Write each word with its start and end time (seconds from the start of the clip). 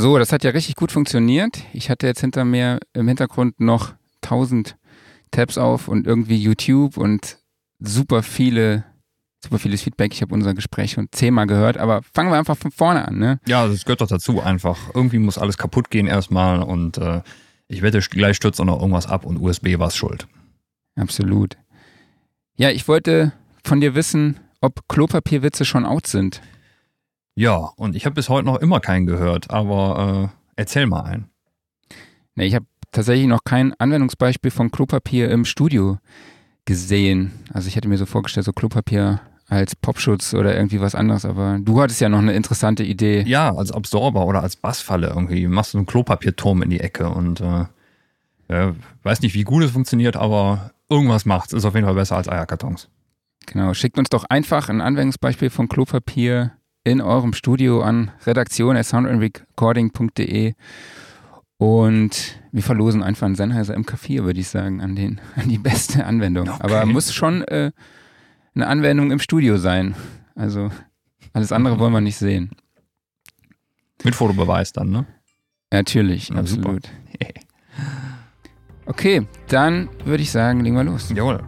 So, 0.00 0.16
das 0.16 0.32
hat 0.32 0.44
ja 0.44 0.50
richtig 0.52 0.76
gut 0.76 0.92
funktioniert. 0.92 1.58
Ich 1.74 1.90
hatte 1.90 2.06
jetzt 2.06 2.22
hinter 2.22 2.46
mir 2.46 2.80
im 2.94 3.06
Hintergrund 3.06 3.60
noch 3.60 3.92
1000 4.22 4.78
Tabs 5.30 5.58
auf 5.58 5.88
und 5.88 6.06
irgendwie 6.06 6.38
YouTube 6.38 6.96
und 6.96 7.36
super 7.80 8.22
viele, 8.22 8.84
super 9.44 9.58
vieles 9.58 9.82
Feedback. 9.82 10.14
Ich 10.14 10.22
habe 10.22 10.32
unser 10.32 10.54
Gespräch 10.54 10.92
schon 10.92 11.08
zehnmal 11.12 11.46
gehört, 11.46 11.76
aber 11.76 12.00
fangen 12.14 12.30
wir 12.30 12.38
einfach 12.38 12.56
von 12.56 12.70
vorne 12.70 13.06
an, 13.06 13.18
ne? 13.18 13.40
Ja, 13.46 13.68
das 13.68 13.84
gehört 13.84 14.00
doch 14.00 14.06
dazu 14.06 14.40
einfach. 14.40 14.78
Irgendwie 14.94 15.18
muss 15.18 15.36
alles 15.36 15.58
kaputt 15.58 15.90
gehen 15.90 16.06
erstmal 16.06 16.62
und 16.62 16.96
äh, 16.96 17.20
ich 17.68 17.82
wette, 17.82 18.00
gleich 18.00 18.36
stürzt 18.36 18.58
auch 18.58 18.64
noch 18.64 18.80
irgendwas 18.80 19.06
ab 19.06 19.26
und 19.26 19.36
USB 19.36 19.78
war 19.78 19.88
es 19.88 19.96
schuld. 19.96 20.26
Absolut. 20.96 21.58
Ja, 22.56 22.70
ich 22.70 22.88
wollte 22.88 23.34
von 23.64 23.82
dir 23.82 23.94
wissen, 23.94 24.40
ob 24.62 24.88
Klopapierwitze 24.88 25.66
schon 25.66 25.84
out 25.84 26.06
sind. 26.06 26.40
Ja, 27.40 27.70
und 27.76 27.96
ich 27.96 28.04
habe 28.04 28.16
bis 28.16 28.28
heute 28.28 28.44
noch 28.44 28.58
immer 28.58 28.80
keinen 28.80 29.06
gehört, 29.06 29.50
aber 29.50 30.30
äh, 30.30 30.36
erzähl 30.56 30.84
mal 30.84 31.04
einen. 31.04 31.30
Nee, 32.34 32.44
ich 32.44 32.54
habe 32.54 32.66
tatsächlich 32.92 33.28
noch 33.28 33.44
kein 33.44 33.72
Anwendungsbeispiel 33.80 34.50
von 34.50 34.70
Klopapier 34.70 35.30
im 35.30 35.46
Studio 35.46 35.96
gesehen. 36.66 37.32
Also 37.50 37.68
ich 37.68 37.76
hätte 37.76 37.88
mir 37.88 37.96
so 37.96 38.04
vorgestellt, 38.04 38.44
so 38.44 38.52
Klopapier 38.52 39.22
als 39.48 39.74
Popschutz 39.74 40.34
oder 40.34 40.54
irgendwie 40.54 40.82
was 40.82 40.94
anderes, 40.94 41.24
aber 41.24 41.58
du 41.62 41.80
hattest 41.80 42.02
ja 42.02 42.10
noch 42.10 42.18
eine 42.18 42.34
interessante 42.34 42.84
Idee. 42.84 43.22
Ja, 43.22 43.56
als 43.56 43.72
Absorber 43.72 44.26
oder 44.26 44.42
als 44.42 44.56
Bassfalle 44.56 45.06
irgendwie. 45.08 45.46
Machst 45.46 45.72
du 45.72 45.78
einen 45.78 45.86
Klopapierturm 45.86 46.60
in 46.60 46.68
die 46.68 46.80
Ecke 46.80 47.08
und 47.08 47.40
äh, 47.40 47.64
äh, 48.48 48.74
weiß 49.02 49.22
nicht, 49.22 49.34
wie 49.34 49.44
gut 49.44 49.62
es 49.62 49.70
funktioniert, 49.70 50.14
aber 50.14 50.72
irgendwas 50.90 51.24
macht. 51.24 51.54
Ist 51.54 51.64
auf 51.64 51.74
jeden 51.74 51.86
Fall 51.86 51.94
besser 51.94 52.18
als 52.18 52.28
Eierkartons. 52.28 52.90
Genau, 53.46 53.72
schickt 53.72 53.96
uns 53.96 54.10
doch 54.10 54.24
einfach 54.28 54.68
ein 54.68 54.82
Anwendungsbeispiel 54.82 55.48
von 55.48 55.70
Klopapier 55.70 56.52
in 56.84 57.00
eurem 57.00 57.32
Studio 57.32 57.82
an 57.82 58.12
redaktion.soundandrecording.de 58.26 60.54
und 61.58 62.40
wir 62.52 62.62
verlosen 62.62 63.02
einfach 63.02 63.26
einen 63.26 63.34
Sennheiser 63.34 63.74
M4, 63.76 64.22
würde 64.24 64.40
ich 64.40 64.48
sagen, 64.48 64.80
an, 64.80 64.96
den, 64.96 65.20
an 65.36 65.48
die 65.48 65.58
beste 65.58 66.06
Anwendung. 66.06 66.48
Okay. 66.48 66.58
Aber 66.60 66.86
muss 66.86 67.12
schon 67.12 67.42
äh, 67.42 67.72
eine 68.54 68.66
Anwendung 68.66 69.10
im 69.10 69.18
Studio 69.18 69.58
sein. 69.58 69.94
Also 70.34 70.70
alles 71.32 71.52
andere 71.52 71.78
wollen 71.78 71.92
wir 71.92 72.00
nicht 72.00 72.16
sehen. 72.16 72.50
Mit 74.02 74.14
Fotobeweis 74.14 74.72
dann, 74.72 74.90
ne? 74.90 75.06
Natürlich, 75.70 76.30
Na, 76.30 76.40
absolut. 76.40 76.88
okay, 78.86 79.26
dann 79.48 79.90
würde 80.04 80.22
ich 80.22 80.32
sagen, 80.32 80.60
legen 80.60 80.76
wir 80.76 80.84
los. 80.84 81.12
Jawohl. 81.14 81.44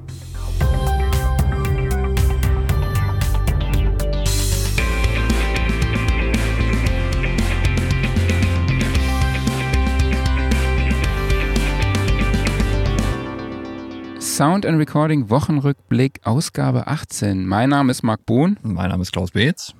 Sound 14.43 14.67
and 14.67 14.77
Recording 14.77 15.31
Wochenrückblick 15.31 16.19
Ausgabe 16.25 16.89
18. 16.89 17.47
Mein 17.47 17.71
Name 17.71 17.93
ist 17.93 18.03
Marc 18.03 18.27
Bohn. 18.27 18.59
Mein 18.65 18.91
Name 18.91 19.03
ist 19.03 19.13
Klaus 19.13 19.31
Beetz. 19.31 19.73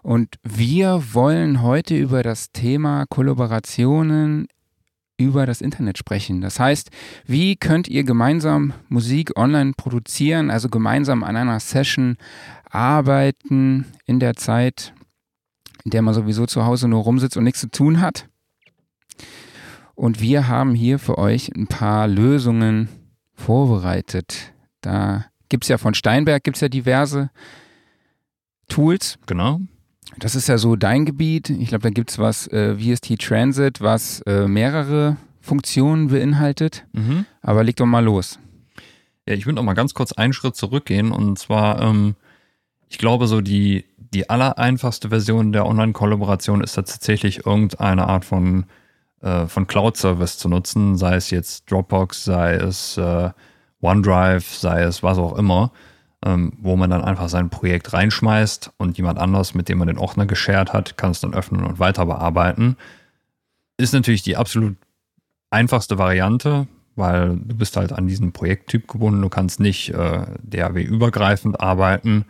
Und 0.00 0.36
wir 0.42 1.02
wollen 1.12 1.60
heute 1.60 1.94
über 1.94 2.22
das 2.22 2.52
Thema 2.52 3.04
Kollaborationen 3.04 4.48
über 5.18 5.44
das 5.44 5.60
Internet 5.60 5.98
sprechen. 5.98 6.40
Das 6.40 6.58
heißt, 6.58 6.88
wie 7.26 7.54
könnt 7.56 7.86
ihr 7.86 8.04
gemeinsam 8.04 8.72
Musik 8.88 9.38
online 9.38 9.74
produzieren, 9.76 10.50
also 10.50 10.70
gemeinsam 10.70 11.22
an 11.22 11.36
einer 11.36 11.60
Session 11.60 12.16
arbeiten 12.70 13.84
in 14.06 14.20
der 14.20 14.36
Zeit, 14.36 14.94
in 15.84 15.90
der 15.90 16.00
man 16.00 16.14
sowieso 16.14 16.46
zu 16.46 16.64
Hause 16.64 16.88
nur 16.88 17.02
rumsitzt 17.02 17.36
und 17.36 17.44
nichts 17.44 17.60
zu 17.60 17.68
tun 17.68 18.00
hat? 18.00 18.26
Und 19.94 20.22
wir 20.22 20.48
haben 20.48 20.74
hier 20.74 20.98
für 20.98 21.18
euch 21.18 21.54
ein 21.54 21.66
paar 21.66 22.08
Lösungen 22.08 22.88
vorbereitet. 23.40 24.52
Da 24.80 25.24
gibt 25.48 25.64
es 25.64 25.68
ja 25.68 25.78
von 25.78 25.94
Steinberg 25.94 26.44
gibt's 26.44 26.60
ja 26.60 26.68
diverse 26.68 27.30
Tools. 28.68 29.18
Genau. 29.26 29.60
Das 30.18 30.34
ist 30.34 30.48
ja 30.48 30.58
so 30.58 30.76
dein 30.76 31.04
Gebiet. 31.04 31.50
Ich 31.50 31.68
glaube, 31.68 31.82
da 31.82 31.90
gibt 31.90 32.10
es 32.10 32.18
was 32.18 32.46
äh, 32.48 32.76
VST 32.76 33.18
Transit, 33.18 33.80
was 33.80 34.20
äh, 34.22 34.46
mehrere 34.46 35.16
Funktionen 35.40 36.08
beinhaltet. 36.08 36.84
Mhm. 36.92 37.26
Aber 37.42 37.64
leg 37.64 37.76
doch 37.76 37.86
mal 37.86 38.04
los. 38.04 38.38
Ja, 39.26 39.34
ich 39.34 39.46
würde 39.46 39.56
noch 39.56 39.62
mal 39.62 39.74
ganz 39.74 39.94
kurz 39.94 40.12
einen 40.12 40.32
Schritt 40.32 40.56
zurückgehen. 40.56 41.12
Und 41.12 41.38
zwar, 41.38 41.80
ähm, 41.82 42.16
ich 42.88 42.98
glaube, 42.98 43.26
so 43.26 43.40
die, 43.40 43.84
die 43.96 44.28
allereinfachste 44.28 45.08
Version 45.08 45.52
der 45.52 45.66
Online-Kollaboration 45.66 46.62
ist 46.62 46.74
tatsächlich 46.74 47.46
irgendeine 47.46 48.06
Art 48.08 48.24
von 48.24 48.66
äh, 49.22 49.46
von 49.46 49.66
Cloud-Service 49.66 50.38
zu 50.38 50.48
nutzen, 50.48 50.96
sei 50.96 51.16
es 51.16 51.30
jetzt 51.30 51.70
Dropbox, 51.70 52.24
sei 52.24 52.54
es 52.54 52.96
äh, 52.96 53.30
OneDrive, 53.80 54.54
sei 54.54 54.82
es 54.82 55.02
was 55.02 55.18
auch 55.18 55.36
immer, 55.36 55.72
ähm, 56.24 56.52
wo 56.60 56.76
man 56.76 56.90
dann 56.90 57.02
einfach 57.02 57.28
sein 57.28 57.50
Projekt 57.50 57.92
reinschmeißt 57.92 58.72
und 58.76 58.96
jemand 58.96 59.18
anders, 59.18 59.54
mit 59.54 59.68
dem 59.68 59.78
man 59.78 59.88
den 59.88 59.98
Ordner 59.98 60.26
geshared 60.26 60.72
hat, 60.72 60.96
kann 60.96 61.12
es 61.12 61.20
dann 61.20 61.34
öffnen 61.34 61.64
und 61.64 61.78
weiter 61.78 62.06
bearbeiten. 62.06 62.76
Ist 63.76 63.94
natürlich 63.94 64.22
die 64.22 64.36
absolut 64.36 64.76
einfachste 65.50 65.98
Variante, 65.98 66.66
weil 66.96 67.36
du 67.36 67.54
bist 67.54 67.76
halt 67.76 67.92
an 67.92 68.06
diesen 68.06 68.32
Projekttyp 68.32 68.86
gebunden. 68.88 69.22
Du 69.22 69.28
kannst 69.28 69.60
nicht 69.60 69.90
äh, 69.90 70.26
DAW-übergreifend 70.42 71.60
arbeiten. 71.60 72.26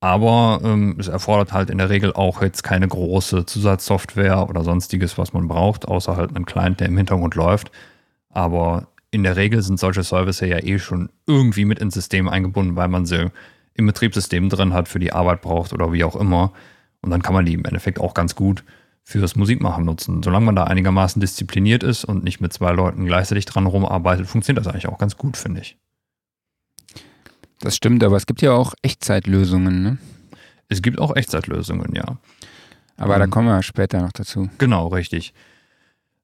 Aber 0.00 0.60
ähm, 0.62 0.96
es 0.98 1.08
erfordert 1.08 1.52
halt 1.52 1.70
in 1.70 1.78
der 1.78 1.90
Regel 1.90 2.12
auch 2.12 2.40
jetzt 2.40 2.62
keine 2.62 2.86
große 2.86 3.46
Zusatzsoftware 3.46 4.48
oder 4.48 4.62
sonstiges, 4.62 5.18
was 5.18 5.32
man 5.32 5.48
braucht, 5.48 5.88
außer 5.88 6.16
halt 6.16 6.34
einen 6.34 6.46
Client, 6.46 6.78
der 6.80 6.86
im 6.86 6.96
Hintergrund 6.96 7.34
läuft. 7.34 7.72
Aber 8.30 8.88
in 9.10 9.24
der 9.24 9.36
Regel 9.36 9.60
sind 9.62 9.80
solche 9.80 10.04
Services 10.04 10.48
ja 10.48 10.62
eh 10.62 10.78
schon 10.78 11.10
irgendwie 11.26 11.64
mit 11.64 11.80
ins 11.80 11.94
System 11.94 12.28
eingebunden, 12.28 12.76
weil 12.76 12.88
man 12.88 13.06
sie 13.06 13.30
im 13.74 13.86
Betriebssystem 13.86 14.48
drin 14.48 14.72
hat, 14.72 14.88
für 14.88 14.98
die 14.98 15.12
Arbeit 15.12 15.40
braucht 15.40 15.72
oder 15.72 15.92
wie 15.92 16.04
auch 16.04 16.16
immer. 16.16 16.52
Und 17.00 17.10
dann 17.10 17.22
kann 17.22 17.34
man 17.34 17.44
die 17.44 17.54
im 17.54 17.64
Endeffekt 17.64 18.00
auch 18.00 18.14
ganz 18.14 18.34
gut 18.34 18.64
fürs 19.02 19.36
Musikmachen 19.36 19.84
nutzen. 19.84 20.22
Solange 20.22 20.46
man 20.46 20.56
da 20.56 20.64
einigermaßen 20.64 21.20
diszipliniert 21.20 21.82
ist 21.82 22.04
und 22.04 22.22
nicht 22.22 22.40
mit 22.40 22.52
zwei 22.52 22.72
Leuten 22.72 23.06
gleichzeitig 23.06 23.46
dran 23.46 23.66
rumarbeitet, 23.66 24.26
funktioniert 24.26 24.64
das 24.64 24.72
eigentlich 24.72 24.88
auch 24.88 24.98
ganz 24.98 25.16
gut, 25.16 25.36
finde 25.36 25.62
ich. 25.62 25.78
Das 27.60 27.76
stimmt, 27.76 28.04
aber 28.04 28.16
es 28.16 28.26
gibt 28.26 28.42
ja 28.42 28.52
auch 28.52 28.74
Echtzeitlösungen, 28.82 29.82
ne? 29.82 29.98
Es 30.68 30.82
gibt 30.82 30.98
auch 30.98 31.16
Echtzeitlösungen, 31.16 31.94
ja. 31.94 32.18
Aber 32.96 33.14
ähm, 33.14 33.20
da 33.20 33.26
kommen 33.26 33.48
wir 33.48 33.62
später 33.62 34.00
noch 34.00 34.12
dazu. 34.12 34.50
Genau, 34.58 34.88
richtig. 34.88 35.32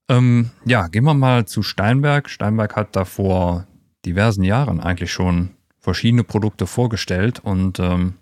Ähm, 0.09 0.50
ja, 0.65 0.89
gehen 0.89 1.05
wir 1.05 1.15
mal 1.15 1.47
zu 1.47 1.62
Steinberg. 1.62 2.28
Steinberg 2.28 2.77
hat 2.77 2.95
da 2.95 3.05
vor 3.05 3.67
diversen 4.05 4.45
Jahren 4.45 4.81
eigentlich 4.81 5.12
schon 5.12 5.50
verschiedene 5.78 6.25
Produkte 6.25 6.67
vorgestellt 6.67 7.41
und 7.41 7.78
ähm, 7.78 8.15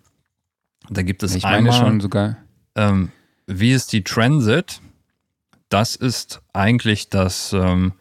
da 0.91 1.03
gibt 1.03 1.23
es 1.23 1.35
ich 1.35 1.45
einmal, 1.45 1.73
meine 1.73 1.73
schon 1.73 2.01
sogar. 2.01 2.37
Ähm, 2.75 3.11
VST 3.49 4.05
Transit. 4.05 4.81
Das 5.69 5.97
ist 5.97 6.43
eigentlich 6.53 7.09
das, 7.09 7.53
ähm, 7.53 7.93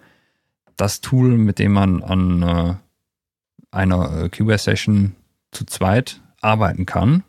das 0.78 1.02
Tool, 1.02 1.38
mit 1.38 1.60
dem 1.60 1.74
man 1.74 2.04
an 2.04 2.44
äh, 2.44 2.74
einer 3.72 4.24
äh, 4.24 4.30
Cubase-Session 4.30 5.16
zu 5.52 5.66
zweit 5.66 6.22
arbeiten 6.42 6.86
kann 6.86 7.24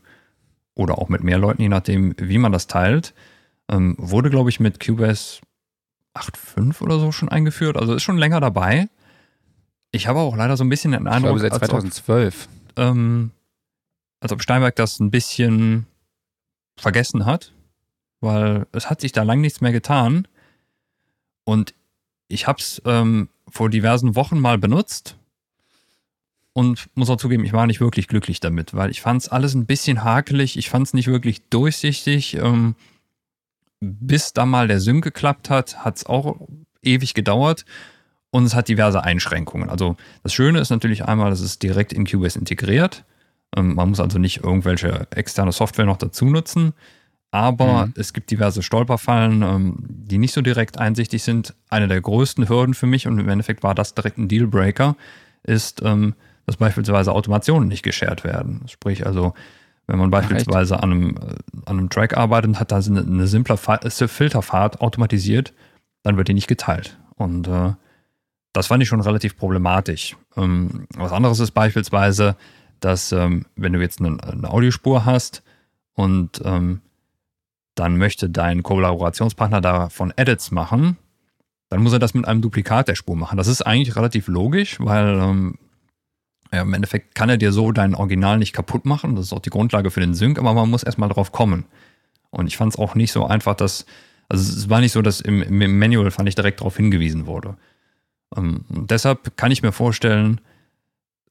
oder 0.75 0.99
auch 0.99 1.09
mit 1.09 1.23
mehr 1.23 1.39
Leuten, 1.39 1.63
je 1.63 1.69
nachdem, 1.69 2.15
wie 2.19 2.39
man 2.39 2.53
das 2.53 2.67
teilt. 2.67 3.15
Ähm, 3.69 3.95
wurde, 3.99 4.31
glaube 4.31 4.51
ich, 4.51 4.61
mit 4.61 4.85
Cubase 4.85 5.41
8.5 6.15 6.83
oder 6.83 6.99
so 6.99 7.13
schon 7.13 7.29
eingeführt. 7.29 7.77
Also 7.77 7.95
ist 7.95 8.03
schon 8.03 8.19
länger 8.19 8.41
dabei. 8.41 8.89
Ich 9.93 10.07
habe 10.07 10.21
auch 10.21 10.37
leider 10.37 10.57
so 10.57 10.65
ein 10.65 10.69
bisschen 10.69 10.93
den 10.93 11.07
Eindruck, 11.07 11.37
ich 11.37 11.43
glaube, 11.43 11.59
seit 11.59 11.69
2012. 11.69 12.35
Als 12.35 12.47
ob, 12.47 12.79
ähm, 12.79 13.31
als 14.21 14.33
ob 14.33 14.43
Steinberg 14.43 14.77
das 14.77 15.01
ein 15.01 15.11
bisschen 15.11 15.87
vergessen 16.77 17.27
hat, 17.27 17.53
weil 18.21 18.67
es 18.73 18.89
hat 18.89 19.01
sich 19.01 19.13
da 19.13 19.23
lang 19.23 19.41
nichts 19.41 19.61
mehr 19.61 19.73
getan. 19.73 20.27
Und 21.45 21.75
ich 22.29 22.47
habe 22.47 22.61
es 22.61 22.81
ähm, 22.87 23.29
vor 23.49 23.69
diversen 23.69 24.17
Wochen 24.17 24.39
mal 24.39 24.59
benutzt 24.59 25.17
und 26.53 26.89
muss 26.95 27.11
auch 27.11 27.17
zugeben, 27.17 27.45
ich 27.45 27.53
war 27.53 27.67
nicht 27.67 27.81
wirklich 27.81 28.09
glücklich 28.09 28.41
damit, 28.41 28.75
weil 28.75 28.91
ich 28.91 29.01
fand 29.01 29.23
es 29.23 29.29
alles 29.29 29.55
ein 29.55 29.67
bisschen 29.67 30.05
hakelig, 30.05 30.59
ich 30.59 30.69
fand 30.69 30.87
es 30.87 30.95
nicht 30.95 31.09
wirklich 31.09 31.49
durchsichtig. 31.49 32.35
Ähm, 32.35 32.75
bis 33.81 34.33
da 34.33 34.47
mal 34.47 34.69
der 34.69 34.81
Sync 34.81 35.03
geklappt 35.03 35.51
hat, 35.51 35.85
hat 35.85 35.97
es 35.97 36.07
auch 36.07 36.37
ewig 36.83 37.15
gedauert 37.15 37.65
und 38.31 38.45
es 38.45 38.55
hat 38.55 38.69
diverse 38.69 39.03
Einschränkungen. 39.03 39.69
Also 39.69 39.97
das 40.23 40.33
Schöne 40.33 40.61
ist 40.61 40.71
natürlich 40.71 41.05
einmal, 41.05 41.31
dass 41.31 41.41
es 41.41 41.59
direkt 41.59 41.93
in 41.93 42.07
Cubase 42.07 42.39
integriert. 42.39 43.05
Ähm, 43.57 43.75
man 43.75 43.91
muss 43.91 44.01
also 44.01 44.19
nicht 44.19 44.45
irgendwelche 44.45 45.07
externe 45.11 45.53
Software 45.53 45.87
noch 45.87 45.97
dazu 45.97 46.27
nutzen. 46.27 46.75
Aber 47.33 47.87
mhm. 47.87 47.95
es 47.97 48.13
gibt 48.13 48.31
diverse 48.31 48.63
Stolperfallen, 48.63 49.43
ähm, 49.43 49.77
die 49.89 50.19
nicht 50.19 50.35
so 50.35 50.43
direkt 50.43 50.79
einsichtig 50.79 51.23
sind. 51.23 51.55
Eine 51.71 51.89
der 51.89 52.01
größten 52.01 52.49
Hürden 52.49 52.75
für 52.75 52.87
mich, 52.87 53.07
und 53.07 53.19
im 53.19 53.29
Endeffekt 53.29 53.63
war 53.63 53.75
das 53.75 53.95
direkt 53.95 54.19
ein 54.19 54.29
Dealbreaker, 54.29 54.97
ist, 55.43 55.81
ähm, 55.83 56.15
dass 56.47 56.57
beispielsweise 56.57 57.13
Automationen 57.13 57.69
nicht 57.69 57.83
geshared 57.83 58.25
werden. 58.25 58.63
Sprich 58.69 59.07
also, 59.07 59.35
Wenn 59.87 59.99
man 59.99 60.11
beispielsweise 60.11 60.83
an 60.83 60.93
einem, 60.93 61.17
äh, 61.17 61.21
an 61.67 61.79
einem 61.79 61.91
Track 61.91 62.17
arbeitet 62.17 62.49
und 62.49 62.61
hat 62.61 62.73
da 62.73 62.79
eine, 62.79 63.01
eine 63.01 63.27
simple 63.27 63.57
Filterfahrt 63.57 64.81
automatisiert, 64.81 65.53
dann 66.03 66.17
wird 66.17 66.29
die 66.29 66.35
nicht 66.35 66.49
geteilt. 66.49 66.99
Und 67.17 67.49
äh, 67.49 67.73
das 68.53 68.69
fand 68.69 68.83
ich 68.83 68.89
schon 68.89 69.01
relativ 69.01 69.37
problematisch. 69.37 70.17
Ähm, 70.37 70.87
was 70.95 71.13
anderes 71.13 71.41
ist 71.41 71.53
beispielsweise, 71.53 72.37
dass 72.81 73.13
ähm, 73.13 73.47
wenn 73.57 73.73
du 73.73 73.81
jetzt 73.81 74.01
eine, 74.01 74.23
eine 74.23 74.51
Audiospur 74.51 75.05
hast 75.05 75.43
und 75.95 76.41
ähm, 76.45 76.81
dann 77.75 77.97
möchte 77.97 78.29
dein 78.29 78.63
Kollaborationspartner 78.63 79.61
davon 79.61 80.13
Edits 80.17 80.51
machen, 80.51 80.99
dann 81.71 81.83
muss 81.83 81.93
er 81.93 81.99
das 81.99 82.13
mit 82.13 82.27
einem 82.27 82.43
Duplikat 82.43 82.89
der 82.89 82.95
Spur 82.97 83.17
machen. 83.17 83.39
Das 83.39 83.49
ist 83.49 83.63
eigentlich 83.63 83.97
relativ 83.97 84.29
logisch, 84.29 84.79
weil 84.79 85.19
ähm, 85.21 85.59
ja, 86.53 86.63
im 86.63 86.75
Endeffekt 86.75 87.15
kann 87.15 87.31
er 87.31 87.39
dir 87.39 87.53
so 87.53 87.73
dein 87.73 87.95
Original 87.95 88.39
nicht 88.39 88.53
kaputt 88.53 88.85
machen. 88.85 89.17
Das 89.17 89.27
ist 89.27 89.33
auch 89.33 89.41
die 89.41 89.51
Grundlage 89.51 89.91
für 89.91 90.01
den 90.01 90.15
Sync, 90.15 90.39
aber 90.39 90.53
man 90.53 90.71
muss 90.71 90.83
erstmal 90.83 91.09
drauf 91.09 91.33
kommen. 91.33 91.65
Und 92.31 92.47
ich 92.47 92.57
fand 92.57 92.75
es 92.75 92.79
auch 92.79 92.95
nicht 92.95 93.13
so 93.13 93.27
einfach, 93.27 93.55
dass, 93.55 93.87
also 94.29 94.43
es 94.53 94.69
war 94.69 94.81
nicht 94.81 94.93
so, 94.93 95.03
dass 95.03 95.21
im, 95.21 95.43
im 95.43 95.79
Manual 95.79 96.11
fand 96.11 96.29
ich 96.29 96.35
direkt 96.35 96.61
darauf 96.61 96.77
hingewiesen 96.77 97.27
wurde. 97.27 97.57
Ähm, 98.37 98.65
deshalb 98.69 99.37
kann 99.37 99.51
ich 99.51 99.63
mir 99.63 99.73
vorstellen, 99.73 100.41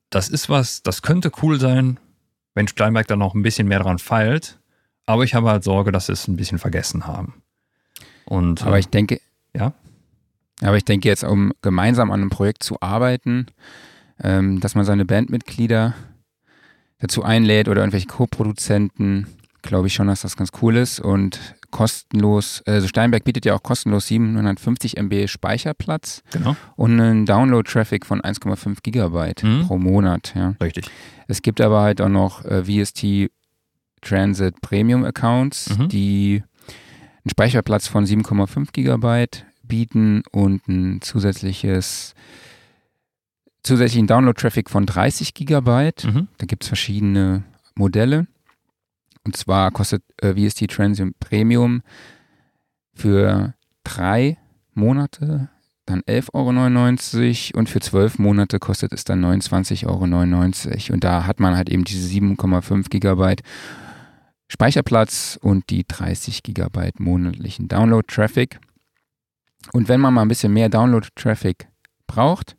das 0.09 0.27
ist 0.27 0.49
was, 0.49 0.83
das 0.83 1.01
könnte 1.01 1.31
cool 1.41 1.59
sein, 1.59 1.99
wenn 2.53 2.67
Steinberg 2.67 3.07
da 3.07 3.15
noch 3.15 3.33
ein 3.33 3.43
bisschen 3.43 3.67
mehr 3.67 3.79
dran 3.79 3.99
feilt. 3.99 4.59
Aber 5.05 5.23
ich 5.23 5.33
habe 5.33 5.49
halt 5.49 5.63
Sorge, 5.63 5.91
dass 5.91 6.07
sie 6.07 6.13
es 6.13 6.27
ein 6.27 6.35
bisschen 6.35 6.59
vergessen 6.59 7.07
haben. 7.07 7.41
Und, 8.25 8.63
aber 8.63 8.79
ich 8.79 8.87
denke, 8.87 9.19
ja. 9.55 9.73
Aber 10.61 10.77
ich 10.77 10.85
denke 10.85 11.07
jetzt, 11.07 11.23
um 11.23 11.53
gemeinsam 11.61 12.11
an 12.11 12.21
einem 12.21 12.29
Projekt 12.29 12.63
zu 12.63 12.81
arbeiten, 12.81 13.47
ähm, 14.23 14.59
dass 14.59 14.75
man 14.75 14.85
seine 14.85 15.05
Bandmitglieder 15.05 15.93
dazu 16.99 17.23
einlädt 17.23 17.67
oder 17.67 17.81
irgendwelche 17.81 18.07
Co-Produzenten, 18.07 19.27
glaube 19.61 19.87
ich 19.87 19.93
schon, 19.93 20.07
dass 20.07 20.21
das 20.21 20.37
ganz 20.37 20.51
cool 20.61 20.75
ist 20.75 20.99
und 20.99 21.39
kostenlos, 21.71 22.61
also 22.65 22.87
Steinberg 22.87 23.23
bietet 23.23 23.45
ja 23.45 23.55
auch 23.55 23.63
kostenlos 23.63 24.07
750 24.07 24.97
MB 24.97 25.27
Speicherplatz 25.27 26.21
genau. 26.31 26.55
und 26.75 26.99
einen 26.99 27.25
Download-Traffic 27.25 28.05
von 28.05 28.21
1,5 28.21 28.77
Gigabyte 28.83 29.43
mhm. 29.43 29.67
pro 29.67 29.77
Monat. 29.77 30.33
Ja. 30.35 30.55
Richtig. 30.61 30.85
Es 31.27 31.41
gibt 31.41 31.61
aber 31.61 31.81
halt 31.81 32.01
auch 32.01 32.09
noch 32.09 32.45
äh, 32.45 32.63
VST 32.65 33.31
Transit 34.01 34.59
Premium 34.61 35.05
Accounts, 35.05 35.77
mhm. 35.77 35.89
die 35.89 36.43
einen 37.23 37.29
Speicherplatz 37.31 37.87
von 37.87 38.05
7,5 38.05 38.69
Gigabyte 38.73 39.45
bieten 39.63 40.23
und 40.31 40.67
ein 40.67 41.01
zusätzliches 41.01 42.13
zusätzlichen 43.63 44.07
Download-Traffic 44.07 44.69
von 44.69 44.85
30 44.85 45.33
Gigabyte. 45.33 46.05
Mhm. 46.05 46.27
Da 46.37 46.45
gibt 46.45 46.63
es 46.63 46.67
verschiedene 46.67 47.43
Modelle. 47.75 48.27
Und 49.23 49.35
zwar 49.37 49.71
kostet 49.71 50.03
äh, 50.21 50.33
VST 50.33 50.69
Transium 50.69 51.13
Premium 51.19 51.83
für 52.93 53.53
drei 53.83 54.37
Monate 54.73 55.49
dann 55.85 56.01
11,99 56.01 57.53
Euro 57.53 57.59
und 57.59 57.69
für 57.69 57.79
zwölf 57.79 58.19
Monate 58.19 58.59
kostet 58.59 58.93
es 58.93 59.03
dann 59.03 59.23
29,99 59.23 59.87
Euro. 59.87 60.93
Und 60.93 61.03
da 61.03 61.25
hat 61.25 61.39
man 61.39 61.55
halt 61.55 61.69
eben 61.69 61.83
diese 61.83 62.07
7,5 62.07 62.89
Gigabyte 62.89 63.41
Speicherplatz 64.47 65.39
und 65.41 65.69
die 65.69 65.85
30 65.87 66.43
Gigabyte 66.43 66.99
monatlichen 66.99 67.67
Download-Traffic. 67.67 68.59
Und 69.73 69.87
wenn 69.87 70.01
man 70.01 70.13
mal 70.13 70.23
ein 70.23 70.27
bisschen 70.27 70.53
mehr 70.53 70.69
Download-Traffic 70.69 71.67
braucht, 72.07 72.57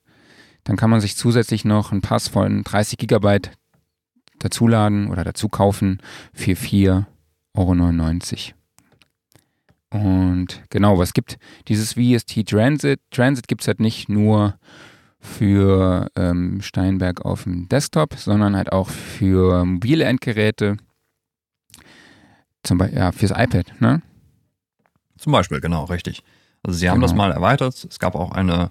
dann 0.64 0.76
kann 0.76 0.90
man 0.90 1.00
sich 1.00 1.16
zusätzlich 1.16 1.64
noch 1.64 1.92
einen 1.92 2.00
Pass 2.00 2.28
von 2.28 2.62
30 2.62 2.98
Gigabyte 2.98 3.52
dazuladen 4.38 5.08
oder 5.10 5.24
dazu 5.24 5.48
kaufen 5.48 6.00
für 6.32 6.52
4,99 6.52 7.04
Euro. 7.54 8.56
Und 9.92 10.62
genau, 10.70 10.98
was 10.98 11.12
gibt 11.12 11.38
dieses 11.68 11.94
VST 11.94 12.48
Transit? 12.48 13.00
Transit 13.10 13.46
gibt 13.46 13.60
es 13.60 13.68
halt 13.68 13.80
nicht 13.80 14.08
nur 14.08 14.58
für 15.20 16.10
ähm, 16.16 16.60
Steinberg 16.62 17.24
auf 17.24 17.44
dem 17.44 17.68
Desktop, 17.68 18.14
sondern 18.14 18.56
halt 18.56 18.72
auch 18.72 18.88
für 18.88 19.64
mobile 19.64 20.04
Endgeräte. 20.04 20.78
Zum 22.62 22.78
Beispiel, 22.78 22.98
ja, 22.98 23.12
fürs 23.12 23.32
iPad, 23.32 23.80
ne? 23.80 24.02
Zum 25.18 25.32
Beispiel, 25.32 25.60
genau, 25.60 25.84
richtig. 25.84 26.22
Also 26.62 26.78
sie 26.78 26.88
haben 26.88 26.96
genau. 26.96 27.06
das 27.06 27.16
mal 27.16 27.30
erweitert. 27.30 27.86
Es 27.88 27.98
gab 27.98 28.14
auch 28.14 28.32
eine 28.32 28.70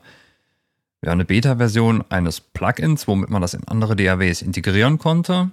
ja, 1.04 1.12
eine 1.12 1.26
Beta-Version 1.26 2.04
eines 2.10 2.40
Plugins, 2.42 3.08
womit 3.08 3.30
man 3.30 3.42
das 3.42 3.54
in 3.54 3.68
andere 3.68 3.96
DAWs 3.96 4.42
integrieren 4.42 5.00
konnte. 5.00 5.50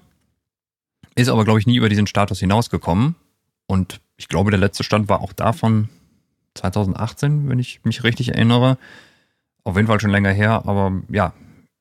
Ist 1.14 1.28
aber, 1.28 1.44
glaube 1.44 1.58
ich, 1.58 1.66
nie 1.66 1.76
über 1.76 1.88
diesen 1.88 2.06
Status 2.06 2.40
hinausgekommen. 2.40 3.14
Und 3.66 4.00
ich 4.16 4.28
glaube, 4.28 4.50
der 4.50 4.60
letzte 4.60 4.84
Stand 4.84 5.08
war 5.08 5.20
auch 5.20 5.32
davon 5.32 5.88
2018, 6.54 7.48
wenn 7.48 7.58
ich 7.58 7.80
mich 7.84 8.04
richtig 8.04 8.28
erinnere. 8.30 8.78
Auf 9.64 9.76
jeden 9.76 9.88
Fall 9.88 10.00
schon 10.00 10.10
länger 10.10 10.32
her, 10.32 10.62
aber 10.66 11.02
ja, 11.08 11.32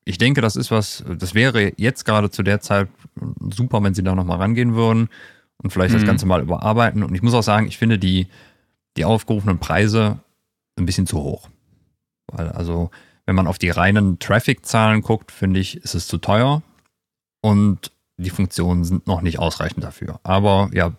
ich 0.04 0.18
denke, 0.18 0.40
das 0.40 0.56
ist 0.56 0.70
was, 0.70 1.04
das 1.06 1.34
wäre 1.34 1.72
jetzt 1.76 2.04
gerade 2.04 2.30
zu 2.30 2.42
der 2.42 2.60
Zeit 2.60 2.88
super, 3.50 3.82
wenn 3.82 3.94
sie 3.94 4.02
da 4.02 4.14
nochmal 4.14 4.38
rangehen 4.38 4.74
würden 4.74 5.10
und 5.62 5.70
vielleicht 5.70 5.92
mhm. 5.92 5.98
das 5.98 6.06
Ganze 6.06 6.26
mal 6.26 6.40
überarbeiten. 6.40 7.02
Und 7.02 7.14
ich 7.14 7.22
muss 7.22 7.34
auch 7.34 7.42
sagen, 7.42 7.66
ich 7.66 7.76
finde 7.76 7.98
die, 7.98 8.28
die 8.96 9.04
aufgerufenen 9.04 9.58
Preise 9.58 10.18
ein 10.76 10.86
bisschen 10.86 11.06
zu 11.06 11.18
hoch. 11.18 11.48
Weil 12.28 12.48
also 12.48 12.90
wenn 13.28 13.34
man 13.34 13.46
auf 13.46 13.58
die 13.58 13.68
reinen 13.68 14.18
Traffic-Zahlen 14.18 15.02
guckt, 15.02 15.32
finde 15.32 15.60
ich, 15.60 15.76
ist 15.76 15.94
es 15.94 16.06
zu 16.06 16.16
teuer 16.16 16.62
und 17.42 17.92
die 18.16 18.30
Funktionen 18.30 18.84
sind 18.84 19.06
noch 19.06 19.20
nicht 19.20 19.38
ausreichend 19.38 19.84
dafür. 19.84 20.18
Aber 20.22 20.70
ja, 20.72 20.94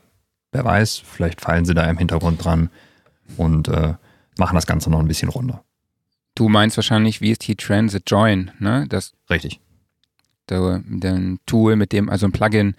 wer 0.51 0.63
weiß, 0.63 1.01
vielleicht 1.03 1.41
fallen 1.41 1.65
sie 1.65 1.73
da 1.73 1.89
im 1.89 1.97
Hintergrund 1.97 2.45
dran 2.45 2.69
und 3.37 3.67
äh, 3.69 3.95
machen 4.37 4.53
das 4.53 4.67
Ganze 4.67 4.91
noch 4.91 4.99
ein 4.99 5.07
bisschen 5.07 5.29
runder. 5.29 5.63
Du 6.35 6.49
meinst 6.49 6.77
wahrscheinlich 6.77 7.17
VST 7.17 7.57
Transit 7.57 8.03
Join, 8.05 8.51
ne? 8.59 8.85
Das 8.87 9.13
Richtig. 9.27 9.59
Der, 10.49 10.83
der 10.85 11.37
Tool, 11.47 11.77
mit 11.77 11.93
dem, 11.93 12.09
also 12.09 12.27
ein 12.27 12.31
Plugin, 12.31 12.75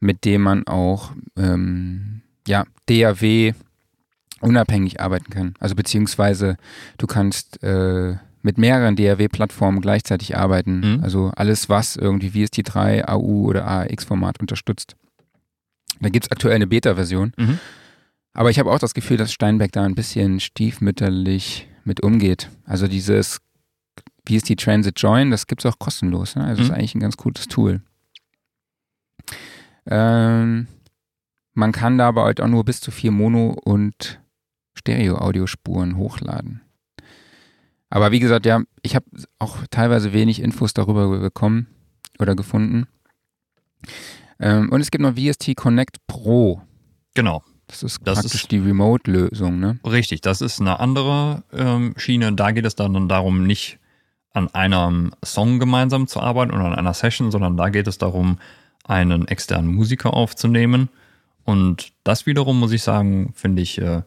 mit 0.00 0.24
dem 0.24 0.42
man 0.42 0.66
auch 0.66 1.12
ähm, 1.36 2.22
ja, 2.44 2.64
DAW 2.86 3.52
unabhängig 4.40 5.00
arbeiten 5.00 5.30
kann. 5.30 5.54
Also 5.60 5.76
beziehungsweise 5.76 6.56
du 6.98 7.06
kannst 7.06 7.62
äh, 7.62 8.16
mit 8.42 8.58
mehreren 8.58 8.96
DAW-Plattformen 8.96 9.80
gleichzeitig 9.80 10.36
arbeiten. 10.36 10.80
Mhm. 10.80 11.00
Also 11.02 11.30
alles, 11.36 11.68
was 11.68 11.96
irgendwie 11.96 12.30
VST3, 12.30 13.06
AU 13.06 13.46
oder 13.46 13.66
AX-Format 13.66 14.40
unterstützt. 14.40 14.96
Da 16.00 16.08
gibt 16.08 16.26
es 16.26 16.32
aktuell 16.32 16.54
eine 16.54 16.66
Beta-Version. 16.66 17.32
Mhm. 17.36 17.58
Aber 18.32 18.50
ich 18.50 18.58
habe 18.58 18.70
auch 18.70 18.78
das 18.78 18.94
Gefühl, 18.94 19.16
dass 19.16 19.32
Steinbeck 19.32 19.72
da 19.72 19.82
ein 19.82 19.94
bisschen 19.94 20.40
stiefmütterlich 20.40 21.68
mit 21.84 22.02
umgeht. 22.02 22.48
Also 22.64 22.86
dieses 22.86 23.40
VST 24.28 24.58
Transit 24.58 25.00
Join, 25.00 25.30
das 25.30 25.46
gibt 25.46 25.64
es 25.64 25.70
auch 25.70 25.78
kostenlos. 25.78 26.36
Ne? 26.36 26.44
Also 26.44 26.62
mhm. 26.62 26.68
ist 26.68 26.74
eigentlich 26.74 26.94
ein 26.94 27.00
ganz 27.00 27.16
gutes 27.16 27.48
Tool. 27.48 27.82
Ähm, 29.86 30.68
man 31.54 31.72
kann 31.72 31.98
da 31.98 32.08
aber 32.08 32.24
halt 32.24 32.40
auch 32.40 32.48
nur 32.48 32.64
bis 32.64 32.80
zu 32.80 32.90
vier 32.90 33.10
Mono- 33.10 33.56
und 33.64 34.20
Stereo-Audiospuren 34.74 35.96
hochladen. 35.96 36.62
Aber 37.90 38.12
wie 38.12 38.20
gesagt, 38.20 38.46
ja, 38.46 38.62
ich 38.82 38.94
habe 38.94 39.04
auch 39.38 39.58
teilweise 39.70 40.12
wenig 40.12 40.40
Infos 40.40 40.72
darüber 40.72 41.18
bekommen 41.18 41.66
oder 42.18 42.36
gefunden. 42.36 42.86
Ähm, 44.38 44.70
und 44.70 44.80
es 44.80 44.90
gibt 44.90 45.02
noch 45.02 45.14
VST 45.16 45.56
Connect 45.56 46.06
Pro. 46.06 46.62
Genau. 47.14 47.42
Das 47.66 47.82
ist 47.82 48.00
das 48.04 48.20
praktisch 48.20 48.42
ist, 48.42 48.50
die 48.50 48.58
Remote-Lösung, 48.58 49.60
ne? 49.60 49.78
Richtig, 49.84 50.22
das 50.22 50.40
ist 50.40 50.60
eine 50.60 50.80
andere 50.80 51.44
ähm, 51.52 51.94
Schiene. 51.96 52.32
Da 52.32 52.50
geht 52.50 52.64
es 52.64 52.74
dann 52.74 53.08
darum, 53.08 53.46
nicht 53.46 53.78
an 54.32 54.52
einem 54.54 55.12
Song 55.24 55.58
gemeinsam 55.58 56.06
zu 56.06 56.20
arbeiten 56.20 56.52
oder 56.52 56.64
an 56.64 56.74
einer 56.74 56.94
Session, 56.94 57.30
sondern 57.30 57.56
da 57.56 57.68
geht 57.68 57.86
es 57.86 57.98
darum, 57.98 58.38
einen 58.84 59.28
externen 59.28 59.72
Musiker 59.72 60.14
aufzunehmen. 60.14 60.88
Und 61.44 61.92
das 62.04 62.26
wiederum, 62.26 62.58
muss 62.58 62.72
ich 62.72 62.82
sagen, 62.82 63.32
finde 63.34 63.62
ich, 63.62 63.80
äh, 63.80 64.02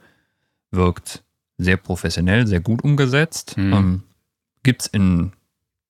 wirkt 0.71 1.22
sehr 1.57 1.77
professionell, 1.77 2.47
sehr 2.47 2.59
gut 2.59 2.83
umgesetzt. 2.83 3.57
Mhm. 3.57 3.73
Ähm, 3.73 4.03
gibt 4.63 4.83
es 4.83 4.87
in 4.87 5.33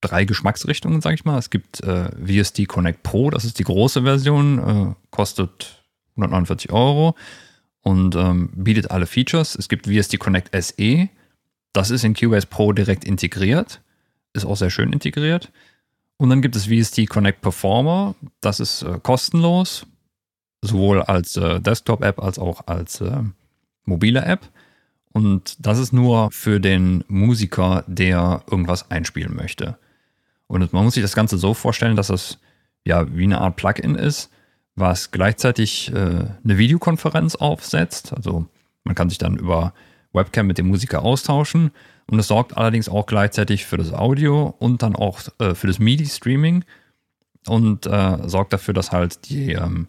drei 0.02 0.26
Geschmacksrichtungen, 0.26 1.02
sage 1.02 1.16
ich 1.16 1.26
mal. 1.26 1.38
Es 1.38 1.50
gibt 1.50 1.82
äh, 1.82 2.10
VSD 2.26 2.66
Connect 2.66 3.04
Pro, 3.04 3.30
das 3.30 3.46
ist 3.46 3.60
die 3.60 3.64
große 3.64 4.04
Version, 4.04 4.60
äh, 4.60 4.94
kostet 5.12 5.84
149 6.16 6.72
Euro 6.72 7.16
und 7.82 8.16
ähm, 8.16 8.50
bietet 8.54 8.92
alle 8.92 9.06
Features. 9.06 9.56
Es 9.56 9.70
gibt 9.70 9.88
VSD 9.88 10.18
Connect 10.18 10.50
SE, 10.62 11.10
das 11.72 11.90
ist 11.90 12.04
in 12.04 12.14
Cubase 12.14 12.48
Pro 12.48 12.74
direkt 12.74 13.06
integriert, 13.06 13.82
ist 14.34 14.46
auch 14.46 14.58
sehr 14.58 14.70
schön 14.70 14.92
integriert. 14.92 15.52
Und 16.18 16.30
dann 16.30 16.42
gibt 16.42 16.56
es 16.56 16.68
VSD 16.68 17.06
Connect 17.06 17.42
Performer, 17.42 18.16
das 18.42 18.60
ist 18.60 18.84
äh, 18.84 19.00
kostenlos, 19.02 19.86
sowohl 20.62 21.02
als 21.02 21.36
äh, 21.38 21.60
Desktop-App 21.60 22.20
als 22.20 22.40
auch 22.40 22.68
als 22.68 23.02
äh, 23.02 23.24
mobile 23.86 24.24
App. 24.24 24.50
Und 25.14 25.66
das 25.66 25.78
ist 25.78 25.94
nur 25.94 26.32
für 26.32 26.60
den 26.60 27.04
Musiker, 27.08 27.84
der 27.88 28.44
irgendwas 28.50 28.90
einspielen 28.90 29.36
möchte. 29.36 29.78
Und 30.48 30.74
man 30.74 30.84
muss 30.84 30.96
sich 30.96 31.04
das 31.04 31.16
Ganze 31.16 31.38
so 31.38 31.54
vorstellen, 31.54 31.96
dass 31.96 32.08
das 32.08 32.40
ja 32.84 33.16
wie 33.16 33.24
eine 33.24 33.40
Art 33.40 33.56
Plugin 33.56 33.96
ist, 33.96 34.30
was 34.76 35.12
gleichzeitig 35.12 35.92
äh, 35.94 35.96
eine 35.96 36.58
Videokonferenz 36.58 37.36
aufsetzt. 37.36 38.14
Also 38.14 38.48
man 38.84 38.96
kann 38.96 39.10
sich 39.10 39.20
dann 39.20 39.38
über 39.38 39.74
Webcam 40.14 40.48
mit 40.48 40.58
dem 40.58 40.68
Musiker 40.68 41.04
austauschen 41.04 41.72
und 42.08 42.20
es 42.20 42.28
sorgt 42.28 42.58
allerdings 42.58 42.90
auch 42.90 43.06
gleichzeitig 43.06 43.66
für 43.66 43.78
das 43.78 43.94
Audio 43.94 44.54
und 44.60 44.82
dann 44.82 44.96
auch 44.96 45.22
äh, 45.40 45.56
für 45.56 45.68
das 45.68 45.80
MIDI-Streaming 45.80 46.66
und 47.48 47.86
äh, 47.86 48.18
sorgt 48.28 48.54
dafür, 48.54 48.74
dass 48.74 48.92
halt 48.92 49.30
die, 49.30 49.54
ähm, 49.54 49.88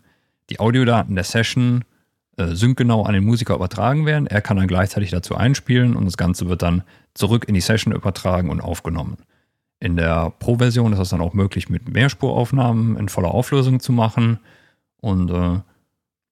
die 0.50 0.60
Audiodaten 0.60 1.14
der 1.14 1.24
Session 1.24 1.84
äh, 2.36 2.54
syncgenau 2.54 3.02
an 3.04 3.14
den 3.14 3.24
Musiker 3.24 3.54
übertragen 3.54 4.06
werden. 4.06 4.26
Er 4.26 4.40
kann 4.40 4.56
dann 4.56 4.66
gleichzeitig 4.66 5.10
dazu 5.10 5.36
einspielen 5.36 5.96
und 5.96 6.04
das 6.04 6.16
Ganze 6.16 6.48
wird 6.48 6.62
dann 6.62 6.82
zurück 7.14 7.44
in 7.48 7.54
die 7.54 7.60
Session 7.60 7.94
übertragen 7.94 8.50
und 8.50 8.60
aufgenommen. 8.60 9.18
In 9.80 9.96
der 9.96 10.32
Pro-Version 10.38 10.92
ist 10.92 10.98
es 10.98 11.10
dann 11.10 11.20
auch 11.20 11.34
möglich, 11.34 11.68
mit 11.68 11.88
Mehrspuraufnahmen 11.88 12.96
in 12.96 13.08
voller 13.08 13.32
Auflösung 13.32 13.80
zu 13.80 13.92
machen. 13.92 14.38
Und 15.00 15.30
äh, 15.30 15.60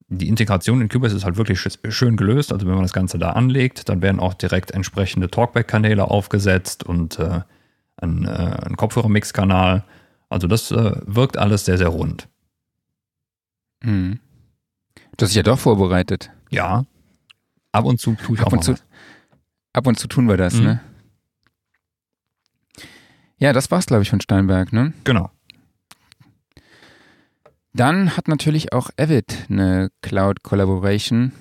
die 0.08 0.28
Integration 0.28 0.80
in 0.80 0.88
Cubase 0.88 1.16
ist 1.16 1.24
halt 1.24 1.36
wirklich 1.36 1.60
schön 1.60 2.16
gelöst. 2.16 2.52
Also 2.52 2.66
wenn 2.66 2.74
man 2.74 2.82
das 2.82 2.92
Ganze 2.92 3.18
da 3.18 3.30
anlegt, 3.30 3.88
dann 3.88 4.02
werden 4.02 4.20
auch 4.20 4.34
direkt 4.34 4.70
entsprechende 4.70 5.30
Talkback-Kanäle 5.30 6.10
aufgesetzt 6.10 6.82
und 6.84 7.18
äh, 7.18 7.40
ein, 7.96 8.24
äh, 8.24 8.56
ein 8.66 8.76
Kopfhörer-Mix-Kanal. 8.76 9.84
Also 10.28 10.46
das 10.46 10.70
äh, 10.70 10.92
wirkt 11.06 11.36
alles 11.36 11.64
sehr, 11.64 11.78
sehr 11.78 11.88
rund. 11.88 12.28
Mhm. 13.84 14.18
Du 15.16 15.24
hast 15.24 15.30
dich 15.30 15.36
ja 15.36 15.42
doch 15.42 15.58
vorbereitet. 15.58 16.30
Ja. 16.50 16.84
Ab 17.72 17.84
und 17.84 18.00
zu 18.00 18.14
tue 18.14 18.36
ich 18.36 18.40
ab 18.40 18.48
auch 18.48 18.52
und 18.52 18.64
zu, 18.64 18.74
Ab 19.72 19.86
und 19.86 19.98
zu 19.98 20.06
tun 20.06 20.28
wir 20.28 20.36
das, 20.36 20.54
mhm. 20.54 20.64
ne? 20.64 20.80
Ja, 23.38 23.52
das 23.52 23.70
war's, 23.70 23.86
glaube 23.86 24.02
ich, 24.02 24.10
von 24.10 24.20
Steinberg, 24.20 24.72
ne? 24.72 24.92
Genau. 25.04 25.30
Dann 27.72 28.16
hat 28.16 28.28
natürlich 28.28 28.72
auch 28.72 28.90
Avid 28.98 29.46
eine 29.48 29.90
Cloud 30.02 30.42
Collaboration. 30.42 31.32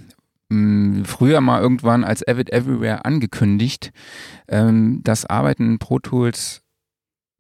Hm, 0.50 1.04
früher 1.06 1.42
mal 1.42 1.62
irgendwann 1.62 2.04
als 2.04 2.26
Avid 2.26 2.52
Everywhere 2.52 3.06
angekündigt. 3.06 3.92
Ähm, 4.48 5.02
das 5.04 5.26
Arbeiten 5.26 5.74
in 5.74 5.80
Pro 5.80 6.00
Tools 6.00 6.64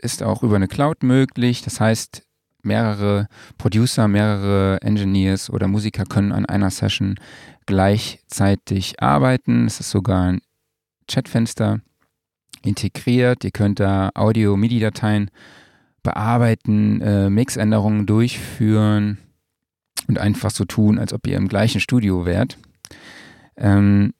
ist 0.01 0.23
auch 0.23 0.43
über 0.43 0.57
eine 0.57 0.67
Cloud 0.67 1.03
möglich. 1.03 1.61
Das 1.61 1.79
heißt, 1.79 2.27
mehrere 2.63 3.27
Producer, 3.57 4.07
mehrere 4.07 4.81
Engineers 4.81 5.49
oder 5.49 5.67
Musiker 5.67 6.05
können 6.05 6.31
an 6.31 6.45
einer 6.45 6.69
Session 6.69 7.15
gleichzeitig 7.65 9.01
arbeiten. 9.01 9.65
Es 9.65 9.79
ist 9.79 9.91
sogar 9.91 10.23
ein 10.23 10.41
Chatfenster 11.07 11.79
integriert. 12.63 13.43
Ihr 13.43 13.51
könnt 13.51 13.79
da 13.79 14.11
Audio-MIDI-Dateien 14.13 15.29
bearbeiten, 16.03 17.01
äh, 17.01 17.29
Mixänderungen 17.29 18.05
durchführen 18.05 19.17
und 20.07 20.19
einfach 20.19 20.51
so 20.51 20.65
tun, 20.65 20.97
als 20.97 21.13
ob 21.13 21.27
ihr 21.27 21.37
im 21.37 21.47
gleichen 21.47 21.79
Studio 21.79 22.25
wärt. 22.25 22.57
Ähm, 23.55 24.13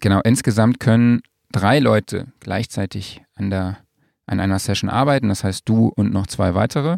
genau, 0.00 0.20
insgesamt 0.24 0.80
können 0.80 1.22
drei 1.50 1.78
Leute 1.78 2.28
gleichzeitig 2.40 3.22
an, 3.34 3.50
der, 3.50 3.78
an 4.26 4.40
einer 4.40 4.58
Session 4.58 4.88
arbeiten, 4.88 5.28
das 5.28 5.44
heißt 5.44 5.68
du 5.68 5.92
und 5.94 6.12
noch 6.12 6.26
zwei 6.26 6.54
weitere. 6.54 6.96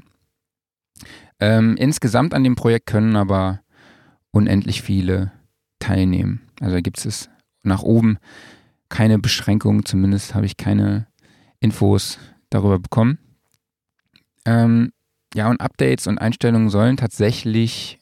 Ähm, 1.40 1.76
insgesamt 1.76 2.34
an 2.34 2.44
dem 2.44 2.56
Projekt 2.56 2.86
können 2.86 3.16
aber 3.16 3.60
unendlich 4.30 4.82
viele 4.82 5.32
teilnehmen. 5.78 6.40
Also 6.60 6.76
gibt 6.80 7.04
es 7.04 7.28
nach 7.62 7.82
oben 7.82 8.18
keine 8.88 9.18
Beschränkungen, 9.18 9.84
zumindest 9.84 10.34
habe 10.34 10.46
ich 10.46 10.56
keine 10.56 11.06
Infos 11.60 12.18
darüber 12.50 12.78
bekommen. 12.78 13.18
Ähm, 14.44 14.92
ja, 15.34 15.48
und 15.48 15.60
Updates 15.60 16.06
und 16.06 16.18
Einstellungen 16.18 16.70
sollen 16.70 16.96
tatsächlich 16.96 17.98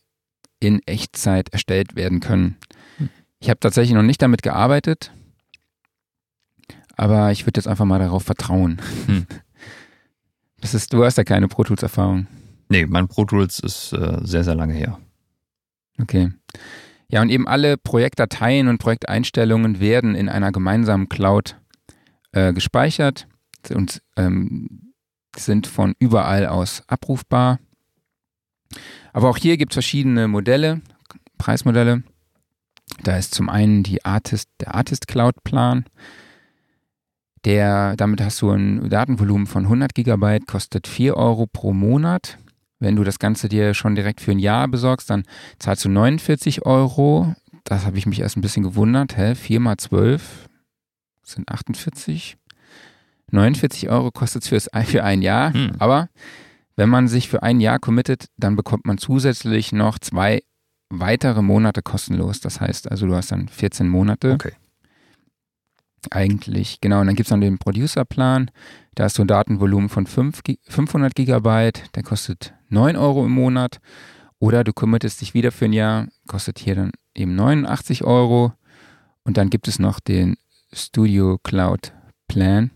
in 0.60 0.80
Echtzeit 0.86 1.48
erstellt 1.52 1.96
werden 1.96 2.20
können. 2.20 2.56
Hm. 2.98 3.08
Ich 3.40 3.48
habe 3.48 3.60
tatsächlich 3.60 3.94
noch 3.94 4.02
nicht 4.02 4.20
damit 4.20 4.42
gearbeitet, 4.42 5.12
aber 6.96 7.32
ich 7.32 7.46
würde 7.46 7.58
jetzt 7.58 7.68
einfach 7.68 7.84
mal 7.84 7.98
darauf 7.98 8.24
vertrauen. 8.24 8.80
Hm. 9.06 9.26
Das 10.60 10.74
ist, 10.74 10.92
du 10.92 11.04
hast 11.04 11.18
ja 11.18 11.24
keine 11.24 11.48
Pro 11.48 11.64
Tools 11.64 11.82
Erfahrung. 11.82 12.28
Nee, 12.72 12.86
mein 12.86 13.06
Pro 13.06 13.26
Tools 13.26 13.58
ist 13.58 13.92
äh, 13.92 14.16
sehr, 14.22 14.44
sehr 14.44 14.54
lange 14.54 14.72
her. 14.72 14.98
Okay. 16.00 16.32
Ja, 17.10 17.20
und 17.20 17.28
eben 17.28 17.46
alle 17.46 17.76
Projektdateien 17.76 18.66
und 18.66 18.78
Projekteinstellungen 18.78 19.78
werden 19.78 20.14
in 20.14 20.30
einer 20.30 20.52
gemeinsamen 20.52 21.10
Cloud 21.10 21.60
äh, 22.32 22.54
gespeichert 22.54 23.28
und 23.74 24.00
ähm, 24.16 24.94
sind 25.36 25.66
von 25.66 25.94
überall 25.98 26.46
aus 26.46 26.82
abrufbar. 26.86 27.58
Aber 29.12 29.28
auch 29.28 29.36
hier 29.36 29.58
gibt 29.58 29.72
es 29.72 29.74
verschiedene 29.74 30.26
Modelle, 30.26 30.80
Preismodelle. 31.36 32.02
Da 33.02 33.18
ist 33.18 33.34
zum 33.34 33.50
einen 33.50 33.82
die 33.82 34.02
Artist, 34.02 34.48
der 34.60 34.74
Artist 34.74 35.08
Cloud 35.08 35.44
Plan. 35.44 35.84
Der, 37.44 37.96
damit 37.96 38.22
hast 38.22 38.40
du 38.40 38.50
ein 38.50 38.88
Datenvolumen 38.88 39.46
von 39.46 39.64
100 39.64 39.94
Gigabyte, 39.94 40.46
kostet 40.46 40.86
4 40.86 41.18
Euro 41.18 41.46
pro 41.46 41.74
Monat. 41.74 42.38
Wenn 42.82 42.96
du 42.96 43.04
das 43.04 43.20
Ganze 43.20 43.48
dir 43.48 43.74
schon 43.74 43.94
direkt 43.94 44.20
für 44.20 44.32
ein 44.32 44.40
Jahr 44.40 44.66
besorgst, 44.66 45.08
dann 45.08 45.22
zahlst 45.60 45.84
du 45.84 45.88
49 45.88 46.66
Euro. 46.66 47.32
Das 47.62 47.86
habe 47.86 47.96
ich 47.96 48.06
mich 48.06 48.18
erst 48.18 48.36
ein 48.36 48.40
bisschen 48.40 48.64
gewundert. 48.64 49.16
Hä? 49.16 49.36
4 49.36 49.60
mal 49.60 49.76
12 49.76 50.48
sind 51.22 51.48
48. 51.48 52.36
49 53.30 53.88
Euro 53.88 54.10
kostet 54.10 54.50
es 54.50 54.68
für 54.88 55.04
ein 55.04 55.22
Jahr. 55.22 55.54
Hm. 55.54 55.76
Aber 55.78 56.08
wenn 56.74 56.88
man 56.88 57.06
sich 57.06 57.28
für 57.28 57.44
ein 57.44 57.60
Jahr 57.60 57.78
committet, 57.78 58.26
dann 58.36 58.56
bekommt 58.56 58.84
man 58.84 58.98
zusätzlich 58.98 59.70
noch 59.70 60.00
zwei 60.00 60.42
weitere 60.90 61.40
Monate 61.40 61.82
kostenlos. 61.82 62.40
Das 62.40 62.60
heißt 62.60 62.90
also, 62.90 63.06
du 63.06 63.14
hast 63.14 63.30
dann 63.30 63.46
14 63.46 63.88
Monate. 63.88 64.32
Okay. 64.32 64.54
Eigentlich, 66.10 66.80
genau. 66.80 67.00
Und 67.00 67.06
dann 67.06 67.14
gibt 67.14 67.28
es 67.28 67.30
noch 67.30 67.38
den 67.38 67.58
Producer-Plan. 67.58 68.50
Da 68.96 69.04
hast 69.04 69.18
du 69.18 69.22
ein 69.22 69.28
Datenvolumen 69.28 69.88
von 69.88 70.08
5, 70.08 70.40
500 70.66 71.14
Gigabyte. 71.14 71.94
Der 71.94 72.02
kostet 72.02 72.54
9 72.72 72.96
Euro 72.96 73.24
im 73.26 73.32
Monat. 73.32 73.80
Oder 74.38 74.64
du 74.64 74.72
committest 74.72 75.20
dich 75.20 75.34
wieder 75.34 75.52
für 75.52 75.66
ein 75.66 75.72
Jahr, 75.72 76.08
kostet 76.26 76.58
hier 76.58 76.74
dann 76.74 76.92
eben 77.14 77.36
89 77.36 78.02
Euro. 78.02 78.52
Und 79.22 79.36
dann 79.36 79.50
gibt 79.50 79.68
es 79.68 79.78
noch 79.78 80.00
den 80.00 80.36
Studio 80.72 81.38
Cloud 81.42 81.92
Plan, 82.26 82.70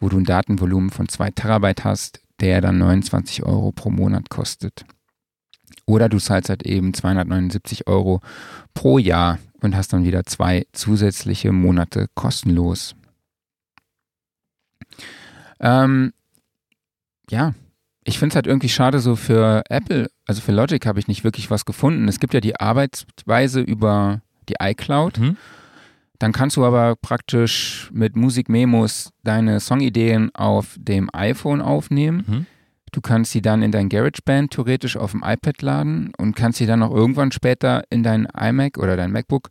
wo 0.00 0.08
du 0.08 0.18
ein 0.18 0.24
Datenvolumen 0.24 0.90
von 0.90 1.08
2 1.08 1.30
Terabyte 1.30 1.84
hast, 1.84 2.20
der 2.40 2.60
dann 2.60 2.78
29 2.78 3.44
Euro 3.44 3.70
pro 3.70 3.90
Monat 3.90 4.30
kostet. 4.30 4.84
Oder 5.86 6.08
du 6.08 6.18
zahlst 6.18 6.48
halt 6.48 6.64
eben 6.64 6.94
279 6.94 7.86
Euro 7.86 8.20
pro 8.74 8.98
Jahr 8.98 9.38
und 9.60 9.76
hast 9.76 9.92
dann 9.92 10.04
wieder 10.04 10.24
zwei 10.24 10.66
zusätzliche 10.72 11.52
Monate 11.52 12.08
kostenlos. 12.14 12.94
Ähm, 15.60 16.12
ja, 17.30 17.54
ich 18.04 18.18
finde 18.18 18.32
es 18.32 18.36
halt 18.36 18.46
irgendwie 18.46 18.68
schade, 18.68 18.98
so 18.98 19.16
für 19.16 19.62
Apple, 19.68 20.10
also 20.26 20.40
für 20.40 20.52
Logic 20.52 20.84
habe 20.86 20.98
ich 20.98 21.08
nicht 21.08 21.24
wirklich 21.24 21.50
was 21.50 21.64
gefunden. 21.64 22.08
Es 22.08 22.20
gibt 22.20 22.34
ja 22.34 22.40
die 22.40 22.58
Arbeitsweise 22.58 23.60
über 23.60 24.22
die 24.48 24.56
iCloud. 24.60 25.18
Mhm. 25.18 25.36
Dann 26.18 26.32
kannst 26.32 26.56
du 26.56 26.64
aber 26.64 26.96
praktisch 26.96 27.90
mit 27.92 28.16
Musikmemos 28.16 29.10
deine 29.24 29.60
Songideen 29.60 30.34
auf 30.34 30.76
dem 30.78 31.10
iPhone 31.12 31.60
aufnehmen. 31.60 32.24
Mhm. 32.26 32.46
Du 32.92 33.00
kannst 33.00 33.32
sie 33.32 33.40
dann 33.40 33.62
in 33.62 33.72
dein 33.72 33.88
GarageBand 33.88 34.52
theoretisch 34.52 34.96
auf 34.96 35.12
dem 35.12 35.22
iPad 35.24 35.62
laden 35.62 36.12
und 36.18 36.36
kannst 36.36 36.58
sie 36.58 36.66
dann 36.66 36.82
auch 36.82 36.94
irgendwann 36.94 37.32
später 37.32 37.84
in 37.90 38.02
dein 38.02 38.26
iMac 38.26 38.78
oder 38.78 38.96
dein 38.96 39.12
MacBook 39.12 39.48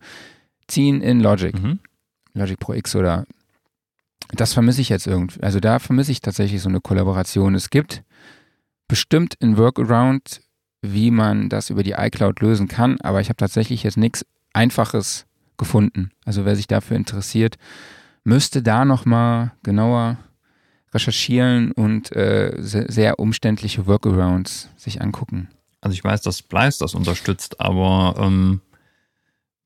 ziehen 0.68 1.02
in 1.02 1.22
Logic. 1.22 1.54
Mhm. 1.60 1.80
Logic 2.34 2.60
Pro 2.60 2.74
X 2.74 2.96
oder 2.96 3.26
das 4.34 4.54
vermisse 4.54 4.82
ich 4.82 4.90
jetzt 4.90 5.08
irgendwie. 5.08 5.42
Also 5.42 5.60
da 5.60 5.80
vermisse 5.80 6.12
ich 6.12 6.22
tatsächlich 6.22 6.62
so 6.62 6.70
eine 6.70 6.82
Kollaboration. 6.82 7.56
Es 7.56 7.70
gibt 7.70 8.04
bestimmt 8.92 9.38
ein 9.42 9.56
Workaround, 9.56 10.42
wie 10.82 11.12
man 11.12 11.48
das 11.48 11.70
über 11.70 11.82
die 11.82 11.94
iCloud 11.94 12.42
lösen 12.42 12.68
kann, 12.68 13.00
aber 13.00 13.22
ich 13.22 13.30
habe 13.30 13.38
tatsächlich 13.38 13.84
jetzt 13.84 13.96
nichts 13.96 14.26
Einfaches 14.52 15.28
gefunden. 15.56 16.12
Also 16.26 16.44
wer 16.44 16.58
sich 16.58 16.68
dafür 16.68 16.98
interessiert, 16.98 17.56
müsste 18.26 18.62
da 18.62 18.84
nochmal 18.84 19.54
genauer 19.64 20.18
recherchieren 20.94 21.72
und 21.72 22.14
äh, 22.18 22.52
sehr, 22.60 23.18
umständliche 23.18 23.88
Workarounds 23.88 24.68
sich 24.76 25.02
angucken. 25.02 25.48
Also 25.80 25.94
ich 25.94 26.04
weiß, 26.04 26.22
dass 26.24 26.40
Splice 26.40 26.80
das 26.80 26.94
unterstützt, 26.94 27.62
aber 27.62 28.16
ähm, 28.20 28.60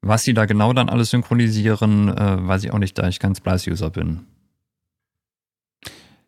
was 0.02 0.24
sie 0.24 0.36
da 0.36 0.46
genau 0.46 0.72
dann 0.72 0.88
alles 0.88 1.10
synchronisieren, 1.10 2.10
äh, 2.10 2.48
weiß 2.48 2.64
ich 2.64 2.72
auch 2.72 2.78
nicht, 2.78 2.96
da 3.00 3.08
ich 3.08 3.18
kein 3.18 3.34
Splice-User 3.34 3.90
bin. 3.90 4.28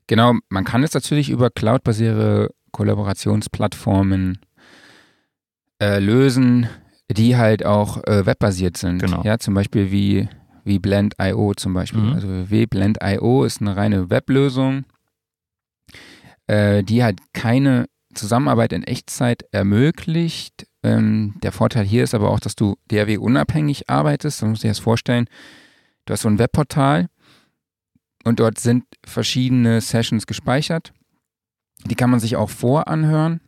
Genau, 0.08 0.34
man 0.50 0.63
kann 0.63 0.84
es 0.84 0.96
natürlich 0.96 1.30
über 1.30 1.51
cloud-basierte 1.51 2.50
Kollaborationsplattformen 2.78 4.38
äh, 5.82 5.98
lösen, 5.98 6.68
die 7.10 7.36
halt 7.36 7.66
auch 7.66 8.04
äh, 8.04 8.26
webbasiert 8.28 8.78
sind. 8.78 9.00
Genau. 9.00 9.24
Ja, 9.24 9.40
zum 9.40 9.56
Beispiel 9.56 9.92
wie 9.92 10.30
wie 10.64 10.78
Blend.io 10.80 11.54
zum 11.56 11.74
Beispiel. 11.74 12.02
Mhm. 12.02 12.14
Also 12.14 12.28
www.blend.io 12.28 13.46
ist 13.46 13.62
eine 13.62 13.76
reine 13.76 14.10
Weblösung, 14.12 14.84
äh, 16.46 16.84
die 16.84 17.04
halt 17.04 17.20
keine 17.34 17.88
Zusammenarbeit 18.14 18.74
in 18.74 18.84
Echtzeit 18.84 19.44
ermöglicht, 19.52 20.68
Ähm, 20.84 21.34
der 21.42 21.52
Vorteil 21.52 21.86
hier 21.86 22.04
ist 22.04 22.14
aber 22.14 22.30
auch, 22.30 22.40
dass 22.40 22.56
du 22.56 22.76
DAW-unabhängig 22.90 23.90
arbeitest. 23.90 24.42
Du 24.42 24.46
musst 24.46 24.64
dir 24.64 24.70
das 24.70 24.80
vorstellen, 24.80 25.26
du 26.06 26.14
hast 26.14 26.22
so 26.22 26.30
ein 26.30 26.38
Webportal 26.38 27.08
und 28.24 28.40
dort 28.40 28.60
sind 28.60 28.84
verschiedene 29.06 29.82
Sessions 29.82 30.28
gespeichert. 30.28 30.94
Die 31.86 31.96
kann 31.96 32.10
man 32.10 32.20
sich 32.20 32.36
auch 32.36 32.50
voranhören. 32.50 33.42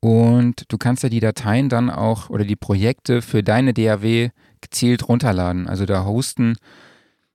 Und 0.00 0.70
du 0.70 0.76
kannst 0.76 1.02
ja 1.02 1.08
die 1.08 1.20
Dateien 1.20 1.70
dann 1.70 1.88
auch 1.88 2.28
oder 2.28 2.44
die 2.44 2.56
Projekte 2.56 3.22
für 3.22 3.42
deine 3.42 3.72
DAW 3.72 4.30
gezielt 4.60 5.08
runterladen. 5.08 5.66
Also 5.66 5.86
da 5.86 6.04
hosten, 6.04 6.56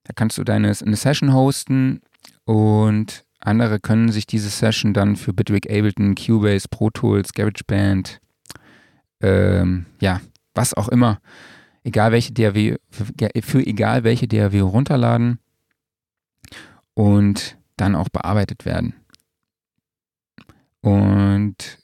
da 0.04 0.14
kannst 0.14 0.38
du 0.38 0.44
deine 0.44 0.68
eine 0.68 0.96
Session 0.96 1.34
hosten 1.34 2.02
und 2.46 3.26
andere 3.40 3.80
können 3.80 4.12
sich 4.12 4.28
diese 4.28 4.50
Session 4.50 4.94
dann 4.94 5.16
für 5.16 5.34
Bitwig 5.34 5.70
Ableton, 5.70 6.16
Cubase, 6.16 6.68
Pro 6.70 6.90
Tools, 6.90 7.34
GarageBand, 7.34 8.20
ähm, 9.22 9.86
ja, 10.00 10.22
was 10.54 10.74
auch 10.74 10.90
immer, 10.90 11.22
egal 11.84 12.12
welche 12.12 12.34
DAW, 12.34 12.78
für 12.92 13.66
egal 13.66 14.04
welche 14.04 14.28
DAW 14.28 14.60
runterladen 14.60 15.40
und 16.94 17.59
dann 17.80 17.96
auch 17.96 18.10
bearbeitet 18.10 18.66
werden. 18.66 18.94
Und 20.82 21.80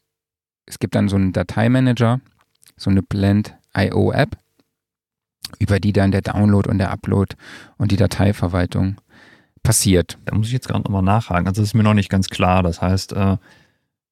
es 0.65 0.79
gibt 0.79 0.95
dann 0.95 1.09
so 1.09 1.15
einen 1.15 1.33
Dateimanager, 1.33 2.21
so 2.77 2.89
eine 2.89 3.03
Blend.io 3.03 4.11
App, 4.11 4.37
über 5.59 5.79
die 5.79 5.93
dann 5.93 6.11
der 6.11 6.21
Download 6.21 6.69
und 6.69 6.77
der 6.77 6.91
Upload 6.91 7.35
und 7.77 7.91
die 7.91 7.97
Dateiverwaltung 7.97 8.99
passiert. 9.63 10.17
Da 10.25 10.35
muss 10.35 10.47
ich 10.47 10.53
jetzt 10.53 10.67
gerade 10.67 10.83
nochmal 10.83 11.01
nachhaken. 11.01 11.47
Also 11.47 11.61
das 11.61 11.69
ist 11.69 11.73
mir 11.73 11.83
noch 11.83 11.93
nicht 11.93 12.09
ganz 12.09 12.29
klar. 12.29 12.63
Das 12.63 12.81
heißt, 12.81 13.13
äh, 13.13 13.37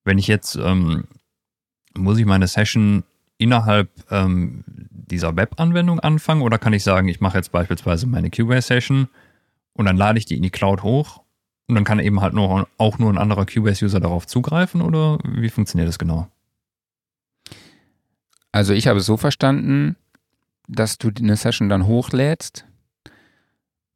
wenn 0.03 0.17
ich 0.17 0.27
jetzt, 0.27 0.55
ähm, 0.55 1.05
muss 1.95 2.17
ich 2.17 2.25
meine 2.25 2.47
Session 2.47 3.03
innerhalb 3.37 3.89
ähm, 4.11 4.63
dieser 4.67 5.35
Web-Anwendung 5.35 5.99
anfangen 5.99 6.41
oder 6.41 6.57
kann 6.57 6.73
ich 6.73 6.83
sagen, 6.83 7.07
ich 7.07 7.19
mache 7.19 7.37
jetzt 7.37 7.51
beispielsweise 7.51 8.07
meine 8.07 8.29
Cubase-Session 8.29 9.07
und 9.73 9.85
dann 9.85 9.97
lade 9.97 10.17
ich 10.17 10.25
die 10.25 10.37
in 10.37 10.43
die 10.43 10.49
Cloud 10.49 10.83
hoch 10.83 11.22
und 11.67 11.75
dann 11.75 11.83
kann 11.83 11.99
eben 11.99 12.21
halt 12.21 12.33
nur, 12.33 12.67
auch 12.77 12.99
nur 12.99 13.11
ein 13.11 13.17
anderer 13.17 13.45
Cubase-User 13.45 13.99
darauf 13.99 14.27
zugreifen 14.27 14.81
oder 14.81 15.19
wie 15.23 15.49
funktioniert 15.49 15.87
das 15.87 15.99
genau? 15.99 16.27
Also 18.51 18.73
ich 18.73 18.87
habe 18.87 18.99
es 18.99 19.05
so 19.05 19.17
verstanden, 19.17 19.95
dass 20.67 20.97
du 20.97 21.09
eine 21.17 21.35
Session 21.35 21.69
dann 21.69 21.87
hochlädst 21.87 22.65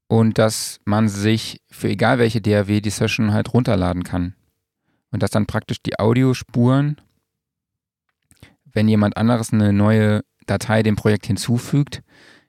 und 0.08 0.38
dass 0.38 0.80
man 0.86 1.10
sich 1.10 1.62
für 1.70 1.90
egal 1.90 2.20
welche 2.20 2.42
DAW 2.42 2.82
die 2.82 2.90
Session 2.90 3.34
halt 3.34 3.54
runterladen 3.54 4.04
kann. 4.04 4.36
Und 5.12 5.24
dass 5.24 5.32
dann 5.32 5.46
praktisch 5.46 5.82
die 5.82 6.00
Audiospuren, 6.00 6.98
wenn 8.66 8.88
jemand 8.88 9.18
anderes 9.18 9.54
eine 9.54 9.74
neue 9.74 10.24
Datei 10.46 10.84
dem 10.84 10.96
Projekt 10.96 11.28
hinzufügt, 11.28 12.04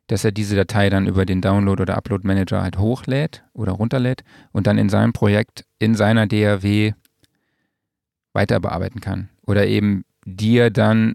dass 0.09 0.25
er 0.25 0.33
diese 0.33 0.57
Datei 0.57 0.91
dann 0.91 1.07
über 1.07 1.25
den 1.25 1.41
Download- 1.41 1.81
oder 1.81 1.97
Upload-Manager 1.97 2.63
halt 2.63 2.79
hochlädt 2.79 3.45
oder 3.53 3.73
runterlädt 3.73 4.25
und 4.53 4.67
dann 4.67 4.79
in 4.79 4.89
seinem 4.89 5.13
Projekt, 5.13 5.65
in 5.79 5.95
seiner 5.95 6.27
DAW 6.27 6.95
weiter 8.33 8.59
bearbeiten 8.59 9.01
kann. 9.01 9.29
Oder 9.47 9.67
eben 9.67 10.05
dir 10.25 10.71
dann 10.71 11.15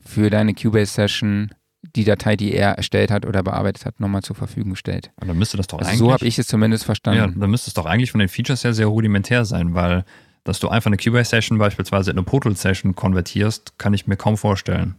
für 0.00 0.30
deine 0.30 0.54
Cubase-Session 0.54 1.50
die 1.96 2.04
Datei, 2.04 2.36
die 2.36 2.54
er 2.54 2.72
erstellt 2.72 3.10
hat 3.10 3.26
oder 3.26 3.42
bearbeitet 3.42 3.86
hat, 3.86 4.00
nochmal 4.00 4.22
zur 4.22 4.36
Verfügung 4.36 4.76
stellt. 4.76 5.10
Und 5.20 5.28
dann 5.28 5.38
müsste 5.38 5.56
das 5.56 5.66
doch 5.66 5.78
also 5.78 5.90
eigentlich. 5.90 5.98
So 5.98 6.12
habe 6.12 6.26
ich 6.26 6.38
es 6.38 6.46
zumindest 6.46 6.84
verstanden. 6.84 7.18
Ja, 7.18 7.26
dann 7.26 7.50
müsste 7.50 7.68
es 7.70 7.74
doch 7.74 7.86
eigentlich 7.86 8.10
von 8.12 8.20
den 8.20 8.28
Features 8.28 8.64
her 8.64 8.72
sehr 8.72 8.86
rudimentär 8.86 9.44
sein, 9.44 9.74
weil 9.74 10.04
dass 10.44 10.58
du 10.58 10.68
einfach 10.68 10.88
eine 10.88 10.96
Cubase-Session 10.96 11.58
beispielsweise 11.58 12.10
in 12.10 12.18
eine 12.18 12.24
Portal-Session 12.24 12.96
konvertierst, 12.96 13.78
kann 13.78 13.94
ich 13.94 14.06
mir 14.06 14.16
kaum 14.16 14.36
vorstellen. 14.36 14.96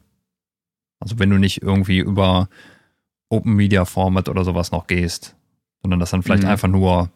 Also 1.03 1.19
wenn 1.19 1.29
du 1.29 1.37
nicht 1.37 1.61
irgendwie 1.61 1.99
über 1.99 2.47
Open 3.27 3.55
Media 3.55 3.83
Format 3.83 4.29
oder 4.29 4.45
sowas 4.45 4.71
noch 4.71 4.87
gehst, 4.87 5.35
sondern 5.81 5.99
dass 5.99 6.11
dann 6.11 6.23
vielleicht 6.23 6.43
mhm. 6.43 6.49
einfach 6.49 6.69
nur, 6.69 7.11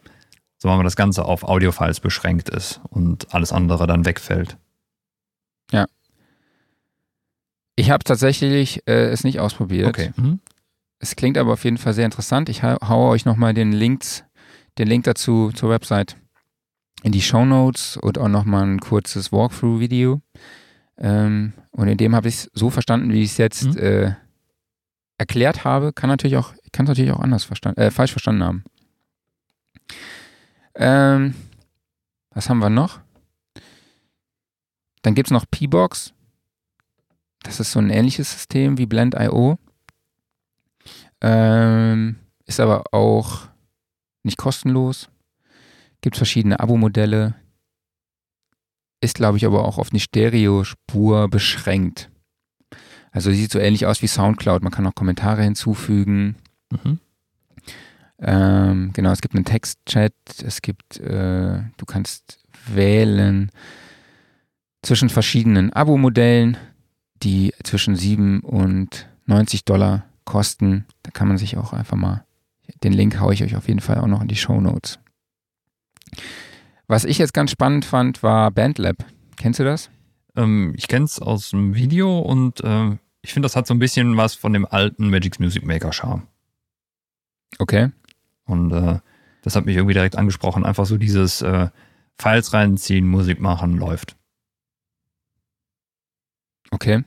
so 0.57 0.69
haben 0.69 0.79
wir 0.79 0.83
das 0.83 0.97
Ganze 0.97 1.23
auf 1.23 1.43
Audio-Files 1.43 2.01
beschränkt 2.01 2.49
ist 2.49 2.81
und 2.89 3.33
alles 3.33 3.53
andere 3.53 3.87
dann 3.87 4.05
wegfällt. 4.05 4.57
Ja. 5.71 5.85
Ich 7.77 7.89
habe 7.89 8.03
tatsächlich 8.03 8.85
äh, 8.87 9.07
es 9.07 9.23
nicht 9.23 9.39
ausprobiert. 9.39 9.87
Okay. 9.87 10.11
Mhm. 10.17 10.41
Es 10.99 11.15
klingt 11.15 11.37
aber 11.37 11.53
auf 11.53 11.63
jeden 11.63 11.77
Fall 11.77 11.93
sehr 11.93 12.05
interessant. 12.05 12.49
Ich 12.49 12.63
hau, 12.63 12.75
haue 12.85 13.09
euch 13.11 13.23
nochmal 13.23 13.53
den 13.53 13.71
Links, 13.71 14.25
den 14.79 14.89
Link 14.89 15.05
dazu 15.05 15.51
zur 15.53 15.69
Website 15.69 16.17
in 17.03 17.13
die 17.13 17.21
Show 17.21 17.45
Notes 17.45 17.95
und 17.95 18.17
auch 18.17 18.27
nochmal 18.27 18.63
ein 18.63 18.81
kurzes 18.81 19.31
Walkthrough-Video. 19.31 20.21
Ähm, 20.97 21.53
und 21.71 21.87
in 21.87 21.97
dem 21.97 22.15
habe 22.15 22.27
ich 22.27 22.35
es 22.35 22.51
so 22.53 22.69
verstanden, 22.69 23.11
wie 23.11 23.21
ich 23.21 23.31
es 23.31 23.37
jetzt 23.37 23.75
mhm. 23.75 23.77
äh, 23.77 24.15
erklärt 25.17 25.63
habe. 25.63 25.93
Kann 25.93 26.09
natürlich 26.09 26.37
auch, 26.37 26.53
kann 26.71 26.85
es 26.85 26.89
natürlich 26.89 27.11
auch 27.11 27.19
anders 27.19 27.43
verstanden, 27.43 27.79
äh, 27.79 27.91
falsch 27.91 28.11
verstanden 28.11 28.43
haben. 28.43 28.63
Ähm, 30.75 31.35
was 32.31 32.49
haben 32.49 32.59
wir 32.59 32.69
noch? 32.69 32.99
Dann 35.01 35.15
gibt 35.15 35.27
es 35.27 35.31
noch 35.31 35.45
P-Box. 35.49 36.13
Das 37.43 37.59
ist 37.59 37.71
so 37.71 37.79
ein 37.79 37.89
ähnliches 37.89 38.31
System 38.31 38.77
wie 38.77 38.85
Blend.io. 38.85 39.57
Ähm, 41.21 42.17
ist 42.45 42.59
aber 42.59 42.93
auch 42.93 43.47
nicht 44.23 44.37
kostenlos. 44.37 45.09
Gibt 46.01 46.17
verschiedene 46.17 46.59
Abo-Modelle. 46.59 47.35
Ist, 48.99 49.15
glaube 49.15 49.37
ich, 49.37 49.45
aber 49.45 49.65
auch 49.65 49.77
auf 49.77 49.91
eine 49.91 49.99
Stereospur 49.99 51.27
beschränkt. 51.27 52.09
Also 53.11 53.31
sieht 53.31 53.51
so 53.51 53.59
ähnlich 53.59 53.85
aus 53.85 54.01
wie 54.01 54.07
Soundcloud. 54.07 54.63
Man 54.63 54.71
kann 54.71 54.85
auch 54.87 54.95
Kommentare 54.95 55.43
hinzufügen. 55.43 56.35
Mhm. 56.71 56.99
Ähm, 58.19 58.91
genau, 58.93 59.11
es 59.11 59.21
gibt 59.21 59.35
einen 59.35 59.45
Textchat. 59.45 60.13
Es 60.43 60.61
gibt, 60.61 60.99
äh, 60.99 61.61
du 61.77 61.85
kannst 61.85 62.39
wählen 62.67 63.51
zwischen 64.81 65.09
verschiedenen 65.09 65.71
Abo-Modellen 65.73 66.57
die 67.23 67.53
zwischen 67.63 67.95
7 67.95 68.41
und 68.41 69.07
90 69.25 69.65
Dollar 69.65 70.05
kosten. 70.25 70.85
Da 71.03 71.11
kann 71.11 71.27
man 71.27 71.37
sich 71.37 71.57
auch 71.57 71.73
einfach 71.73 71.97
mal, 71.97 72.25
den 72.83 72.93
Link 72.93 73.19
haue 73.19 73.33
ich 73.33 73.43
euch 73.43 73.55
auf 73.55 73.67
jeden 73.67 73.79
Fall 73.79 73.99
auch 73.99 74.07
noch 74.07 74.21
in 74.21 74.27
die 74.27 74.35
Show 74.35 74.59
Notes. 74.59 74.99
Was 76.87 77.03
ich 77.03 77.17
jetzt 77.17 77.33
ganz 77.33 77.51
spannend 77.51 77.85
fand, 77.85 78.23
war 78.23 78.49
Bandlab. 78.51 79.05
Kennst 79.35 79.59
du 79.59 79.65
das? 79.65 79.89
Ähm, 80.35 80.73
ich 80.77 80.87
kenne 80.87 81.05
es 81.05 81.21
aus 81.21 81.49
dem 81.49 81.75
Video 81.75 82.19
und 82.19 82.61
äh, 82.63 82.97
ich 83.21 83.33
finde, 83.33 83.45
das 83.45 83.57
hat 83.57 83.67
so 83.67 83.73
ein 83.73 83.79
bisschen 83.79 84.15
was 84.15 84.35
von 84.35 84.53
dem 84.53 84.65
alten 84.65 85.09
Magic's 85.09 85.39
Music 85.39 85.65
Maker 85.65 85.91
Charme. 85.91 86.27
Okay. 87.59 87.91
Und 88.45 88.71
äh, 88.71 88.99
das 89.41 89.55
hat 89.55 89.65
mich 89.65 89.75
irgendwie 89.75 89.93
direkt 89.93 90.17
angesprochen. 90.17 90.65
Einfach 90.65 90.85
so 90.85 90.97
dieses 90.97 91.41
äh, 91.41 91.69
Files 92.17 92.53
reinziehen, 92.53 93.07
Musik 93.07 93.41
machen, 93.41 93.77
läuft. 93.77 94.15
Okay. 96.71 97.03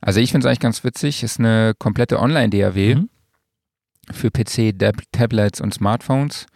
Also 0.00 0.20
ich 0.20 0.32
finde 0.32 0.46
es 0.46 0.48
eigentlich 0.48 0.60
ganz 0.60 0.82
witzig. 0.82 1.22
Ist 1.22 1.38
eine 1.38 1.74
komplette 1.78 2.18
Online-DAW 2.18 2.94
mhm. 2.94 3.10
für 4.10 4.30
PC, 4.30 4.74
Tablets 5.12 5.60
und 5.60 5.74
Smartphones. 5.74 6.46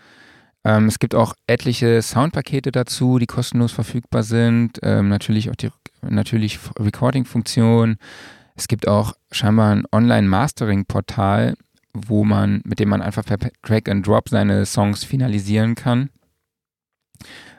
Ähm, 0.67 0.87
es 0.89 0.99
gibt 0.99 1.15
auch 1.15 1.35
etliche 1.47 2.03
Soundpakete 2.03 2.73
dazu, 2.73 3.19
die 3.19 3.27
kostenlos 3.27 3.71
verfügbar 3.71 4.25
sind. 4.25 4.81
Ähm, 4.83 5.09
natürlich 5.09 5.49
auch 5.51 5.55
die 5.55 5.71
natürlich 6.03 6.59
Recording-Funktion. 6.79 7.99
Es 8.57 8.69
gibt 8.69 8.89
auch 8.89 9.15
scheinbar 9.31 9.73
ein 9.73 9.85
Online-Mastering-Portal, 9.93 11.55
wo 11.93 12.25
man, 12.25 12.63
mit 12.65 12.81
dem 12.81 12.89
man 12.89 13.03
einfach 13.03 13.25
per 13.25 13.39
Drag 13.63 13.83
and 13.89 14.07
Drop 14.07 14.29
seine 14.29 14.67
Songs 14.67 15.05
finalisieren 15.05 15.77
kann. 15.77 16.11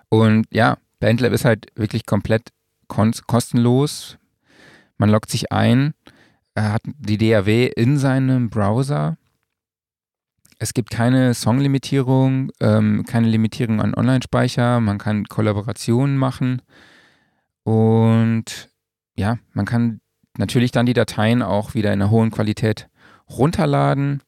Und 0.09 0.45
ja, 0.51 0.77
Bandlab 0.99 1.31
ist 1.31 1.45
halt 1.45 1.67
wirklich 1.75 2.05
komplett 2.05 2.49
kostenlos 2.87 4.17
man 4.97 5.09
loggt 5.09 5.29
sich 5.29 5.51
ein, 5.51 5.93
hat 6.57 6.81
die 6.85 7.17
DAW 7.17 7.67
in 7.75 7.97
seinem 7.97 8.49
Browser. 8.49 9.17
Es 10.59 10.73
gibt 10.73 10.89
keine 10.89 11.33
Songlimitierung, 11.33 12.51
ähm, 12.59 13.05
keine 13.05 13.27
Limitierung 13.27 13.79
an 13.79 13.93
Online-Speicher. 13.93 14.79
Man 14.79 14.97
kann 14.97 15.25
Kollaborationen 15.25 16.17
machen. 16.17 16.61
Und 17.63 18.69
ja, 19.15 19.37
man 19.53 19.65
kann 19.65 20.01
natürlich 20.37 20.71
dann 20.71 20.85
die 20.85 20.93
Dateien 20.93 21.41
auch 21.41 21.75
wieder 21.75 21.93
in 21.93 22.01
einer 22.01 22.11
hohen 22.11 22.31
Qualität 22.31 22.89
runterladen. 23.29 24.23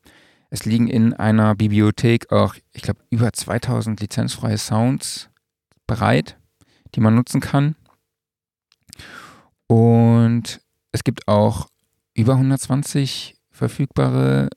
Es 0.51 0.65
liegen 0.65 0.87
in 0.87 1.13
einer 1.13 1.55
Bibliothek 1.55 2.31
auch, 2.31 2.55
ich 2.73 2.81
glaube, 2.81 3.01
über 3.09 3.31
2000 3.31 3.99
lizenzfreie 3.99 4.57
Sounds 4.57 5.29
bereit, 5.87 6.37
die 6.95 7.01
man 7.01 7.15
nutzen 7.15 7.39
kann. 7.39 7.75
Und 9.67 10.61
es 10.91 11.03
gibt 11.03 11.27
auch 11.27 11.69
über 12.15 12.33
120 12.33 13.35
verfügbare 13.51 14.49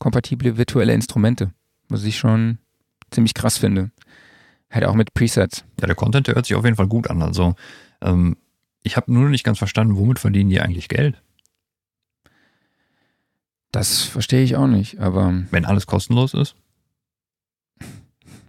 MIDI-kompatible 0.00 0.56
virtuelle 0.56 0.94
Instrumente, 0.94 1.52
was 1.88 2.04
ich 2.04 2.18
schon 2.18 2.58
ziemlich 3.10 3.34
krass 3.34 3.58
finde. 3.58 3.90
Halt 4.70 4.84
auch 4.84 4.94
mit 4.94 5.12
Presets. 5.14 5.64
Ja, 5.80 5.86
der 5.86 5.96
Content, 5.96 6.26
der 6.26 6.34
hört 6.36 6.46
sich 6.46 6.56
auf 6.56 6.64
jeden 6.64 6.76
Fall 6.76 6.88
gut 6.88 7.10
an. 7.10 7.22
Also 7.22 7.54
Ähm, 8.00 8.36
ich 8.82 8.96
habe 8.96 9.12
nur 9.12 9.28
nicht 9.28 9.44
ganz 9.44 9.58
verstanden, 9.58 9.96
womit 9.96 10.18
verdienen 10.18 10.48
die 10.48 10.60
eigentlich 10.60 10.88
Geld? 10.88 11.20
Das 13.72 14.02
verstehe 14.02 14.42
ich 14.42 14.56
auch 14.56 14.66
nicht, 14.66 14.98
aber. 15.00 15.44
Wenn 15.50 15.66
alles 15.66 15.86
kostenlos 15.86 16.32
ist? 16.32 16.56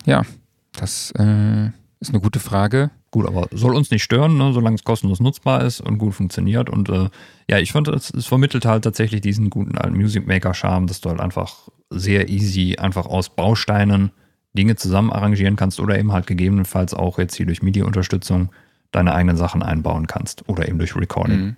Ja, 0.06 0.24
das 0.72 1.12
äh, 1.12 1.72
ist 2.02 2.10
eine 2.10 2.20
gute 2.20 2.40
Frage. 2.40 2.92
Gut, 3.12 3.28
aber 3.28 3.48
soll 3.52 3.76
uns 3.76 3.92
nicht 3.92 4.04
stören, 4.04 4.38
ne, 4.38 4.52
solange 4.54 4.76
es 4.76 4.84
kostenlos 4.84 5.20
nutzbar 5.20 5.64
ist 5.64 5.82
und 5.82 5.98
gut 5.98 6.16
funktioniert. 6.16 6.70
Und 6.70 6.90
äh, 6.90 7.10
ja, 7.50 7.60
ich 7.60 7.72
fand, 7.72 7.88
es, 7.88 8.12
es 8.14 8.26
vermittelt 8.26 8.66
halt 8.66 8.84
tatsächlich 8.84 9.22
diesen 9.22 9.50
guten 9.50 9.78
alten 9.78 9.96
Music 9.96 10.28
Maker-Charme, 10.28 10.88
dass 10.88 11.02
du 11.02 11.10
halt 11.10 11.20
einfach 11.20 11.70
sehr 11.90 12.30
easy 12.30 12.78
einfach 12.78 13.06
aus 13.06 13.30
Bausteinen 13.30 14.12
Dinge 14.54 14.76
zusammen 14.76 15.12
arrangieren 15.12 15.56
kannst 15.56 15.80
oder 15.80 15.98
eben 15.98 16.12
halt 16.12 16.28
gegebenenfalls 16.28 16.94
auch 16.94 17.20
jetzt 17.20 17.36
hier 17.36 17.46
durch 17.46 17.62
MIDI-Unterstützung 17.62 18.50
deine 18.92 19.14
eigenen 19.14 19.38
Sachen 19.38 19.64
einbauen 19.64 20.08
kannst 20.08 20.50
oder 20.50 20.68
eben 20.68 20.78
durch 20.78 20.96
Recording. 20.96 21.40
Mhm. 21.40 21.56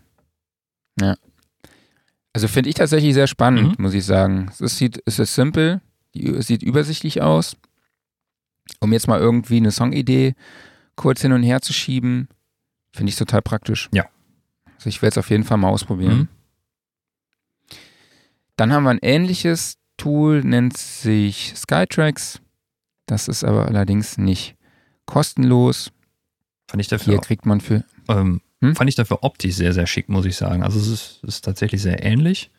Ja. 1.00 1.16
Also 2.34 2.48
finde 2.48 2.70
ich 2.70 2.76
tatsächlich 2.76 3.14
sehr 3.14 3.28
spannend, 3.28 3.78
mhm. 3.80 3.84
muss 3.84 3.94
ich 3.94 4.06
sagen. 4.06 4.52
Es, 4.60 4.78
sieht, 4.78 5.02
es 5.06 5.20
ist 5.20 5.34
simpel, 5.34 5.82
es 6.14 6.48
sieht 6.48 6.64
übersichtlich 6.64 7.22
aus. 7.22 7.58
Um 8.80 8.94
jetzt 8.94 9.08
mal 9.08 9.20
irgendwie 9.20 9.58
eine 9.58 9.72
Songidee 9.72 10.36
kurz 10.96 11.22
hin 11.22 11.34
und 11.34 11.44
her 11.44 11.62
zu 11.62 11.74
schieben, 11.74 12.28
finde 12.94 13.10
ich 13.10 13.16
total 13.16 13.42
praktisch. 13.42 13.90
Ja. 13.94 14.06
Also 14.76 14.90
ich 14.90 15.02
werde 15.02 15.14
es 15.14 15.18
auf 15.18 15.30
jeden 15.30 15.44
Fall 15.44 15.58
mal 15.58 15.70
ausprobieren. 15.70 16.18
Mhm. 16.18 16.28
Dann 18.56 18.72
haben 18.72 18.84
wir 18.84 18.92
ein 18.92 19.00
ähnliches 19.02 19.78
Tool, 19.98 20.44
nennt 20.44 20.78
sich 20.78 21.54
Skytrax. 21.56 22.42
Das 23.06 23.28
ist 23.28 23.44
aber 23.44 23.68
allerdings 23.68 24.18
nicht 24.18 24.56
kostenlos. 25.06 25.92
Fand 26.68 26.82
ich 26.82 26.88
dafür. 26.88 27.14
Hier 27.14 27.22
kriegt 27.22 27.46
man 27.46 27.62
für. 27.62 27.84
Ähm, 28.08 28.42
hm? 28.62 28.76
Fand 28.76 28.90
ich 28.90 28.96
dafür 28.96 29.24
optisch 29.24 29.56
sehr, 29.56 29.74
sehr 29.74 29.88
schick, 29.88 30.10
muss 30.10 30.26
ich 30.26 30.36
sagen. 30.36 30.64
Also 30.64 30.80
es 30.80 30.88
ist, 30.88 31.24
ist 31.24 31.44
tatsächlich 31.44 31.82
sehr 31.82 32.04
ähnlich, 32.04 32.52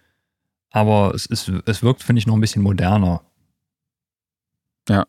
aber 0.70 1.14
es, 1.14 1.26
ist, 1.26 1.48
es 1.66 1.82
wirkt, 1.82 2.02
finde 2.02 2.18
ich, 2.18 2.26
noch 2.26 2.34
ein 2.34 2.40
bisschen 2.40 2.62
moderner. 2.62 3.22
Ja. 4.88 5.06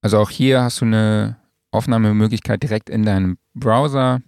Also 0.00 0.18
auch 0.18 0.30
hier 0.30 0.62
hast 0.62 0.80
du 0.80 0.84
eine 0.84 1.36
Aufnahmemöglichkeit 1.70 2.62
direkt 2.62 2.88
in 2.88 3.04
deinem 3.04 3.38
Browser, 3.54 4.22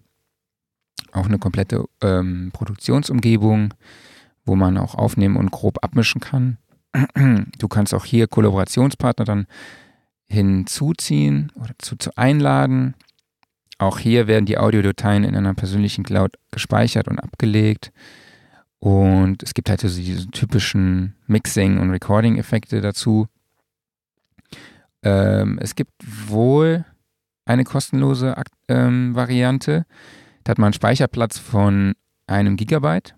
auch 1.13 1.27
eine 1.27 1.39
komplette 1.39 1.85
ähm, 2.03 2.51
Produktionsumgebung, 2.53 3.75
wo 4.45 4.57
man 4.57 4.79
auch 4.79 4.95
aufnehmen 4.95 5.37
und 5.37 5.51
grob 5.51 5.83
abmischen 5.83 6.21
kann. 6.21 6.59
Du 7.59 7.69
kannst 7.69 7.95
auch 7.95 8.05
hier 8.05 8.27
Kollaborationspartner 8.27 9.25
dann 9.25 9.47
hinzuziehen 10.27 11.53
oder 11.55 11.73
zu, 11.79 11.97
zu 11.97 12.11
einladen. 12.17 12.95
Auch 13.79 13.99
hier 13.99 14.27
werden 14.27 14.47
die 14.47 14.59
Audiodateien 14.59 15.25
in 15.25 15.37
einer 15.37 15.55
persönlichen 15.55 16.05
Cloud 16.05 16.37
gespeichert 16.51 17.09
und 17.09 17.19
abgelegt. 17.19 17.93
Und 18.79 19.43
es 19.43 19.55
gibt 19.55 19.71
halt 19.71 19.81
so 19.81 19.89
diese 19.89 20.29
typischen 20.29 21.15
Mixing- 21.27 21.79
und 21.79 21.91
Recording-Effekte 21.91 22.81
dazu. 22.81 23.29
Ähm, 25.03 25.59
es 25.61 25.75
gibt 25.75 25.93
wohl 26.29 26.85
eine 27.45 27.65
kostenlose 27.65 28.35
ähm, 28.69 29.15
Variante. 29.15 29.87
Da 30.45 30.51
hat 30.51 30.59
man 30.59 30.67
einen 30.67 30.75
Speicherplatz 30.75 31.39
von 31.39 31.95
einem 32.27 32.57
Gigabyte. 32.57 33.15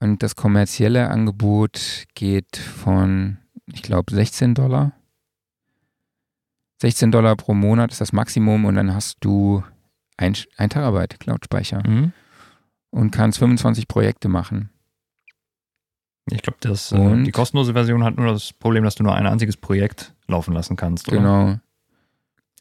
Und 0.00 0.22
das 0.22 0.34
kommerzielle 0.34 1.08
Angebot 1.10 2.04
geht 2.14 2.56
von, 2.56 3.38
ich 3.72 3.82
glaube, 3.82 4.12
16 4.12 4.54
Dollar 4.54 4.92
16 6.82 7.12
Dollar 7.12 7.36
pro 7.36 7.54
Monat 7.54 7.92
ist 7.92 8.00
das 8.00 8.12
Maximum 8.12 8.64
und 8.64 8.74
dann 8.74 8.92
hast 8.92 9.18
du 9.20 9.62
ein, 10.16 10.36
ein 10.56 10.68
Terabyte 10.68 11.20
Cloud-Speicher 11.20 11.88
mhm. 11.88 12.12
und 12.90 13.12
kannst 13.12 13.38
25 13.38 13.86
Projekte 13.86 14.28
machen. 14.28 14.70
Ich 16.30 16.42
glaube, 16.42 16.58
äh, 16.64 17.22
die 17.24 17.32
kostenlose 17.32 17.72
Version 17.72 18.04
hat 18.04 18.16
nur 18.16 18.32
das 18.32 18.52
Problem, 18.52 18.84
dass 18.84 18.94
du 18.94 19.02
nur 19.02 19.14
ein 19.14 19.26
einziges 19.26 19.56
Projekt 19.56 20.14
laufen 20.28 20.54
lassen 20.54 20.76
kannst. 20.76 21.08
Oder? 21.08 21.18
Genau. 21.18 21.58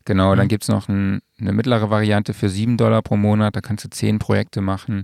Genau, 0.06 0.34
mhm. 0.34 0.38
dann 0.38 0.48
gibt 0.48 0.64
es 0.64 0.70
noch 0.70 0.90
ein, 0.90 1.22
eine 1.40 1.54
mittlere 1.54 1.90
Variante 1.90 2.34
für 2.34 2.50
7 2.50 2.78
Dollar 2.78 3.02
pro 3.02 3.18
Monat, 3.18 3.56
da 3.56 3.62
kannst 3.62 3.86
du 3.86 3.90
10 3.90 4.20
Projekte 4.20 4.62
machen. 4.62 5.04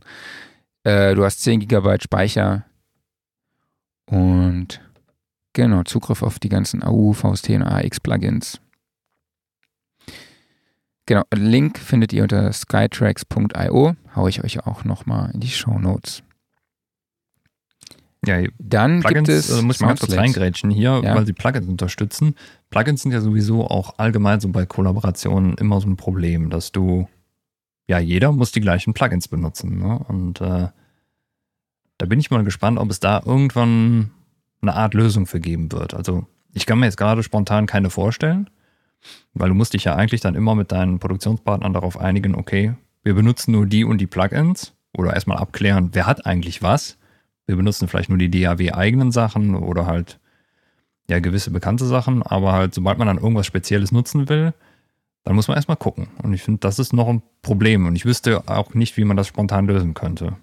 Äh, 0.83 1.13
du 1.13 1.23
hast 1.23 1.41
10 1.41 1.59
Gigabyte 1.59 2.03
Speicher 2.03 2.65
und 4.09 4.81
genau, 5.53 5.83
Zugriff 5.83 6.23
auf 6.23 6.39
die 6.39 6.49
ganzen 6.49 6.81
AU, 6.81 7.13
VST 7.13 7.49
und 7.51 7.63
AX 7.63 7.99
Plugins. 7.99 8.59
Genau, 11.05 11.23
Link 11.33 11.77
findet 11.77 12.11
ihr 12.11 12.23
unter 12.23 12.51
skytracks.io. 12.51 13.95
Hau 14.15 14.27
ich 14.27 14.43
euch 14.43 14.65
auch 14.65 14.83
nochmal 14.83 15.31
in 15.33 15.39
die 15.39 15.47
Show 15.47 15.79
Notes. 15.79 16.23
Ja, 18.27 18.47
dann 18.59 18.99
Plugins, 18.99 19.27
gibt 19.27 19.29
es. 19.29 19.49
Also 19.49 19.63
muss 19.63 19.77
ich 19.77 19.81
mal 19.81 19.87
ganz 19.89 20.01
kurz 20.01 20.13
reingrätschen 20.13 20.69
hier, 20.69 21.01
ja. 21.03 21.15
weil 21.15 21.25
sie 21.25 21.33
Plugins 21.33 21.67
unterstützen. 21.67 22.35
Plugins 22.69 23.01
sind 23.01 23.11
ja 23.11 23.21
sowieso 23.21 23.67
auch 23.67 23.97
allgemein 23.97 24.39
so 24.39 24.49
bei 24.49 24.65
Kollaborationen 24.65 25.55
immer 25.55 25.81
so 25.81 25.87
ein 25.87 25.97
Problem, 25.97 26.49
dass 26.49 26.71
du, 26.71 27.07
ja, 27.87 27.99
jeder 27.99 28.31
muss 28.31 28.51
die 28.51 28.61
gleichen 28.61 28.93
Plugins 28.93 29.27
benutzen. 29.27 29.79
Ne? 29.79 29.99
Und 30.07 30.41
äh, 30.41 30.67
da 31.97 32.05
bin 32.05 32.19
ich 32.19 32.29
mal 32.29 32.43
gespannt, 32.43 32.77
ob 32.77 32.91
es 32.91 32.99
da 32.99 33.21
irgendwann 33.25 34.11
eine 34.61 34.75
Art 34.75 34.93
Lösung 34.93 35.25
für 35.25 35.39
geben 35.39 35.71
wird. 35.71 35.93
Also, 35.93 36.27
ich 36.53 36.65
kann 36.65 36.79
mir 36.79 36.85
jetzt 36.85 36.97
gerade 36.97 37.23
spontan 37.23 37.65
keine 37.65 37.89
vorstellen. 37.89 38.49
Weil 39.33 39.49
du 39.49 39.55
musst 39.55 39.73
dich 39.73 39.83
ja 39.83 39.95
eigentlich 39.95 40.21
dann 40.21 40.35
immer 40.35 40.55
mit 40.55 40.71
deinen 40.71 40.99
Produktionspartnern 40.99 41.73
darauf 41.73 41.99
einigen, 41.99 42.35
okay, 42.35 42.73
wir 43.03 43.13
benutzen 43.13 43.51
nur 43.51 43.65
die 43.65 43.83
und 43.83 43.99
die 43.99 44.07
Plugins 44.07 44.73
oder 44.93 45.13
erstmal 45.13 45.37
abklären, 45.37 45.89
wer 45.93 46.05
hat 46.07 46.25
eigentlich 46.25 46.61
was. 46.61 46.97
Wir 47.47 47.55
benutzen 47.55 47.87
vielleicht 47.87 48.09
nur 48.09 48.17
die 48.17 48.29
DAW-eigenen 48.29 49.11
Sachen 49.11 49.55
oder 49.55 49.85
halt 49.85 50.19
ja 51.09 51.19
gewisse 51.19 51.51
bekannte 51.51 51.85
Sachen, 51.85 52.21
aber 52.21 52.51
halt 52.51 52.73
sobald 52.73 52.97
man 52.97 53.07
dann 53.07 53.17
irgendwas 53.17 53.45
Spezielles 53.45 53.91
nutzen 53.91 54.29
will, 54.29 54.53
dann 55.23 55.35
muss 55.35 55.47
man 55.47 55.55
erstmal 55.55 55.77
gucken. 55.77 56.09
Und 56.21 56.33
ich 56.33 56.43
finde, 56.43 56.59
das 56.59 56.77
ist 56.79 56.93
noch 56.93 57.07
ein 57.07 57.23
Problem 57.41 57.85
und 57.85 57.95
ich 57.95 58.05
wüsste 58.05 58.47
auch 58.47 58.73
nicht, 58.73 58.97
wie 58.97 59.05
man 59.05 59.17
das 59.17 59.27
spontan 59.27 59.65
lösen 59.65 59.93
könnte. 59.93 60.35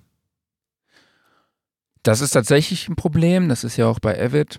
Das 2.03 2.21
ist 2.21 2.31
tatsächlich 2.31 2.89
ein 2.89 2.97
Problem. 2.97 3.49
Das 3.49 3.65
ist 3.65 3.77
ja 3.77 3.87
auch 3.87 3.99
bei 3.99 4.19
Avid 4.23 4.59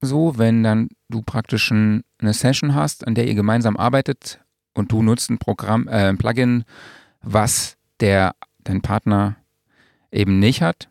so, 0.00 0.36
wenn 0.36 0.62
dann 0.62 0.88
du 1.08 1.22
praktisch 1.22 1.70
ein, 1.70 2.02
eine 2.18 2.34
Session 2.34 2.74
hast, 2.74 3.06
an 3.06 3.14
der 3.14 3.26
ihr 3.26 3.34
gemeinsam 3.34 3.76
arbeitet 3.76 4.40
und 4.74 4.92
du 4.92 5.02
nutzt 5.02 5.30
ein 5.30 5.38
Programm, 5.38 5.88
äh, 5.88 6.08
ein 6.08 6.18
Plugin, 6.18 6.64
was 7.22 7.76
der 8.00 8.34
dein 8.62 8.82
Partner 8.82 9.36
eben 10.12 10.38
nicht 10.38 10.62
hat, 10.62 10.88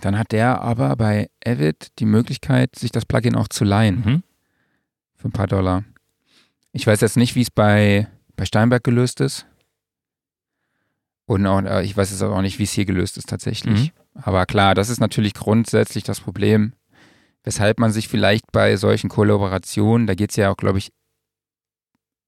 dann 0.00 0.18
hat 0.18 0.32
der 0.32 0.60
aber 0.60 0.96
bei 0.96 1.28
Avid 1.44 1.98
die 1.98 2.06
Möglichkeit, 2.06 2.76
sich 2.76 2.90
das 2.90 3.04
Plugin 3.04 3.36
auch 3.36 3.48
zu 3.48 3.64
leihen. 3.64 4.02
Mhm. 4.04 4.22
Für 5.16 5.28
ein 5.28 5.32
paar 5.32 5.46
Dollar. 5.46 5.84
Ich 6.72 6.86
weiß 6.86 7.00
jetzt 7.00 7.16
nicht, 7.16 7.34
wie 7.34 7.42
es 7.42 7.50
bei, 7.50 8.08
bei 8.36 8.44
Steinberg 8.44 8.84
gelöst 8.84 9.20
ist. 9.20 9.46
Und 11.24 11.46
auch, 11.46 11.62
äh, 11.62 11.84
ich 11.84 11.96
weiß 11.96 12.10
jetzt 12.10 12.22
auch 12.22 12.42
nicht, 12.42 12.58
wie 12.58 12.64
es 12.64 12.72
hier 12.72 12.84
gelöst 12.84 13.16
ist 13.16 13.28
tatsächlich. 13.28 13.92
Mhm. 14.14 14.22
Aber 14.22 14.46
klar, 14.46 14.74
das 14.74 14.88
ist 14.88 15.00
natürlich 15.00 15.34
grundsätzlich 15.34 16.04
das 16.04 16.20
Problem 16.20 16.72
weshalb 17.46 17.78
man 17.78 17.92
sich 17.92 18.08
vielleicht 18.08 18.50
bei 18.52 18.76
solchen 18.76 19.08
Kollaborationen, 19.08 20.06
da 20.06 20.14
geht 20.14 20.30
es 20.30 20.36
ja 20.36 20.50
auch, 20.50 20.56
glaube 20.56 20.78
ich, 20.78 20.90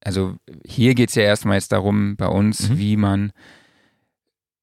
also 0.02 0.36
hier 0.64 0.94
geht 0.94 1.08
es 1.08 1.16
ja 1.16 1.24
erstmal 1.24 1.56
jetzt 1.56 1.72
darum, 1.72 2.16
bei 2.16 2.28
uns, 2.28 2.70
mhm. 2.70 2.78
wie 2.78 2.96
man 2.96 3.32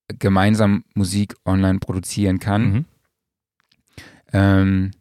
gemeinsam 0.07 0.85
Musik 0.95 1.35
online 1.45 1.79
produzieren 1.79 2.39
kann. 2.39 2.71
Mhm. 2.71 2.85
Ähm, 4.36 4.91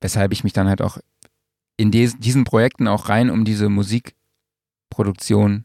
weshalb 0.00 0.32
ich 0.32 0.42
mich 0.42 0.52
dann 0.52 0.68
halt 0.68 0.82
auch 0.82 0.98
in 1.76 1.92
diesen 1.92 2.42
Projekten 2.42 2.88
auch 2.88 3.08
rein 3.08 3.30
um 3.30 3.44
diese 3.44 3.68
Musikproduktion 3.68 5.64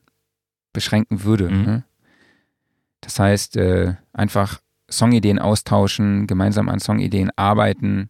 beschränken 0.72 1.24
würde. 1.24 1.50
Mhm. 1.50 1.64
Ne? 1.64 1.84
Das 3.02 3.18
heißt, 3.18 3.58
äh, 3.58 3.96
einfach 4.14 4.62
Songideen 4.90 5.40
austauschen, 5.40 6.28
gemeinsam 6.28 6.70
an 6.70 6.80
Songideen 6.80 7.32
arbeiten 7.36 8.10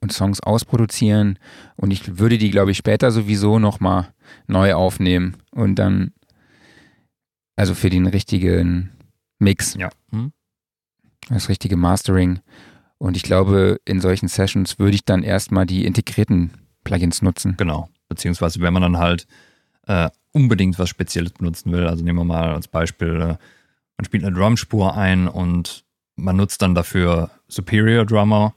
und 0.00 0.12
Songs 0.12 0.40
ausproduzieren 0.40 1.38
und 1.76 1.90
ich 1.90 2.18
würde 2.18 2.38
die, 2.38 2.50
glaube 2.50 2.70
ich, 2.70 2.78
später 2.78 3.10
sowieso 3.10 3.58
nochmal 3.58 4.14
neu 4.46 4.72
aufnehmen 4.72 5.36
und 5.50 5.74
dann, 5.74 6.12
also 7.56 7.74
für 7.74 7.90
den 7.90 8.06
richtigen 8.06 8.90
Mix. 9.38 9.74
Ja. 9.74 9.90
Hm. 10.12 10.32
Das 11.28 11.50
richtige 11.50 11.76
Mastering. 11.76 12.40
Und 13.00 13.16
ich 13.16 13.22
glaube, 13.22 13.80
in 13.86 14.00
solchen 14.00 14.28
Sessions 14.28 14.78
würde 14.78 14.94
ich 14.94 15.04
dann 15.04 15.22
erstmal 15.22 15.64
die 15.64 15.86
integrierten 15.86 16.52
Plugins 16.84 17.22
nutzen. 17.22 17.56
Genau. 17.56 17.88
Beziehungsweise, 18.08 18.60
wenn 18.60 18.74
man 18.74 18.82
dann 18.82 18.98
halt 18.98 19.26
äh, 19.86 20.10
unbedingt 20.32 20.78
was 20.78 20.90
Spezielles 20.90 21.32
benutzen 21.32 21.72
will, 21.72 21.86
also 21.86 22.04
nehmen 22.04 22.18
wir 22.18 22.24
mal 22.24 22.54
als 22.54 22.68
Beispiel, 22.68 23.08
äh, 23.20 23.36
man 23.96 24.04
spielt 24.04 24.24
eine 24.24 24.36
Drumspur 24.36 24.96
ein 24.96 25.28
und 25.28 25.84
man 26.16 26.36
nutzt 26.36 26.60
dann 26.60 26.74
dafür 26.74 27.30
Superior 27.48 28.04
Drummer, 28.04 28.54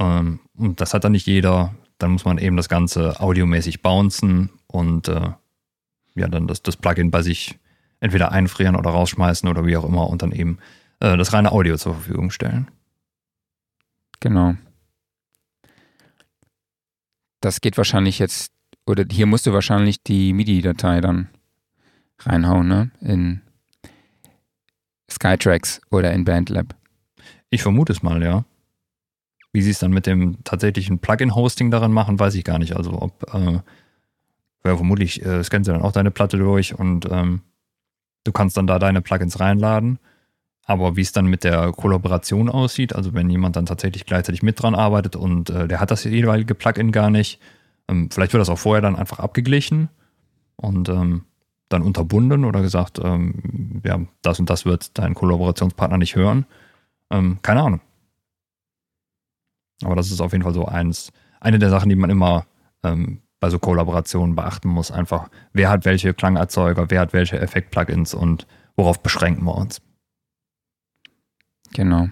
ähm, 0.00 0.40
und 0.56 0.80
das 0.80 0.94
hat 0.94 1.04
dann 1.04 1.12
nicht 1.12 1.26
jeder. 1.26 1.74
Dann 1.98 2.12
muss 2.12 2.24
man 2.24 2.38
eben 2.38 2.56
das 2.56 2.68
Ganze 2.68 3.20
audiomäßig 3.20 3.82
bouncen 3.82 4.50
und 4.66 5.06
äh, 5.08 5.30
ja 6.14 6.28
dann 6.28 6.48
das, 6.48 6.62
das 6.62 6.76
Plugin 6.76 7.10
bei 7.10 7.22
sich 7.22 7.58
entweder 8.00 8.32
einfrieren 8.32 8.74
oder 8.74 8.90
rausschmeißen 8.90 9.48
oder 9.48 9.66
wie 9.66 9.76
auch 9.76 9.84
immer 9.84 10.08
und 10.08 10.22
dann 10.22 10.32
eben 10.32 10.58
äh, 11.00 11.16
das 11.16 11.32
reine 11.34 11.52
Audio 11.52 11.76
zur 11.76 11.94
Verfügung 11.94 12.30
stellen. 12.30 12.68
Genau. 14.20 14.54
Das 17.40 17.60
geht 17.60 17.78
wahrscheinlich 17.78 18.18
jetzt, 18.18 18.52
oder 18.86 19.04
hier 19.10 19.26
musst 19.26 19.46
du 19.46 19.52
wahrscheinlich 19.52 20.02
die 20.02 20.32
MIDI-Datei 20.34 21.00
dann 21.00 21.30
reinhauen, 22.18 22.68
ne? 22.68 22.90
In 23.00 23.40
Skytracks 25.10 25.80
oder 25.90 26.12
in 26.12 26.24
BandLab. 26.24 26.76
Ich 27.48 27.62
vermute 27.62 27.92
es 27.92 28.02
mal, 28.02 28.22
ja. 28.22 28.44
Wie 29.52 29.62
sie 29.62 29.70
es 29.70 29.80
dann 29.80 29.90
mit 29.90 30.06
dem 30.06 30.44
tatsächlichen 30.44 31.00
Plugin-Hosting 31.00 31.70
daran 31.70 31.92
machen, 31.92 32.20
weiß 32.20 32.34
ich 32.34 32.44
gar 32.44 32.58
nicht. 32.58 32.76
Also 32.76 33.00
ob, 33.00 33.34
äh, 33.34 33.60
ja, 34.64 34.76
vermutlich 34.76 35.24
äh, 35.24 35.42
scannen 35.42 35.64
sie 35.64 35.72
dann 35.72 35.82
auch 35.82 35.92
deine 35.92 36.10
Platte 36.10 36.36
durch 36.36 36.78
und 36.78 37.06
ähm, 37.10 37.40
du 38.24 38.32
kannst 38.32 38.56
dann 38.56 38.66
da 38.66 38.78
deine 38.78 39.00
Plugins 39.00 39.40
reinladen. 39.40 39.98
Aber 40.66 40.96
wie 40.96 41.00
es 41.00 41.12
dann 41.12 41.26
mit 41.26 41.42
der 41.44 41.72
Kollaboration 41.72 42.48
aussieht, 42.48 42.94
also 42.94 43.12
wenn 43.14 43.28
jemand 43.28 43.56
dann 43.56 43.66
tatsächlich 43.66 44.06
gleichzeitig 44.06 44.42
mit 44.42 44.62
dran 44.62 44.74
arbeitet 44.74 45.16
und 45.16 45.50
äh, 45.50 45.66
der 45.66 45.80
hat 45.80 45.90
das 45.90 46.04
jeweilige 46.04 46.54
Plugin 46.54 46.92
gar 46.92 47.10
nicht, 47.10 47.40
ähm, 47.88 48.10
vielleicht 48.10 48.32
wird 48.32 48.40
das 48.40 48.48
auch 48.48 48.58
vorher 48.58 48.82
dann 48.82 48.96
einfach 48.96 49.18
abgeglichen 49.18 49.88
und 50.56 50.88
ähm, 50.88 51.24
dann 51.68 51.82
unterbunden 51.82 52.44
oder 52.44 52.62
gesagt, 52.62 53.00
ähm, 53.02 53.80
ja, 53.84 54.00
das 54.22 54.38
und 54.38 54.50
das 54.50 54.64
wird 54.64 54.98
dein 54.98 55.14
Kollaborationspartner 55.14 55.98
nicht 55.98 56.16
hören. 56.16 56.46
Ähm, 57.10 57.38
keine 57.42 57.62
Ahnung. 57.62 57.80
Aber 59.82 59.96
das 59.96 60.10
ist 60.10 60.20
auf 60.20 60.32
jeden 60.32 60.44
Fall 60.44 60.54
so 60.54 60.66
eins, 60.66 61.12
eine 61.40 61.58
der 61.58 61.70
Sachen, 61.70 61.88
die 61.88 61.96
man 61.96 62.10
immer 62.10 62.46
ähm, 62.82 63.20
bei 63.40 63.48
so 63.48 63.58
Kollaborationen 63.58 64.36
beachten 64.36 64.68
muss. 64.68 64.90
Einfach, 64.90 65.30
wer 65.52 65.70
hat 65.70 65.84
welche 65.84 66.12
Klangerzeuger, 66.12 66.90
wer 66.90 67.00
hat 67.00 67.12
welche 67.12 67.40
Effekt-Plugins 67.40 68.14
und 68.14 68.46
worauf 68.76 69.02
beschränken 69.02 69.44
wir 69.44 69.56
uns. 69.56 69.80
Genau. 71.72 72.08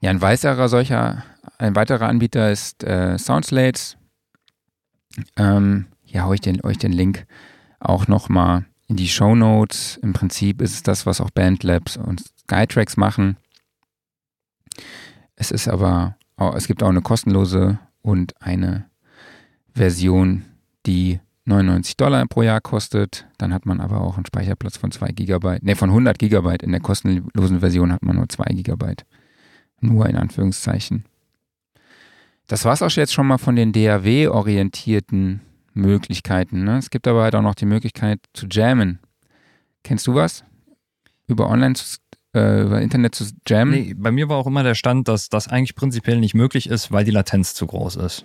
Ja, 0.00 0.10
ein 0.10 0.20
weiterer 0.20 0.68
solcher, 0.68 1.24
ein 1.58 1.74
weiterer 1.74 2.08
Anbieter 2.08 2.50
ist 2.50 2.84
äh, 2.84 3.18
Soundslates. 3.18 3.96
Ähm, 5.36 5.86
hier 6.04 6.24
haue 6.24 6.36
ich 6.36 6.40
den, 6.40 6.64
euch 6.64 6.78
den 6.78 6.92
Link 6.92 7.26
auch 7.80 8.06
nochmal 8.06 8.64
in 8.86 8.96
die 8.96 9.08
Show 9.08 9.34
Notes. 9.34 9.98
Im 10.02 10.12
Prinzip 10.12 10.62
ist 10.62 10.72
es 10.72 10.82
das, 10.82 11.06
was 11.06 11.20
auch 11.20 11.30
Bandlabs 11.30 11.96
und 11.96 12.22
Skytracks 12.40 12.96
machen. 12.96 13.36
Es 15.34 15.50
ist 15.50 15.68
aber, 15.68 16.16
es 16.54 16.66
gibt 16.66 16.82
auch 16.82 16.88
eine 16.88 17.02
kostenlose 17.02 17.78
und 18.02 18.40
eine 18.40 18.88
Version, 19.74 20.44
die 20.86 21.20
99 21.48 21.96
Dollar 21.96 22.26
pro 22.26 22.42
Jahr 22.42 22.60
kostet. 22.60 23.26
Dann 23.38 23.52
hat 23.52 23.66
man 23.66 23.80
aber 23.80 24.00
auch 24.00 24.16
einen 24.16 24.26
Speicherplatz 24.26 24.76
von 24.76 24.90
2 24.90 25.08
Gigabyte, 25.12 25.62
ne, 25.62 25.76
von 25.76 25.90
100 25.90 26.18
Gigabyte. 26.18 26.62
In 26.62 26.72
der 26.72 26.80
kostenlosen 26.80 27.60
Version 27.60 27.92
hat 27.92 28.02
man 28.02 28.16
nur 28.16 28.28
2 28.28 28.44
Gigabyte. 28.52 29.04
Nur 29.80 30.06
in 30.06 30.16
Anführungszeichen. 30.16 31.04
Das 32.46 32.64
war 32.64 32.72
es 32.72 32.82
auch 32.82 32.90
jetzt 32.90 33.12
schon 33.12 33.26
mal 33.26 33.38
von 33.38 33.56
den 33.56 33.72
DAW-orientierten 33.72 35.40
Möglichkeiten. 35.74 36.64
Ne? 36.64 36.78
Es 36.78 36.90
gibt 36.90 37.06
aber 37.06 37.22
halt 37.22 37.34
auch 37.34 37.42
noch 37.42 37.54
die 37.54 37.66
Möglichkeit 37.66 38.20
zu 38.32 38.46
jammen. 38.46 38.98
Kennst 39.84 40.06
du 40.06 40.14
was? 40.14 40.44
Über 41.26 41.48
Online, 41.48 41.74
äh, 42.34 42.62
über 42.62 42.80
Internet 42.80 43.14
zu 43.14 43.24
jammen? 43.46 43.72
Nee, 43.72 43.94
bei 43.94 44.10
mir 44.10 44.28
war 44.28 44.38
auch 44.38 44.46
immer 44.46 44.62
der 44.62 44.74
Stand, 44.74 45.08
dass 45.08 45.28
das 45.28 45.48
eigentlich 45.48 45.74
prinzipiell 45.74 46.18
nicht 46.18 46.34
möglich 46.34 46.68
ist, 46.68 46.90
weil 46.90 47.04
die 47.04 47.10
Latenz 47.10 47.54
zu 47.54 47.66
groß 47.66 47.96
ist. 47.96 48.24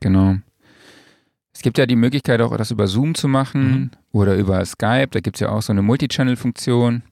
Genau. 0.00 0.36
Es 1.56 1.62
gibt 1.62 1.78
ja 1.78 1.86
die 1.86 1.96
Möglichkeit 1.96 2.42
auch, 2.42 2.54
das 2.54 2.70
über 2.70 2.86
Zoom 2.86 3.14
zu 3.14 3.28
machen 3.28 3.70
mhm. 3.70 3.90
oder 4.12 4.36
über 4.36 4.62
Skype. 4.62 5.08
Da 5.12 5.20
gibt 5.20 5.36
es 5.36 5.40
ja 5.40 5.48
auch 5.48 5.62
so 5.62 5.72
eine 5.72 5.80
Multichannel-Funktion. 5.80 7.02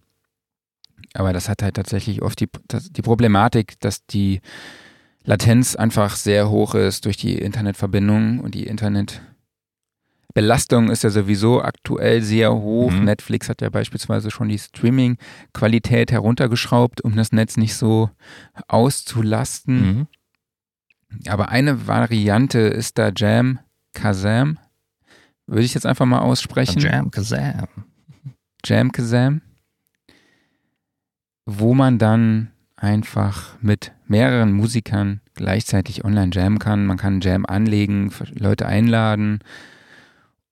Aber 1.15 1.33
das 1.33 1.49
hat 1.49 1.63
halt 1.63 1.77
tatsächlich 1.77 2.21
oft 2.21 2.39
die, 2.41 2.51
die 2.91 3.01
Problematik, 3.01 3.81
dass 3.81 4.05
die 4.05 4.43
Latenz 5.25 5.77
einfach 5.77 6.17
sehr 6.17 6.51
hoch 6.51 6.75
ist 6.75 7.07
durch 7.07 7.17
die 7.17 7.39
Internetverbindung 7.39 8.41
und 8.41 8.55
die 8.55 8.67
Internetbelastung 8.67 10.91
ist 10.91 11.05
ja 11.05 11.11
sowieso 11.11 11.63
aktuell 11.63 12.21
sehr 12.21 12.53
hoch. 12.53 12.93
Mhm. 12.93 13.05
Netflix 13.05 13.49
hat 13.49 13.63
ja 13.63 13.71
beispielsweise 13.71 14.31
schon 14.31 14.51
die 14.51 14.59
Streaming-Qualität 14.59 16.13
heruntergeschraubt, 16.13 17.01
um 17.01 17.17
das 17.17 17.33
Netz 17.33 17.57
nicht 17.57 17.77
so 17.77 18.11
auszulasten. 18.69 19.87
Mhm. 19.87 20.07
Aber 21.29 21.49
eine 21.49 21.87
Variante 21.87 22.59
ist 22.59 22.99
da 22.99 23.11
Jam 23.17 23.59
Kazam. 23.95 24.59
Würde 25.47 25.65
ich 25.65 25.75
jetzt 25.75 25.87
einfach 25.87 26.07
mal 26.07 26.21
aussprechen. 26.21 26.81
Jam 26.81 27.11
Kazam. 27.11 27.67
Jam 28.65 28.93
Kazam. 28.93 29.43
Wo 31.47 31.75
man 31.75 31.99
dann 31.99 32.51
einfach 32.77 33.57
mit 33.61 33.93
mehreren 34.07 34.53
Musikern 34.53 35.21
gleichzeitig 35.35 36.05
online 36.05 36.31
jammen 36.33 36.59
kann. 36.59 36.87
Man 36.87 36.97
kann 36.97 37.21
Jam 37.21 37.47
anlegen, 37.47 38.13
Leute 38.35 38.67
einladen 38.67 39.41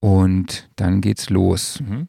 und 0.00 0.68
dann 0.76 1.00
geht's 1.00 1.30
los. 1.30 1.80
Mhm. 1.80 2.08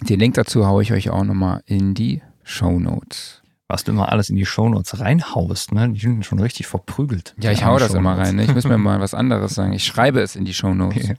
Den 0.00 0.20
Link 0.20 0.34
dazu 0.34 0.66
haue 0.66 0.82
ich 0.82 0.92
euch 0.92 1.10
auch 1.10 1.24
nochmal 1.24 1.62
in 1.66 1.94
die 1.94 2.22
Show 2.42 2.78
Notes. 2.78 3.43
Was 3.68 3.84
du 3.84 3.92
immer 3.92 4.12
alles 4.12 4.28
in 4.28 4.36
die 4.36 4.44
Shownotes 4.44 5.00
reinhaust, 5.00 5.72
ne? 5.72 5.90
Die 5.90 6.00
sind 6.00 6.24
schon 6.24 6.38
richtig 6.38 6.66
verprügelt. 6.66 7.34
Ja, 7.40 7.50
ich 7.50 7.64
hau 7.64 7.78
das 7.78 7.94
immer 7.94 8.18
rein. 8.18 8.36
Ne? 8.36 8.44
Ich 8.44 8.54
muss 8.54 8.64
mir 8.64 8.78
mal 8.78 9.00
was 9.00 9.14
anderes 9.14 9.54
sagen. 9.54 9.72
Ich 9.72 9.84
schreibe 9.84 10.20
es 10.20 10.36
in 10.36 10.44
die 10.44 10.54
Shownotes. 10.54 11.04
Okay. 11.04 11.16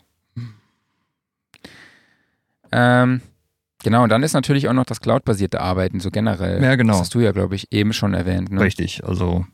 Ähm, 2.71 3.21
Genau, 3.85 4.01
und 4.01 4.09
dann 4.09 4.23
ist 4.23 4.33
natürlich 4.33 4.67
auch 4.67 4.73
noch 4.73 4.85
das 4.85 4.99
Cloud-basierte 4.99 5.61
Arbeiten 5.61 5.99
so 5.99 6.09
generell. 6.09 6.63
Ja, 6.63 6.75
genau. 6.75 6.93
Das 6.93 7.01
hast 7.01 7.13
du 7.13 7.19
ja, 7.19 7.31
glaube 7.31 7.53
ich, 7.53 7.71
eben 7.71 7.93
schon 7.93 8.15
erwähnt. 8.15 8.51
Ne? 8.51 8.59
Richtig, 8.59 9.05
also 9.05 9.45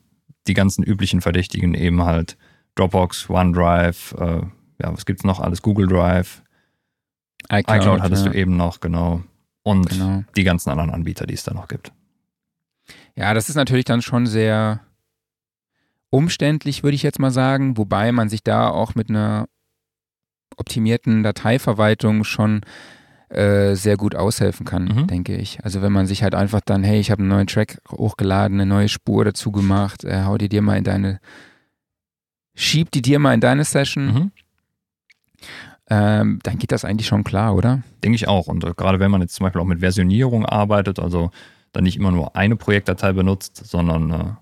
die 0.46 0.54
ganzen 0.54 0.82
üblichen 0.82 1.20
Verdächtigen 1.20 1.74
eben 1.74 2.02
halt 2.02 2.38
Dropbox, 2.74 3.28
OneDrive, 3.28 4.14
äh, 4.18 4.40
ja, 4.82 4.92
was 4.92 5.04
gibt's 5.04 5.24
noch 5.24 5.38
alles? 5.38 5.60
Google 5.60 5.86
Drive, 5.86 6.42
iCloud, 7.50 7.76
iCloud 7.76 8.00
hattest 8.00 8.24
ja. 8.24 8.32
du 8.32 8.38
eben 8.38 8.56
noch, 8.56 8.80
genau. 8.80 9.20
Und 9.64 9.90
genau. 9.90 10.24
die 10.34 10.44
ganzen 10.44 10.70
anderen 10.70 10.88
Anbieter, 10.88 11.26
die 11.26 11.34
es 11.34 11.44
da 11.44 11.52
noch 11.52 11.68
gibt. 11.68 11.92
Ja, 13.16 13.34
das 13.34 13.48
ist 13.48 13.56
natürlich 13.56 13.84
dann 13.84 14.02
schon 14.02 14.26
sehr 14.26 14.80
umständlich, 16.10 16.82
würde 16.82 16.94
ich 16.94 17.02
jetzt 17.02 17.18
mal 17.18 17.30
sagen, 17.30 17.76
wobei 17.76 18.12
man 18.12 18.28
sich 18.28 18.42
da 18.42 18.68
auch 18.68 18.94
mit 18.94 19.10
einer 19.10 19.48
optimierten 20.56 21.22
Dateiverwaltung 21.22 22.24
schon 22.24 22.60
äh, 23.30 23.74
sehr 23.76 23.96
gut 23.96 24.14
aushelfen 24.14 24.66
kann, 24.66 24.84
mhm. 24.84 25.06
denke 25.06 25.34
ich. 25.34 25.64
Also 25.64 25.80
wenn 25.80 25.92
man 25.92 26.06
sich 26.06 26.22
halt 26.22 26.34
einfach 26.34 26.60
dann, 26.60 26.84
hey, 26.84 27.00
ich 27.00 27.10
habe 27.10 27.20
einen 27.20 27.30
neuen 27.30 27.46
Track 27.46 27.78
hochgeladen, 27.90 28.60
eine 28.60 28.68
neue 28.68 28.90
Spur 28.90 29.24
dazu 29.24 29.50
gemacht, 29.50 30.04
äh, 30.04 30.24
hau 30.24 30.36
die 30.36 30.50
dir 30.50 30.60
mal 30.60 30.76
in 30.76 30.84
deine, 30.84 31.18
schieb 32.54 32.90
die 32.90 33.00
dir 33.00 33.18
mal 33.18 33.32
in 33.32 33.40
deine 33.40 33.64
Session. 33.64 34.06
Mhm. 34.06 34.30
Ähm, 35.88 36.40
dann 36.42 36.58
geht 36.58 36.72
das 36.72 36.84
eigentlich 36.84 37.06
schon 37.06 37.24
klar, 37.24 37.54
oder? 37.54 37.82
Denke 38.04 38.16
ich 38.16 38.28
auch. 38.28 38.48
Und 38.48 38.64
äh, 38.64 38.74
gerade 38.76 39.00
wenn 39.00 39.10
man 39.10 39.22
jetzt 39.22 39.34
zum 39.34 39.44
Beispiel 39.44 39.62
auch 39.62 39.66
mit 39.66 39.80
Versionierung 39.80 40.44
arbeitet, 40.44 40.98
also 40.98 41.30
dann 41.72 41.84
nicht 41.84 41.96
immer 41.96 42.12
nur 42.12 42.36
eine 42.36 42.56
Projektdatei 42.56 43.12
benutzt, 43.12 43.56
sondern 43.56 44.10
äh, 44.10 44.34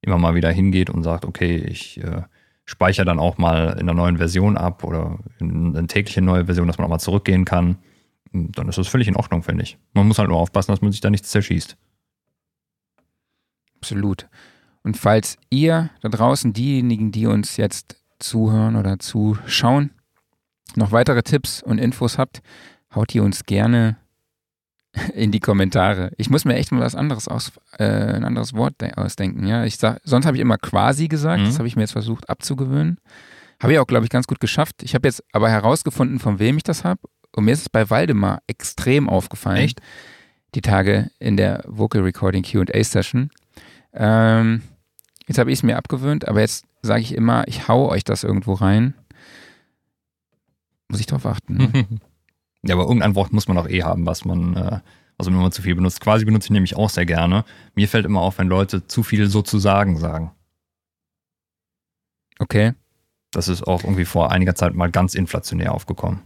immer 0.00 0.18
mal 0.18 0.34
wieder 0.34 0.50
hingeht 0.50 0.90
und 0.90 1.02
sagt, 1.02 1.24
okay, 1.24 1.56
ich 1.56 2.02
äh, 2.02 2.22
speichere 2.64 3.04
dann 3.04 3.18
auch 3.18 3.38
mal 3.38 3.74
in 3.74 3.88
einer 3.88 3.94
neuen 3.94 4.18
Version 4.18 4.56
ab 4.56 4.84
oder 4.84 5.18
in 5.38 5.76
eine 5.76 5.86
tägliche 5.86 6.22
neue 6.22 6.46
Version, 6.46 6.66
dass 6.66 6.78
man 6.78 6.86
auch 6.86 6.90
mal 6.90 6.98
zurückgehen 6.98 7.44
kann 7.44 7.78
dann 8.34 8.68
ist 8.68 8.78
das 8.78 8.88
völlig 8.88 9.08
in 9.08 9.16
Ordnung, 9.16 9.42
finde 9.42 9.62
ich. 9.62 9.78
Man 9.92 10.08
muss 10.08 10.18
halt 10.18 10.28
nur 10.28 10.38
aufpassen, 10.38 10.72
dass 10.72 10.82
man 10.82 10.92
sich 10.92 11.00
da 11.00 11.10
nichts 11.10 11.30
zerschießt. 11.30 11.76
Absolut. 13.76 14.28
Und 14.82 14.96
falls 14.96 15.38
ihr 15.50 15.90
da 16.02 16.08
draußen, 16.08 16.52
diejenigen, 16.52 17.12
die 17.12 17.26
uns 17.26 17.56
jetzt 17.56 18.02
zuhören 18.18 18.76
oder 18.76 18.98
zuschauen, 18.98 19.90
noch 20.74 20.92
weitere 20.92 21.22
Tipps 21.22 21.62
und 21.62 21.78
Infos 21.78 22.18
habt, 22.18 22.42
haut 22.94 23.14
ihr 23.14 23.22
uns 23.22 23.44
gerne 23.44 23.96
in 25.14 25.32
die 25.32 25.40
Kommentare. 25.40 26.12
Ich 26.16 26.30
muss 26.30 26.44
mir 26.44 26.54
echt 26.54 26.72
mal 26.72 26.80
was 26.80 26.94
anderes 26.94 27.28
aus, 27.28 27.52
äh, 27.78 27.84
ein 27.84 28.24
anderes 28.24 28.54
Wort 28.54 28.76
ausdenken. 28.96 29.46
Ja, 29.46 29.64
ich 29.64 29.76
sag, 29.76 30.00
sonst 30.04 30.26
habe 30.26 30.36
ich 30.36 30.40
immer 30.40 30.58
quasi 30.58 31.08
gesagt. 31.08 31.42
Mhm. 31.42 31.46
Das 31.46 31.58
habe 31.58 31.68
ich 31.68 31.76
mir 31.76 31.82
jetzt 31.82 31.92
versucht 31.92 32.28
abzugewöhnen. 32.28 32.98
Habe 33.60 33.72
ich 33.72 33.78
auch, 33.78 33.86
glaube 33.86 34.04
ich, 34.04 34.10
ganz 34.10 34.26
gut 34.26 34.40
geschafft. 34.40 34.82
Ich 34.82 34.94
habe 34.94 35.08
jetzt 35.08 35.22
aber 35.32 35.50
herausgefunden, 35.50 36.18
von 36.18 36.38
wem 36.38 36.56
ich 36.56 36.62
das 36.62 36.84
habe 36.84 37.00
und 37.34 37.44
mir 37.44 37.52
ist 37.52 37.62
es 37.62 37.68
bei 37.68 37.90
Waldemar 37.90 38.42
extrem 38.46 39.08
aufgefallen. 39.08 39.58
Echt? 39.58 39.80
Die 40.54 40.60
Tage 40.60 41.10
in 41.18 41.36
der 41.36 41.64
Vocal 41.66 42.02
Recording 42.02 42.44
QA 42.44 42.84
Session. 42.84 43.30
Ähm, 43.92 44.62
jetzt 45.26 45.38
habe 45.38 45.50
ich 45.50 45.58
es 45.58 45.62
mir 45.62 45.76
abgewöhnt, 45.76 46.28
aber 46.28 46.40
jetzt 46.40 46.64
sage 46.82 47.02
ich 47.02 47.14
immer, 47.14 47.46
ich 47.48 47.66
hau 47.66 47.88
euch 47.88 48.04
das 48.04 48.22
irgendwo 48.22 48.52
rein. 48.52 48.94
Muss 50.88 51.00
ich 51.00 51.06
drauf 51.06 51.26
achten. 51.26 51.56
Ne? 51.56 51.86
ja, 52.66 52.74
aber 52.74 52.84
irgendein 52.84 53.14
Wort 53.14 53.32
muss 53.32 53.48
man 53.48 53.58
auch 53.58 53.68
eh 53.68 53.82
haben, 53.82 54.06
was 54.06 54.24
man, 54.24 54.56
äh, 54.56 54.80
also 55.18 55.30
wenn 55.30 55.38
man 55.40 55.52
zu 55.52 55.62
viel 55.62 55.74
benutzt. 55.74 56.00
Quasi 56.00 56.24
benutze 56.24 56.46
ich 56.46 56.50
nämlich 56.50 56.76
auch 56.76 56.90
sehr 56.90 57.06
gerne. 57.06 57.44
Mir 57.74 57.88
fällt 57.88 58.06
immer 58.06 58.20
auf, 58.20 58.38
wenn 58.38 58.48
Leute 58.48 58.86
zu 58.86 59.02
viel 59.02 59.28
sozusagen 59.28 59.96
sagen. 59.98 60.32
Okay. 62.38 62.72
Das 63.30 63.48
ist 63.48 63.62
auch 63.66 63.84
irgendwie 63.84 64.04
vor 64.04 64.30
einiger 64.30 64.54
Zeit 64.54 64.74
mal 64.74 64.90
ganz 64.90 65.14
inflationär 65.14 65.74
aufgekommen. 65.74 66.20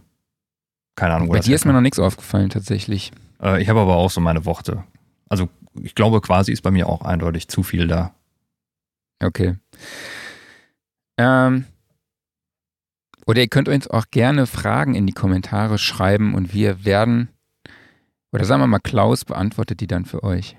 Keine 0.95 1.15
Ahnung. 1.15 1.27
wo 1.27 1.31
Bei 1.31 1.37
das 1.37 1.45
dir 1.45 1.55
ist 1.55 1.65
mir 1.65 1.73
noch 1.73 1.81
nichts 1.81 1.99
aufgefallen 1.99 2.49
tatsächlich. 2.49 3.11
Äh, 3.41 3.61
ich 3.61 3.69
habe 3.69 3.79
aber 3.79 3.95
auch 3.95 4.11
so 4.11 4.21
meine 4.21 4.45
Worte. 4.45 4.83
Also 5.27 5.49
ich 5.81 5.95
glaube, 5.95 6.21
quasi 6.21 6.51
ist 6.51 6.61
bei 6.61 6.71
mir 6.71 6.87
auch 6.87 7.01
eindeutig 7.01 7.47
zu 7.47 7.63
viel 7.63 7.87
da. 7.87 8.13
Okay. 9.21 9.55
Ähm, 11.17 11.65
oder 13.25 13.41
ihr 13.41 13.47
könnt 13.47 13.69
uns 13.69 13.87
auch 13.87 14.05
gerne 14.11 14.47
Fragen 14.47 14.95
in 14.95 15.07
die 15.07 15.13
Kommentare 15.13 15.77
schreiben 15.77 16.33
und 16.33 16.53
wir 16.53 16.85
werden, 16.85 17.29
oder 18.31 18.45
sagen 18.45 18.61
wir 18.61 18.67
mal, 18.67 18.79
Klaus 18.79 19.25
beantwortet 19.25 19.81
die 19.81 19.87
dann 19.87 20.05
für 20.05 20.23
euch. 20.23 20.57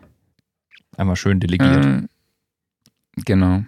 Einmal 0.96 1.16
schön 1.16 1.40
delegiert. 1.40 1.84
Ähm, 1.84 2.08
genau. 3.24 3.64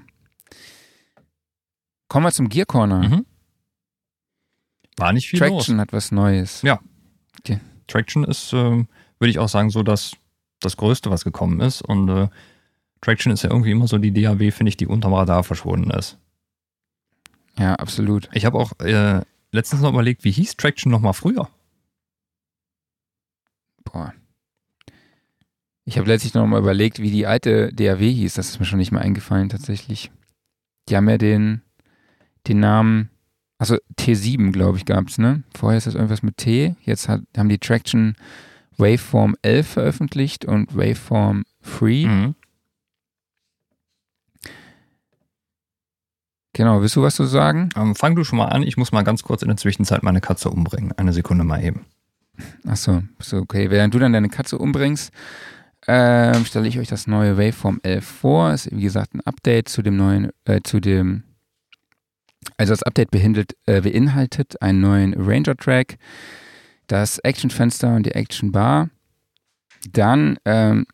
Kommen 2.09 2.27
wir 2.27 2.33
zum 2.33 2.49
Gear 2.49 2.67
Corner. 2.67 3.09
Mhm. 3.09 3.27
War 4.99 5.13
nicht 5.13 5.29
viel 5.29 5.39
Traction 5.39 5.77
los. 5.77 5.81
hat 5.81 5.93
was 5.93 6.13
Neues. 6.13 6.63
Ja. 6.63 6.81
Traction 7.93 8.25
ist, 8.25 8.53
ähm, 8.53 8.89
würde 9.19 9.31
ich 9.31 9.39
auch 9.39 9.49
sagen, 9.49 9.71
so 9.71 9.83
das, 9.83 10.13
das 10.61 10.77
Größte, 10.77 11.11
was 11.11 11.25
gekommen 11.25 11.61
ist. 11.61 11.83
Und 11.83 12.09
äh, 12.09 12.29
Traction 13.01 13.33
ist 13.33 13.43
ja 13.43 13.51
irgendwie 13.51 13.71
immer 13.71 13.87
so 13.87 13.99
die 13.99 14.13
DAW, 14.13 14.51
finde 14.51 14.71
ich, 14.71 14.77
die 14.77 14.87
unterm 14.87 15.15
Radar 15.15 15.45
verschwunden 15.45 15.91
ist. 15.91 16.19
Ja, 17.59 17.75
absolut. 17.75 18.29
Ich 18.33 18.45
habe 18.45 18.59
auch 18.59 18.73
äh, 18.81 19.21
letztens 19.51 19.83
noch 19.83 19.93
überlegt, 19.93 20.25
wie 20.25 20.31
hieß 20.31 20.57
Traction 20.57 20.91
nochmal 20.91 21.13
früher? 21.13 21.49
Boah. 23.85 24.15
Ich 25.85 25.99
habe 25.99 26.09
letztlich 26.09 26.35
noch 26.35 26.47
mal 26.47 26.61
überlegt, 26.61 27.01
wie 27.01 27.11
die 27.11 27.27
alte 27.27 27.73
DAW 27.73 28.01
hieß. 28.01 28.35
Das 28.35 28.51
ist 28.51 28.61
mir 28.61 28.67
schon 28.67 28.79
nicht 28.79 28.93
mehr 28.93 29.03
eingefallen 29.03 29.49
tatsächlich. 29.49 30.11
Die 30.89 30.97
haben 30.97 31.09
ja 31.09 31.19
den, 31.19 31.63
den 32.47 32.61
Namen, 32.61 33.11
also 33.59 33.77
T7, 33.99 34.53
glaube 34.53 34.79
ich, 34.79 34.85
gab 34.85 35.09
es, 35.09 35.19
ne? 35.19 35.43
Vorher 35.57 35.79
ist 35.79 35.87
das 35.87 35.95
irgendwas 35.95 36.23
mit 36.23 36.37
T. 36.37 36.77
Jetzt 36.83 37.09
hat, 37.09 37.23
haben 37.37 37.49
die 37.49 37.59
Traction 37.59 38.17
Waveform 38.79 39.37
11 39.43 39.67
veröffentlicht 39.69 40.45
und 40.45 40.75
Waveform 40.77 41.45
Free. 41.61 42.07
Mhm. 42.07 42.35
Genau, 46.55 46.83
willst 46.83 46.97
du 46.97 47.03
was 47.03 47.15
zu 47.15 47.25
sagen? 47.25 47.71
Ähm, 47.77 47.95
fang 47.95 48.15
du 48.15 48.25
schon 48.25 48.39
mal 48.39 48.47
an. 48.47 48.63
Ich 48.63 48.77
muss 48.77 48.93
mal 48.93 49.03
ganz 49.03 49.23
kurz 49.23 49.43
in 49.43 49.49
der 49.49 49.57
Zwischenzeit 49.57 50.03
meine 50.03 50.21
Katze 50.21 50.51
umbringen. 50.51 50.93
Eine 50.93 51.13
Sekunde 51.13 51.45
mal 51.45 51.65
eben. 51.65 51.87
Achso, 52.67 53.03
so, 53.19 53.39
okay. 53.39 53.71
Während 53.71 53.95
du 53.95 53.99
dann 53.99 54.13
deine 54.13 54.29
Katze 54.29 54.59
umbringst, 54.59 55.13
ähm, 55.87 56.45
stelle 56.45 56.69
ich 56.69 56.79
euch 56.79 56.89
das 56.89 57.07
neue 57.07 57.39
Waveform 57.39 57.81
11 57.83 58.05
vor. 58.05 58.53
Ist 58.53 58.71
wie 58.71 58.83
gesagt 58.83 59.15
ein 59.15 59.21
Update 59.23 59.69
zu 59.69 59.83
dem 59.83 59.97
neuen, 59.97 60.31
äh, 60.45 60.61
zu 60.63 60.81
dem, 60.81 61.25
also 62.57 62.73
das 62.73 62.83
Update 62.83 63.15
äh, 63.15 63.81
beinhaltet 63.81 64.61
einen 64.61 64.81
neuen 64.81 65.19
Arranger-Track, 65.19 65.97
das 66.87 67.19
Action-Fenster 67.19 67.97
und 67.97 68.05
die 68.05 68.13
Action-Bar. 68.13 68.91
Dann 69.91 70.39
ähm, 70.45 70.87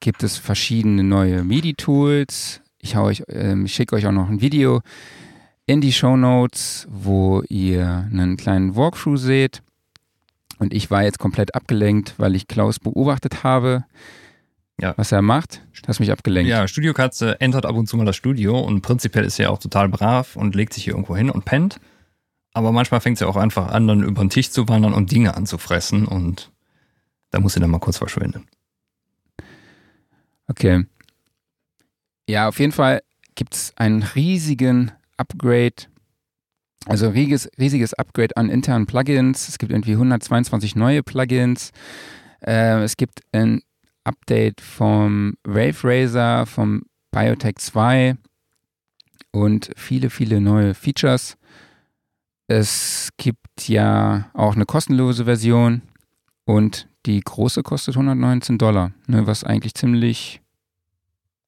gibt 0.00 0.22
es 0.22 0.36
verschiedene 0.36 1.02
neue 1.02 1.42
MIDI-Tools. 1.42 2.62
Ich, 2.86 2.96
euch, 2.96 3.24
ähm, 3.28 3.64
ich 3.64 3.74
schicke 3.74 3.96
euch 3.96 4.06
auch 4.06 4.12
noch 4.12 4.28
ein 4.28 4.40
Video 4.40 4.80
in 5.66 5.80
die 5.80 5.92
Show 5.92 6.16
Notes, 6.16 6.86
wo 6.88 7.42
ihr 7.48 8.06
einen 8.12 8.36
kleinen 8.36 8.76
Walkthrough 8.76 9.18
seht. 9.18 9.60
Und 10.60 10.72
ich 10.72 10.88
war 10.88 11.02
jetzt 11.02 11.18
komplett 11.18 11.56
abgelenkt, 11.56 12.14
weil 12.18 12.36
ich 12.36 12.46
Klaus 12.46 12.78
beobachtet 12.78 13.42
habe, 13.42 13.84
Ja. 14.80 14.94
was 14.96 15.10
er 15.10 15.20
macht. 15.20 15.62
Du 15.82 15.88
hast 15.88 15.98
mich 15.98 16.12
abgelenkt. 16.12 16.48
Ja, 16.48 16.68
Studiokatze 16.68 17.40
entert 17.40 17.66
ab 17.66 17.74
und 17.74 17.88
zu 17.88 17.96
mal 17.96 18.06
das 18.06 18.14
Studio 18.14 18.60
und 18.60 18.82
prinzipiell 18.82 19.24
ist 19.24 19.34
sie 19.34 19.42
ja 19.42 19.50
auch 19.50 19.58
total 19.58 19.88
brav 19.88 20.36
und 20.36 20.54
legt 20.54 20.72
sich 20.72 20.84
hier 20.84 20.92
irgendwo 20.92 21.16
hin 21.16 21.28
und 21.28 21.44
pennt. 21.44 21.80
Aber 22.52 22.70
manchmal 22.70 23.00
fängt 23.00 23.18
sie 23.18 23.26
auch 23.26 23.36
einfach 23.36 23.66
an, 23.72 23.88
dann 23.88 24.04
über 24.04 24.22
den 24.24 24.30
Tisch 24.30 24.50
zu 24.52 24.68
wandern 24.68 24.94
und 24.94 25.10
Dinge 25.10 25.36
anzufressen 25.36 26.06
und 26.06 26.52
da 27.32 27.40
muss 27.40 27.54
sie 27.54 27.60
dann 27.60 27.70
mal 27.70 27.80
kurz 27.80 27.98
verschwinden. 27.98 28.46
Okay. 30.46 30.84
Ja, 32.28 32.48
auf 32.48 32.58
jeden 32.58 32.72
Fall 32.72 33.02
gibt 33.36 33.54
es 33.54 33.72
einen 33.76 34.02
riesigen 34.02 34.90
Upgrade, 35.16 35.86
also 36.86 37.08
riesiges, 37.08 37.48
riesiges 37.58 37.94
Upgrade 37.94 38.36
an 38.36 38.50
internen 38.50 38.86
Plugins. 38.86 39.48
Es 39.48 39.58
gibt 39.58 39.70
irgendwie 39.72 39.92
122 39.92 40.74
neue 40.74 41.02
Plugins. 41.02 41.70
Äh, 42.40 42.82
es 42.82 42.96
gibt 42.96 43.20
ein 43.32 43.62
Update 44.04 44.60
vom 44.60 45.34
Wave 45.44 45.76
Razer, 45.84 46.46
vom 46.46 46.82
Biotech 47.12 47.56
2 47.56 48.16
und 49.32 49.70
viele, 49.76 50.10
viele 50.10 50.40
neue 50.40 50.74
Features. 50.74 51.36
Es 52.48 53.10
gibt 53.16 53.68
ja 53.68 54.30
auch 54.34 54.54
eine 54.54 54.66
kostenlose 54.66 55.24
Version 55.24 55.82
und 56.44 56.88
die 57.06 57.20
große 57.20 57.62
kostet 57.62 57.94
119 57.96 58.58
Dollar, 58.58 58.92
ne, 59.06 59.26
was 59.26 59.44
eigentlich 59.44 59.74
ziemlich 59.74 60.40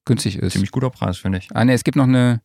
günstig 0.08 0.36
ist. 0.36 0.54
Ziemlich 0.54 0.72
guter 0.72 0.90
Preis, 0.90 1.18
finde 1.18 1.38
ich. 1.38 1.48
Ah, 1.54 1.64
ne, 1.64 1.72
es 1.72 1.84
gibt 1.84 1.96
noch 1.96 2.04
eine, 2.04 2.40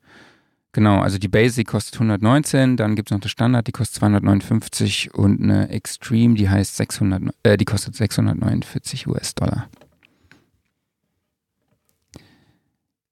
genau, 0.72 1.00
also 1.00 1.18
die 1.18 1.28
Basic 1.28 1.68
kostet 1.68 1.96
119, 1.96 2.78
dann 2.78 2.96
gibt 2.96 3.10
es 3.10 3.12
noch 3.12 3.22
eine 3.22 3.30
Standard, 3.30 3.66
die 3.66 3.72
kostet 3.72 3.96
259 3.96 5.16
und 5.16 5.42
eine 5.42 5.70
Extreme, 5.70 6.36
die 6.36 6.50
heißt 6.50 6.76
600, 6.76 7.34
äh, 7.42 7.58
die 7.58 7.66
kostet 7.66 7.96
649 7.96 9.08
US-Dollar. 9.08 9.70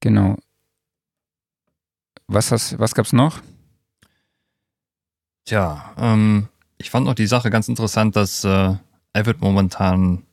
Genau. 0.01 0.37
Was, 2.27 2.51
hast, 2.51 2.77
was 2.79 2.93
gab's 2.93 3.13
noch? 3.13 3.41
Tja, 5.45 5.93
ähm, 5.97 6.47
ich 6.77 6.89
fand 6.89 7.05
noch 7.05 7.13
die 7.13 7.27
Sache 7.27 7.49
ganz 7.49 7.67
interessant, 7.67 8.15
dass 8.15 8.43
äh, 8.43 8.75
Avid 9.13 9.41
momentan 9.41 10.23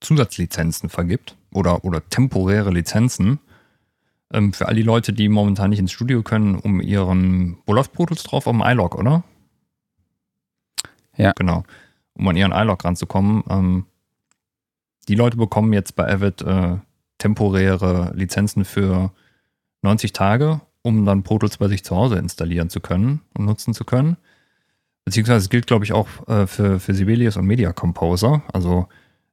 Zusatzlizenzen 0.00 0.88
vergibt 0.88 1.36
oder, 1.52 1.84
oder 1.84 2.08
temporäre 2.08 2.70
Lizenzen 2.70 3.38
ähm, 4.32 4.52
für 4.52 4.68
all 4.68 4.74
die 4.74 4.82
Leute, 4.82 5.12
die 5.12 5.28
momentan 5.28 5.70
nicht 5.70 5.78
ins 5.78 5.92
Studio 5.92 6.22
können, 6.22 6.56
um 6.56 6.80
ihren, 6.80 7.58
wo 7.66 7.72
läuft 7.72 7.92
Pro 7.92 8.06
Tools 8.06 8.22
drauf? 8.22 8.46
Am 8.46 8.62
iLog, 8.64 8.94
oder? 8.94 9.24
Ja. 11.16 11.32
Genau. 11.36 11.64
Um 12.14 12.28
an 12.28 12.36
ihren 12.36 12.52
iLog 12.52 12.84
ranzukommen. 12.84 13.42
Ähm, 13.48 13.86
die 15.08 15.14
Leute 15.14 15.36
bekommen 15.36 15.72
jetzt 15.72 15.96
bei 15.96 16.10
Avid 16.10 16.42
äh, 16.42 16.76
temporäre 17.18 18.12
Lizenzen 18.14 18.64
für 18.64 19.12
90 19.82 20.12
Tage, 20.12 20.60
um 20.82 21.04
dann 21.04 21.22
Pro 21.22 21.38
Tools 21.38 21.58
bei 21.58 21.68
sich 21.68 21.84
zu 21.84 21.96
Hause 21.96 22.16
installieren 22.16 22.70
zu 22.70 22.80
können 22.80 23.20
und 23.36 23.44
nutzen 23.44 23.74
zu 23.74 23.84
können. 23.84 24.16
Beziehungsweise 25.04 25.38
es 25.38 25.50
gilt, 25.50 25.66
glaube 25.66 25.84
ich, 25.84 25.92
auch 25.92 26.06
äh, 26.28 26.46
für, 26.46 26.78
für 26.78 26.94
Sibelius 26.94 27.36
und 27.36 27.46
Media 27.46 27.72
Composer. 27.72 28.42
Also 28.52 28.86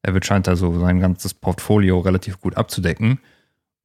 Avid 0.03 0.25
scheint 0.25 0.47
da 0.47 0.55
so 0.55 0.79
sein 0.79 0.99
ganzes 0.99 1.33
Portfolio 1.33 1.99
relativ 1.99 2.39
gut 2.39 2.55
abzudecken. 2.55 3.19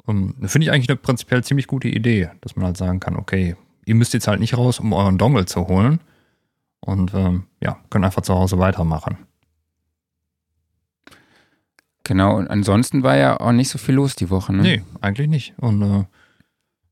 Um, 0.05 0.35
Finde 0.47 0.67
ich 0.67 0.73
eigentlich 0.73 0.89
eine 0.89 0.97
prinzipiell 0.97 1.45
ziemlich 1.45 1.67
gute 1.69 1.89
Idee, 1.89 2.31
dass 2.41 2.57
man 2.57 2.67
halt 2.67 2.77
sagen 2.77 3.01
kann, 3.01 3.17
okay, 3.17 3.57
ihr 3.85 3.95
müsst 3.95 4.15
jetzt 4.15 4.27
halt 4.27 4.41
nicht 4.41 4.57
raus, 4.57 4.81
um 4.81 4.93
euren 4.93 5.19
Dongle 5.19 5.45
zu 5.47 5.69
holen. 5.69 6.01
Und 6.81 7.15
ähm, 7.15 7.45
ja, 7.61 7.79
könnt 7.91 8.05
einfach 8.05 8.23
zu 8.23 8.35
Hause 8.35 8.59
weitermachen. 8.59 9.17
Genau, 12.05 12.37
und 12.37 12.49
ansonsten 12.49 13.05
war 13.05 13.17
ja 13.17 13.39
auch 13.39 13.53
nicht 13.53 13.69
so 13.69 13.79
viel 13.79 13.95
los 13.95 14.17
die 14.17 14.31
Woche, 14.31 14.53
ne? 14.53 14.63
Nee, 14.63 14.83
eigentlich 15.01 15.29
nicht. 15.29 15.55
Und 15.59 15.83
äh, 15.83 16.05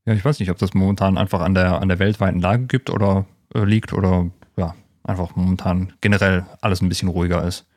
ja, 0.05 0.13
ich 0.13 0.23
weiß 0.23 0.39
nicht, 0.39 0.49
ob 0.49 0.57
das 0.57 0.73
momentan 0.73 1.17
einfach 1.17 1.41
an 1.41 1.53
der, 1.53 1.81
an 1.81 1.89
der 1.89 1.99
weltweiten 1.99 2.39
Lage 2.39 2.65
gibt 2.65 2.89
oder 2.89 3.25
äh, 3.53 3.63
liegt 3.65 3.91
oder 3.91 4.31
ja, 4.55 4.73
einfach 5.03 5.35
momentan 5.35 5.93
generell 5.99 6.45
alles 6.61 6.81
ein 6.81 6.87
bisschen 6.87 7.09
ruhiger 7.09 7.45
ist. 7.45 7.67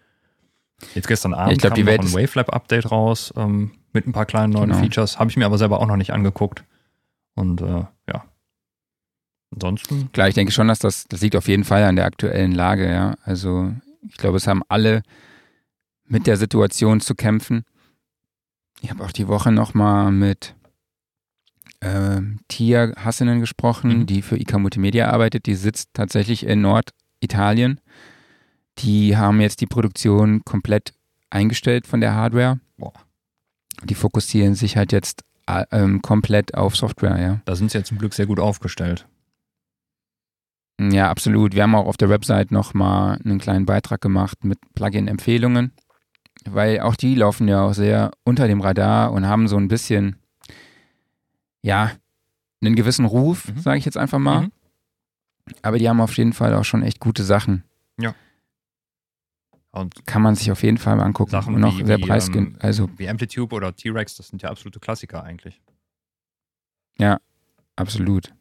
Jetzt 0.94 1.08
gestern 1.08 1.34
Abend 1.34 1.52
ich 1.54 1.58
glaub, 1.58 1.70
kam 1.70 1.76
die 1.76 1.82
noch 1.82 1.88
Welt 1.90 2.00
ein 2.00 2.06
ist- 2.06 2.14
Wavelab-Update 2.14 2.90
raus 2.90 3.32
ähm, 3.36 3.72
mit 3.92 4.06
ein 4.06 4.12
paar 4.12 4.26
kleinen 4.26 4.52
neuen 4.52 4.70
Genau. 4.70 4.80
Features. 4.82 5.18
Habe 5.18 5.30
ich 5.30 5.36
mir 5.36 5.46
aber 5.46 5.58
selber 5.58 5.80
auch 5.80 5.86
noch 5.86 5.96
nicht 5.96 6.12
angeguckt. 6.12 6.64
Und 7.34 7.60
äh, 7.62 7.84
ja. 8.08 8.24
Ansonsten, 9.52 10.10
Klar, 10.12 10.28
ich 10.28 10.34
denke 10.34 10.52
schon, 10.52 10.68
dass 10.68 10.78
das, 10.80 11.04
das 11.08 11.20
liegt 11.20 11.36
auf 11.36 11.46
jeden 11.48 11.64
Fall 11.64 11.84
an 11.84 11.96
der 11.96 12.06
aktuellen 12.06 12.52
Lage, 12.52 12.90
ja. 12.90 13.14
Also 13.22 13.72
ich 14.08 14.16
glaube, 14.16 14.36
es 14.36 14.46
haben 14.46 14.62
alle 14.68 15.02
mit 16.06 16.26
der 16.26 16.36
Situation 16.36 17.00
zu 17.00 17.14
kämpfen. 17.14 17.64
Ich 18.82 18.90
habe 18.90 19.02
auch 19.04 19.12
die 19.12 19.28
Woche 19.28 19.52
nochmal 19.52 20.10
mit 20.12 20.54
ähm, 21.80 22.40
Tia 22.48 22.92
Hassenen 22.96 23.40
gesprochen, 23.40 24.00
Mhm. 24.00 24.06
die 24.06 24.22
für 24.22 24.36
IK 24.38 24.54
Multimedia 24.58 25.10
arbeitet. 25.10 25.46
Die 25.46 25.54
sitzt 25.54 25.90
tatsächlich 25.94 26.46
in 26.46 26.60
Norditalien. 26.60 27.80
Die 28.78 29.16
haben 29.16 29.40
jetzt 29.40 29.60
die 29.60 29.66
Produktion 29.66 30.44
komplett 30.44 30.94
eingestellt 31.30 31.86
von 31.86 32.00
der 32.00 32.14
Hardware. 32.14 32.58
Boah. 32.76 32.92
Die 33.84 33.94
fokussieren 33.94 34.54
sich 34.54 34.76
halt 34.76 34.92
jetzt 34.92 35.22
äh, 35.46 35.64
ähm, 35.70 36.00
komplett 36.02 36.54
auf 36.54 36.76
Software, 36.76 37.20
ja. 37.20 37.40
da 37.44 37.54
sind 37.54 37.70
sie 37.70 37.78
ja 37.78 37.84
zum 37.84 37.98
Glück 37.98 38.14
sehr 38.14 38.26
gut 38.26 38.40
aufgestellt. 38.40 39.06
Ja, 40.80 41.08
absolut. 41.10 41.54
Wir 41.54 41.62
haben 41.62 41.74
auch 41.74 41.86
auf 41.86 41.96
der 41.96 42.08
Website 42.08 42.50
nochmal 42.50 43.18
einen 43.24 43.38
kleinen 43.38 43.66
Beitrag 43.66 44.00
gemacht 44.00 44.42
mit 44.44 44.58
Plugin-Empfehlungen, 44.74 45.72
weil 46.46 46.80
auch 46.80 46.96
die 46.96 47.14
laufen 47.14 47.46
ja 47.46 47.62
auch 47.62 47.74
sehr 47.74 48.10
unter 48.24 48.48
dem 48.48 48.60
Radar 48.60 49.12
und 49.12 49.26
haben 49.26 49.46
so 49.46 49.56
ein 49.56 49.68
bisschen, 49.68 50.16
ja, 51.62 51.92
einen 52.60 52.74
gewissen 52.74 53.04
Ruf, 53.04 53.48
Mhm. 53.48 53.58
sage 53.60 53.78
ich 53.78 53.84
jetzt 53.84 53.98
einfach 53.98 54.18
mal. 54.18 54.42
Mhm. 54.42 54.52
Aber 55.62 55.78
die 55.78 55.88
haben 55.88 56.00
auf 56.00 56.16
jeden 56.16 56.32
Fall 56.32 56.54
auch 56.54 56.64
schon 56.64 56.82
echt 56.82 56.98
gute 57.00 57.22
Sachen. 57.22 57.62
Und 59.74 60.06
Kann 60.06 60.22
man 60.22 60.34
sich 60.36 60.50
auf 60.52 60.62
jeden 60.62 60.78
Fall 60.78 60.94
mal 60.96 61.02
angucken. 61.04 61.30
Sachen 61.32 61.54
Und 61.56 61.64
auch 61.64 61.76
wie- 61.78 61.84
sehr 61.84 61.98
preisgünstig. 61.98 62.54
ähm, 62.54 62.60
also 62.60 62.88
wie 62.96 63.08
Amplitude 63.08 63.54
oder 63.54 63.74
T-Rex, 63.74 64.14
das 64.16 64.28
sind 64.28 64.40
ja 64.42 64.50
absolute 64.50 64.78
Klassiker 64.80 65.22
eigentlich. 65.24 65.60
absolut. 67.76 68.32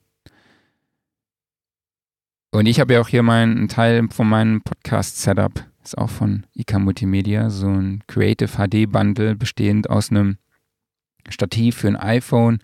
Und 2.51 2.67
ich 2.67 2.79
habe 2.79 2.93
ja 2.93 3.01
auch 3.01 3.07
hier 3.07 3.23
meinen 3.23 3.57
einen 3.57 3.67
Teil 3.67 4.07
von 4.11 4.29
meinem 4.29 4.61
Podcast-Setup. 4.61 5.65
Ist 5.84 5.97
auch 5.97 6.09
von 6.11 6.45
IK 6.53 6.77
Multimedia, 6.79 7.49
so 7.49 7.67
ein 7.67 8.03
Creative 8.07 8.47
HD-Bundle 8.47 9.36
bestehend 9.36 9.89
aus 9.89 10.11
einem 10.11 10.38
Stativ 11.29 11.77
für 11.77 11.88
ein 11.88 11.95
iPhone, 11.97 12.59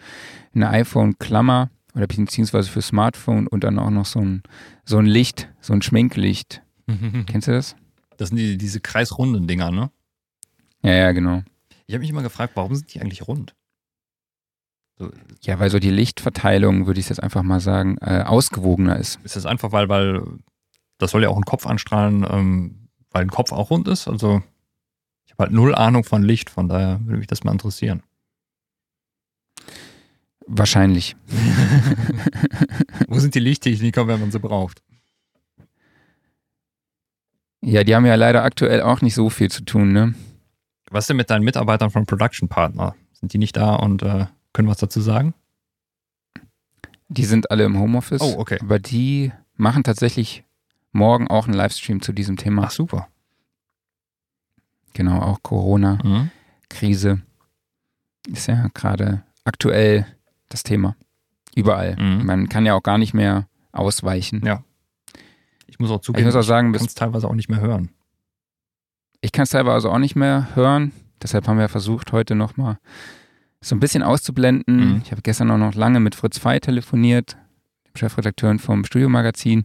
eine 0.53 0.70
iPhone-Klammer 0.70 1.72
oder 1.95 2.05
beziehungsweise 2.05 2.70
für 2.70 2.82
Smartphone 2.84 3.47
und 3.47 3.63
dann 3.63 3.80
auch 3.80 3.89
noch 3.89 4.05
so 4.05 4.20
ein, 4.20 4.43
so 4.86 4.99
ein 4.99 5.05
Licht, 5.07 5.49
so 5.59 5.74
ein 5.74 5.82
Schminklicht. 5.82 6.61
Kennst 7.26 7.47
du 7.47 7.51
das? 7.53 7.76
Das 8.20 8.30
sind 8.30 8.38
die, 8.38 8.57
diese 8.57 8.82
kreisrunden 8.82 9.47
Dinger, 9.47 9.72
ne? 9.72 9.91
Ja, 10.84 10.91
ja, 10.91 11.11
genau. 11.13 11.41
Ich 11.88 11.93
habe 11.93 12.01
mich 12.01 12.09
immer 12.09 12.22
gefragt, 12.22 12.51
warum 12.55 12.76
sind 12.76 12.93
die 12.93 12.99
eigentlich 12.99 13.30
rund? 13.30 13.55
So, 14.97 15.09
Ja, 15.41 15.57
weil 15.59 15.70
so 15.70 15.80
die 15.80 15.89
Lichtverteilung, 15.89 16.86
würde 16.86 16.99
ich 16.99 17.07
jetzt 17.07 17.24
einfach 17.24 17.43
mal 17.43 17.61
sagen, 17.61 17.97
äh, 18.01 18.24
ausgewogener 18.24 18.97
ist. 18.97 19.22
ist 19.24 19.38
das 19.38 19.45
einfach, 19.45 19.72
weil, 19.72 19.88
weil 19.88 20.22
das 20.97 21.11
soll 21.11 21.24
ja 21.24 21.30
auch 21.30 21.36
einen 21.38 21.45
Kopf 21.45 21.65
anstrahlen, 21.65 22.28
ähm, 22.30 22.89
weil 23.11 23.22
ein 23.22 23.32
Kopf 23.32 23.53
auch 23.53 23.70
rund 23.70 23.88
ist? 23.88 24.09
Also 24.09 24.43
ich 25.26 25.32
habe 25.32 25.43
halt 25.43 25.53
null 25.53 25.74
Ahnung 25.74 26.03
von 26.03 26.22
Licht, 26.22 26.49
von 26.49 26.67
daher 26.67 26.99
würde 27.05 27.20
mich 27.20 27.28
das 27.28 27.45
mal 27.45 27.53
interessieren. 27.53 28.03
Wahrscheinlich. 30.45 31.15
Wo 33.07 33.17
sind 33.20 33.34
die 33.34 33.39
Lichttechniker, 33.39 34.07
wenn 34.07 34.20
man 34.20 34.32
sie 34.32 34.39
braucht? 34.39 34.84
Ja, 37.62 37.84
die 37.84 37.93
haben 37.95 38.05
ja 38.05 38.16
leider 38.16 38.43
aktuell 38.43 38.82
auch 38.82 39.01
nicht 39.01 39.16
so 39.16 39.30
viel 39.30 39.51
zu 39.51 39.64
tun, 39.64 39.91
ne? 39.91 40.14
Was 40.91 41.07
denn 41.07 41.18
mit 41.18 41.30
deinen 41.30 41.43
Mitarbeitern 41.43 41.89
von 41.91 42.05
Production 42.05 42.47
Partner? 42.49 42.95
Sind 43.14 43.34
die 43.34 43.38
nicht 43.38 43.55
da 43.57 43.76
und 43.76 44.01
äh, 44.01 44.26
können 44.53 44.68
was 44.70 44.78
dazu 44.78 45.01
sagen? 45.01 45.34
Die 47.10 47.26
sind 47.26 47.51
alle 47.51 47.66
im 47.66 47.78
Homeoffice. 47.78 48.22
Oh, 48.22 48.36
okay. 48.39 48.57
Aber 48.62 48.80
die 48.80 49.32
machen 49.55 49.84
tatsächlich 49.84 50.43
morgen 50.91 51.28
auch 51.28 51.45
einen 51.45 51.53
Livestream 51.55 52.01
zu 52.01 52.14
diesem 52.14 52.38
Thema. 52.38 52.64
Ach, 52.66 52.72
super. 52.72 53.07
Genau, 54.93 55.20
auch 55.22 55.41
Corona-Krise 55.43 57.16
Mhm. 57.16 58.34
ist 58.34 58.47
ja 58.47 58.68
gerade 58.74 59.24
aktuell 59.43 60.07
das 60.49 60.64
Thema. 60.64 60.95
Überall. 61.55 61.95
Mhm. 61.97 62.26
Man 62.26 62.49
kann 62.49 62.66
ja 62.66 62.74
auch 62.74 62.84
gar 62.84 62.97
nicht 62.97 63.14
mehr 63.14 63.47
ausweichen. 63.72 64.41
Ja. 64.45 64.64
Ich 65.80 65.82
muss 65.82 65.91
auch 65.91 65.99
ich 66.01 66.01
zugeben, 66.01 66.25
muss 66.25 66.36
auch 66.36 66.41
sagen, 66.41 66.73
ich 66.73 66.77
kann 66.80 66.88
es 66.88 66.93
teilweise 66.93 67.27
auch 67.30 67.36
nicht 67.36 67.47
mehr 67.47 67.61
hören. 67.61 67.89
Ich 69.21 69.32
kann 69.32 69.43
es 69.43 69.51
teilweise 69.51 69.89
auch 69.89 69.97
nicht 69.97 70.17
mehr 70.17 70.49
hören. 70.53 70.91
Deshalb 71.23 71.47
haben 71.47 71.57
wir 71.57 71.69
versucht, 71.69 72.11
heute 72.11 72.36
nochmal 72.36 72.80
so 73.61 73.75
ein 73.75 73.80
bisschen 73.80 74.03
auszublenden. 74.03 74.95
Mhm. 74.95 75.01
Ich 75.05 75.11
habe 75.13 75.21
gestern 75.21 75.49
auch 75.51 75.57
noch 75.57 75.75
lange 75.75 76.01
mit 76.01 76.15
Fritz 76.15 76.38
Fey 76.38 76.59
telefoniert, 76.59 77.38
dem 77.88 77.95
Chefredakteur 77.95 78.59
vom 78.59 78.84
Studiomagazin. 78.84 79.63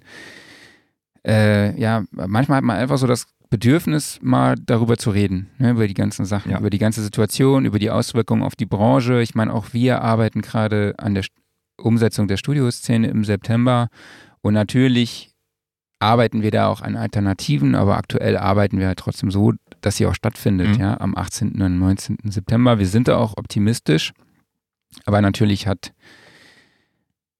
Äh, 1.26 1.76
ja, 1.80 2.04
manchmal 2.12 2.58
hat 2.58 2.64
man 2.64 2.76
einfach 2.76 2.98
so 2.98 3.08
das 3.08 3.26
Bedürfnis, 3.50 4.20
mal 4.22 4.54
darüber 4.54 4.96
zu 4.96 5.10
reden, 5.10 5.50
ne, 5.58 5.70
über 5.70 5.88
die 5.88 5.94
ganzen 5.94 6.26
Sachen, 6.26 6.52
Ja. 6.52 6.60
über 6.60 6.70
die 6.70 6.78
ganze 6.78 7.02
Situation, 7.02 7.64
über 7.64 7.80
die 7.80 7.90
Auswirkungen 7.90 8.44
auf 8.44 8.54
die 8.54 8.66
Branche. 8.66 9.20
Ich 9.20 9.34
meine, 9.34 9.52
auch 9.52 9.72
wir 9.72 10.00
arbeiten 10.02 10.42
gerade 10.42 10.94
an 10.98 11.14
der 11.14 11.24
Umsetzung 11.76 12.28
der 12.28 12.36
Studioszene 12.36 13.08
im 13.08 13.24
September 13.24 13.88
und 14.42 14.54
natürlich 14.54 15.33
arbeiten 16.04 16.42
wir 16.42 16.50
da 16.50 16.68
auch 16.68 16.80
an 16.82 16.96
Alternativen, 16.96 17.74
aber 17.74 17.96
aktuell 17.96 18.36
arbeiten 18.36 18.78
wir 18.78 18.86
halt 18.86 18.98
trotzdem 18.98 19.30
so, 19.30 19.52
dass 19.80 19.96
sie 19.96 20.06
auch 20.06 20.14
stattfindet, 20.14 20.68
Mhm. 20.76 20.80
ja, 20.80 21.00
am 21.00 21.14
18. 21.16 21.60
und 21.62 21.78
19. 21.78 22.18
September. 22.30 22.78
Wir 22.78 22.86
sind 22.86 23.08
da 23.08 23.16
auch 23.16 23.36
optimistisch, 23.36 24.12
aber 25.06 25.20
natürlich 25.20 25.66
hat 25.66 25.92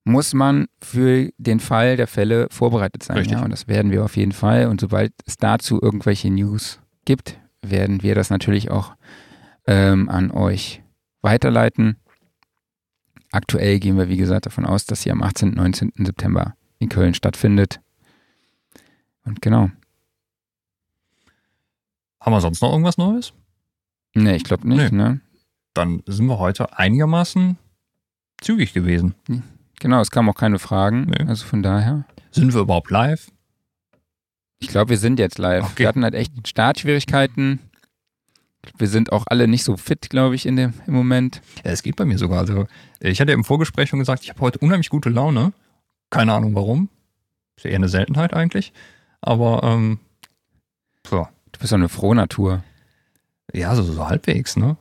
muss 0.07 0.35
man 0.35 0.67
für 0.83 1.31
den 1.39 1.61
Fall 1.61 1.97
der 1.97 2.07
Fälle 2.07 2.49
vorbereitet 2.51 3.03
sein, 3.03 3.17
Richtig. 3.17 3.39
ja, 3.39 3.43
und 3.43 3.51
das 3.51 3.69
werden 3.69 3.91
wir 3.91 4.05
auf 4.05 4.17
jeden 4.19 4.33
Fall. 4.33 4.67
Und 4.67 4.79
sobald 4.83 5.13
es 5.25 5.39
dazu 5.39 5.81
irgendwelche 5.81 6.29
News 6.31 6.79
gibt, 7.07 7.39
werden 7.63 8.03
wir 8.03 8.15
das 8.15 8.29
natürlich 8.29 8.71
auch 8.71 8.95
ähm, 9.67 10.11
an 10.11 10.31
euch 10.31 10.83
weiterleiten. 11.23 11.97
Aktuell 13.33 13.79
gehen 13.81 13.97
wir, 13.97 14.11
wie 14.11 14.19
gesagt, 14.19 14.45
davon 14.45 14.67
aus, 14.67 14.85
dass 14.85 15.01
sie 15.03 15.11
am 15.11 15.23
18. 15.23 15.49
und 15.51 15.57
19. 15.57 15.93
September 15.97 16.55
in 16.79 16.91
Köln 16.91 17.15
stattfindet. 17.15 17.81
Und 19.25 19.41
genau. 19.43 19.71
Haben 22.21 22.33
wir 22.33 22.41
sonst 22.41 22.63
noch 22.63 22.71
irgendwas 22.73 22.99
Neues? 22.99 23.33
Nee, 24.15 24.37
ich 24.37 24.45
glaube 24.45 24.67
nicht, 24.69 24.93
Nee. 24.93 24.97
ne? 24.99 25.21
Dann 25.75 26.03
sind 26.07 26.27
wir 26.27 26.39
heute 26.39 26.79
einigermaßen 26.79 27.59
zügig 28.41 28.73
gewesen. 28.73 29.15
Genau, 29.81 30.01
es 30.01 30.11
kamen 30.11 30.29
auch 30.29 30.37
keine 30.37 30.59
Fragen. 30.59 31.07
Nee. 31.07 31.25
Also 31.27 31.45
von 31.47 31.63
daher. 31.63 32.05
Sind 32.31 32.55
wir 32.55 32.61
überhaupt 32.61 32.91
live? 32.91 33.31
Ich 34.61 34.69
glaube, 34.69 34.91
wir 34.91 34.99
sind 34.99 35.19
jetzt 35.19 35.39
live. 35.39 35.65
Okay. 35.65 35.79
Wir 35.81 35.89
hatten 35.89 36.05
halt 36.05 36.15
echt 36.15 36.47
Startschwierigkeiten. 36.47 37.59
Wir 38.79 38.87
sind 38.87 39.13
auch 39.13 39.25
alle 39.27 39.47
nicht 39.49 39.65
so 39.65 39.77
fit, 39.77 40.09
glaube 40.09 40.37
ich, 40.37 40.47
in 40.47 40.57
dem, 40.57 40.73
im 40.87 40.95
Moment. 40.95 41.43
Ja, 41.65 41.73
es 41.73 41.83
geht 41.83 41.97
bei 41.97 42.05
mir 42.07 42.17
sogar. 42.17 42.39
Also, 42.39 42.67
ich 43.01 43.21
hatte 43.21 43.33
im 43.33 43.45
Vorgespräch 43.45 43.91
schon 43.91 43.99
gesagt, 43.99 44.23
ich 44.23 44.31
habe 44.31 44.41
heute 44.41 44.59
unheimlich 44.61 44.89
gute 44.89 45.11
Laune. 45.11 45.53
Keine 46.09 46.33
Ahnung 46.33 46.55
warum. 46.55 46.89
Ist 47.57 47.65
ja 47.65 47.71
eher 47.71 47.77
eine 47.77 47.89
Seltenheit 47.89 48.33
eigentlich. 48.33 48.73
Aber 49.27 49.63
ähm, 49.63 49.99
so, 51.07 51.27
Du 51.53 51.61
bist 51.61 51.73
doch 51.73 51.77
eine 51.79 51.89
frohe 51.89 52.15
Natur. 52.17 52.63
ja, 53.53 53.75
so, 53.75 53.83
so 53.83 54.07
halbwegs, 54.09 54.57
ne? 54.57 54.77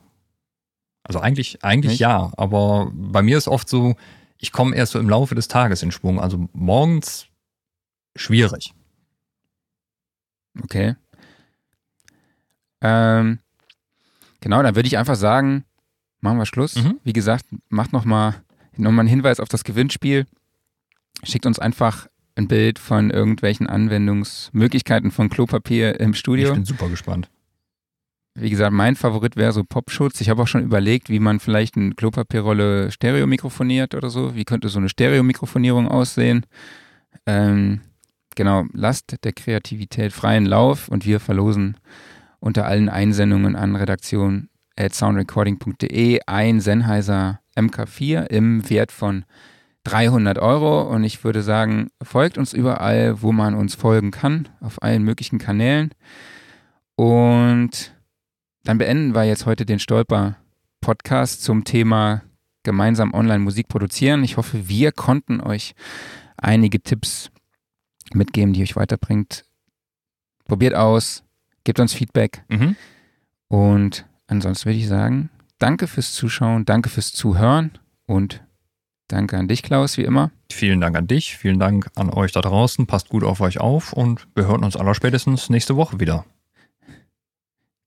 Also 1.02 1.20
eigentlich, 1.20 1.62
eigentlich 1.64 1.92
Nicht? 1.92 2.00
ja, 2.00 2.32
aber 2.36 2.90
bei 2.94 3.22
mir 3.22 3.38
ist 3.38 3.46
oft 3.48 3.68
so, 3.68 3.94
ich 4.38 4.52
komme 4.52 4.74
erst 4.74 4.92
so 4.92 4.98
im 4.98 5.08
Laufe 5.08 5.34
des 5.34 5.48
Tages 5.48 5.82
in 5.82 5.92
Schwung. 5.92 6.20
Also 6.20 6.48
morgens 6.52 7.26
schwierig. 8.16 8.74
Okay. 10.62 10.96
Ähm, 12.80 13.38
genau, 14.40 14.62
dann 14.62 14.74
würde 14.76 14.86
ich 14.86 14.98
einfach 14.98 15.16
sagen, 15.16 15.64
machen 16.20 16.38
wir 16.38 16.46
Schluss. 16.46 16.74
Mhm. 16.76 17.00
Wie 17.04 17.12
gesagt, 17.12 17.46
macht 17.68 17.92
nochmal 17.92 18.42
noch 18.76 18.90
mal 18.90 19.00
einen 19.00 19.08
Hinweis 19.08 19.40
auf 19.40 19.48
das 19.48 19.62
Gewinnspiel. 19.64 20.26
Schickt 21.22 21.46
uns 21.46 21.58
einfach 21.58 22.08
ein 22.36 22.48
Bild 22.48 22.78
von 22.78 23.10
irgendwelchen 23.10 23.66
Anwendungsmöglichkeiten 23.66 25.10
von 25.10 25.28
Klopapier 25.28 26.00
im 26.00 26.12
Ich 26.12 26.18
Studio. 26.18 26.52
bin 26.54 26.64
super 26.64 26.88
gespannt. 26.88 27.30
Wie 28.36 28.50
gesagt, 28.50 28.72
mein 28.72 28.96
Favorit 28.96 29.36
wäre 29.36 29.52
so 29.52 29.62
Popschutz. 29.62 30.20
Ich 30.20 30.28
habe 30.28 30.42
auch 30.42 30.48
schon 30.48 30.64
überlegt, 30.64 31.08
wie 31.08 31.20
man 31.20 31.38
vielleicht 31.38 31.76
eine 31.76 31.94
Klopapierrolle 31.94 32.90
stereo 32.90 33.28
mikrofoniert 33.28 33.94
oder 33.94 34.10
so. 34.10 34.34
Wie 34.34 34.44
könnte 34.44 34.68
so 34.68 34.78
eine 34.80 34.88
Stereo-Mikrofonierung 34.88 35.86
aussehen? 35.86 36.44
Ähm, 37.26 37.80
genau, 38.34 38.64
lasst 38.72 39.14
der 39.22 39.32
Kreativität 39.32 40.12
freien 40.12 40.46
Lauf 40.46 40.88
und 40.88 41.06
wir 41.06 41.20
verlosen 41.20 41.76
unter 42.40 42.66
allen 42.66 42.88
Einsendungen 42.88 43.54
an 43.54 43.76
redaktion 43.76 44.48
at 44.76 44.92
soundrecording.de 44.94 46.20
ein 46.26 46.60
Sennheiser 46.60 47.38
MK4 47.56 48.26
im 48.26 48.68
Wert 48.68 48.90
von 48.90 49.24
300 49.84 50.38
Euro 50.38 50.82
und 50.82 51.04
ich 51.04 51.24
würde 51.24 51.42
sagen, 51.42 51.88
folgt 52.02 52.38
uns 52.38 52.52
überall, 52.52 53.20
wo 53.22 53.32
man 53.32 53.54
uns 53.54 53.74
folgen 53.74 54.10
kann, 54.10 54.48
auf 54.60 54.82
allen 54.82 55.02
möglichen 55.02 55.38
Kanälen. 55.38 55.90
Und 56.96 57.94
dann 58.64 58.78
beenden 58.78 59.14
wir 59.14 59.24
jetzt 59.24 59.46
heute 59.46 59.66
den 59.66 59.78
Stolper-Podcast 59.78 61.42
zum 61.42 61.64
Thema 61.64 62.22
gemeinsam 62.62 63.12
Online-Musik 63.12 63.68
produzieren. 63.68 64.24
Ich 64.24 64.36
hoffe, 64.36 64.68
wir 64.68 64.92
konnten 64.92 65.40
euch 65.40 65.74
einige 66.36 66.80
Tipps 66.82 67.30
mitgeben, 68.14 68.52
die 68.54 68.62
euch 68.62 68.76
weiterbringt. 68.76 69.44
Probiert 70.46 70.74
aus, 70.74 71.24
gebt 71.64 71.80
uns 71.80 71.92
Feedback 71.94 72.44
Mhm. 72.48 72.76
und 73.48 74.06
ansonsten 74.26 74.66
würde 74.66 74.78
ich 74.78 74.88
sagen, 74.88 75.30
danke 75.58 75.86
fürs 75.86 76.12
Zuschauen, 76.12 76.64
danke 76.64 76.88
fürs 76.90 77.12
Zuhören 77.12 77.72
und 78.06 78.42
danke 79.08 79.36
an 79.36 79.48
dich, 79.48 79.62
Klaus, 79.62 79.96
wie 79.96 80.04
immer. 80.04 80.30
Vielen 80.50 80.80
Dank 80.80 80.96
an 80.96 81.06
dich, 81.06 81.36
vielen 81.36 81.58
Dank 81.58 81.88
an 81.94 82.10
euch 82.10 82.32
da 82.32 82.40
draußen. 82.40 82.86
Passt 82.86 83.08
gut 83.08 83.24
auf 83.24 83.40
euch 83.40 83.60
auf 83.60 83.92
und 83.92 84.26
wir 84.34 84.46
hören 84.46 84.64
uns 84.64 84.76
allerspätestens 84.76 85.50
nächste 85.50 85.76
Woche 85.76 86.00
wieder. 86.00 86.24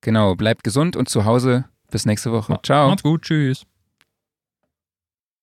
Genau, 0.02 0.36
bleibt 0.36 0.64
gesund 0.64 0.96
und 0.96 1.10
zu 1.10 1.26
Hause. 1.26 1.66
Bis 1.90 2.06
nächste 2.06 2.32
Woche. 2.32 2.60
Ciao. 2.64 2.90
Macht's 2.90 3.04
gut, 3.04 3.24
tschüss. 3.24 3.66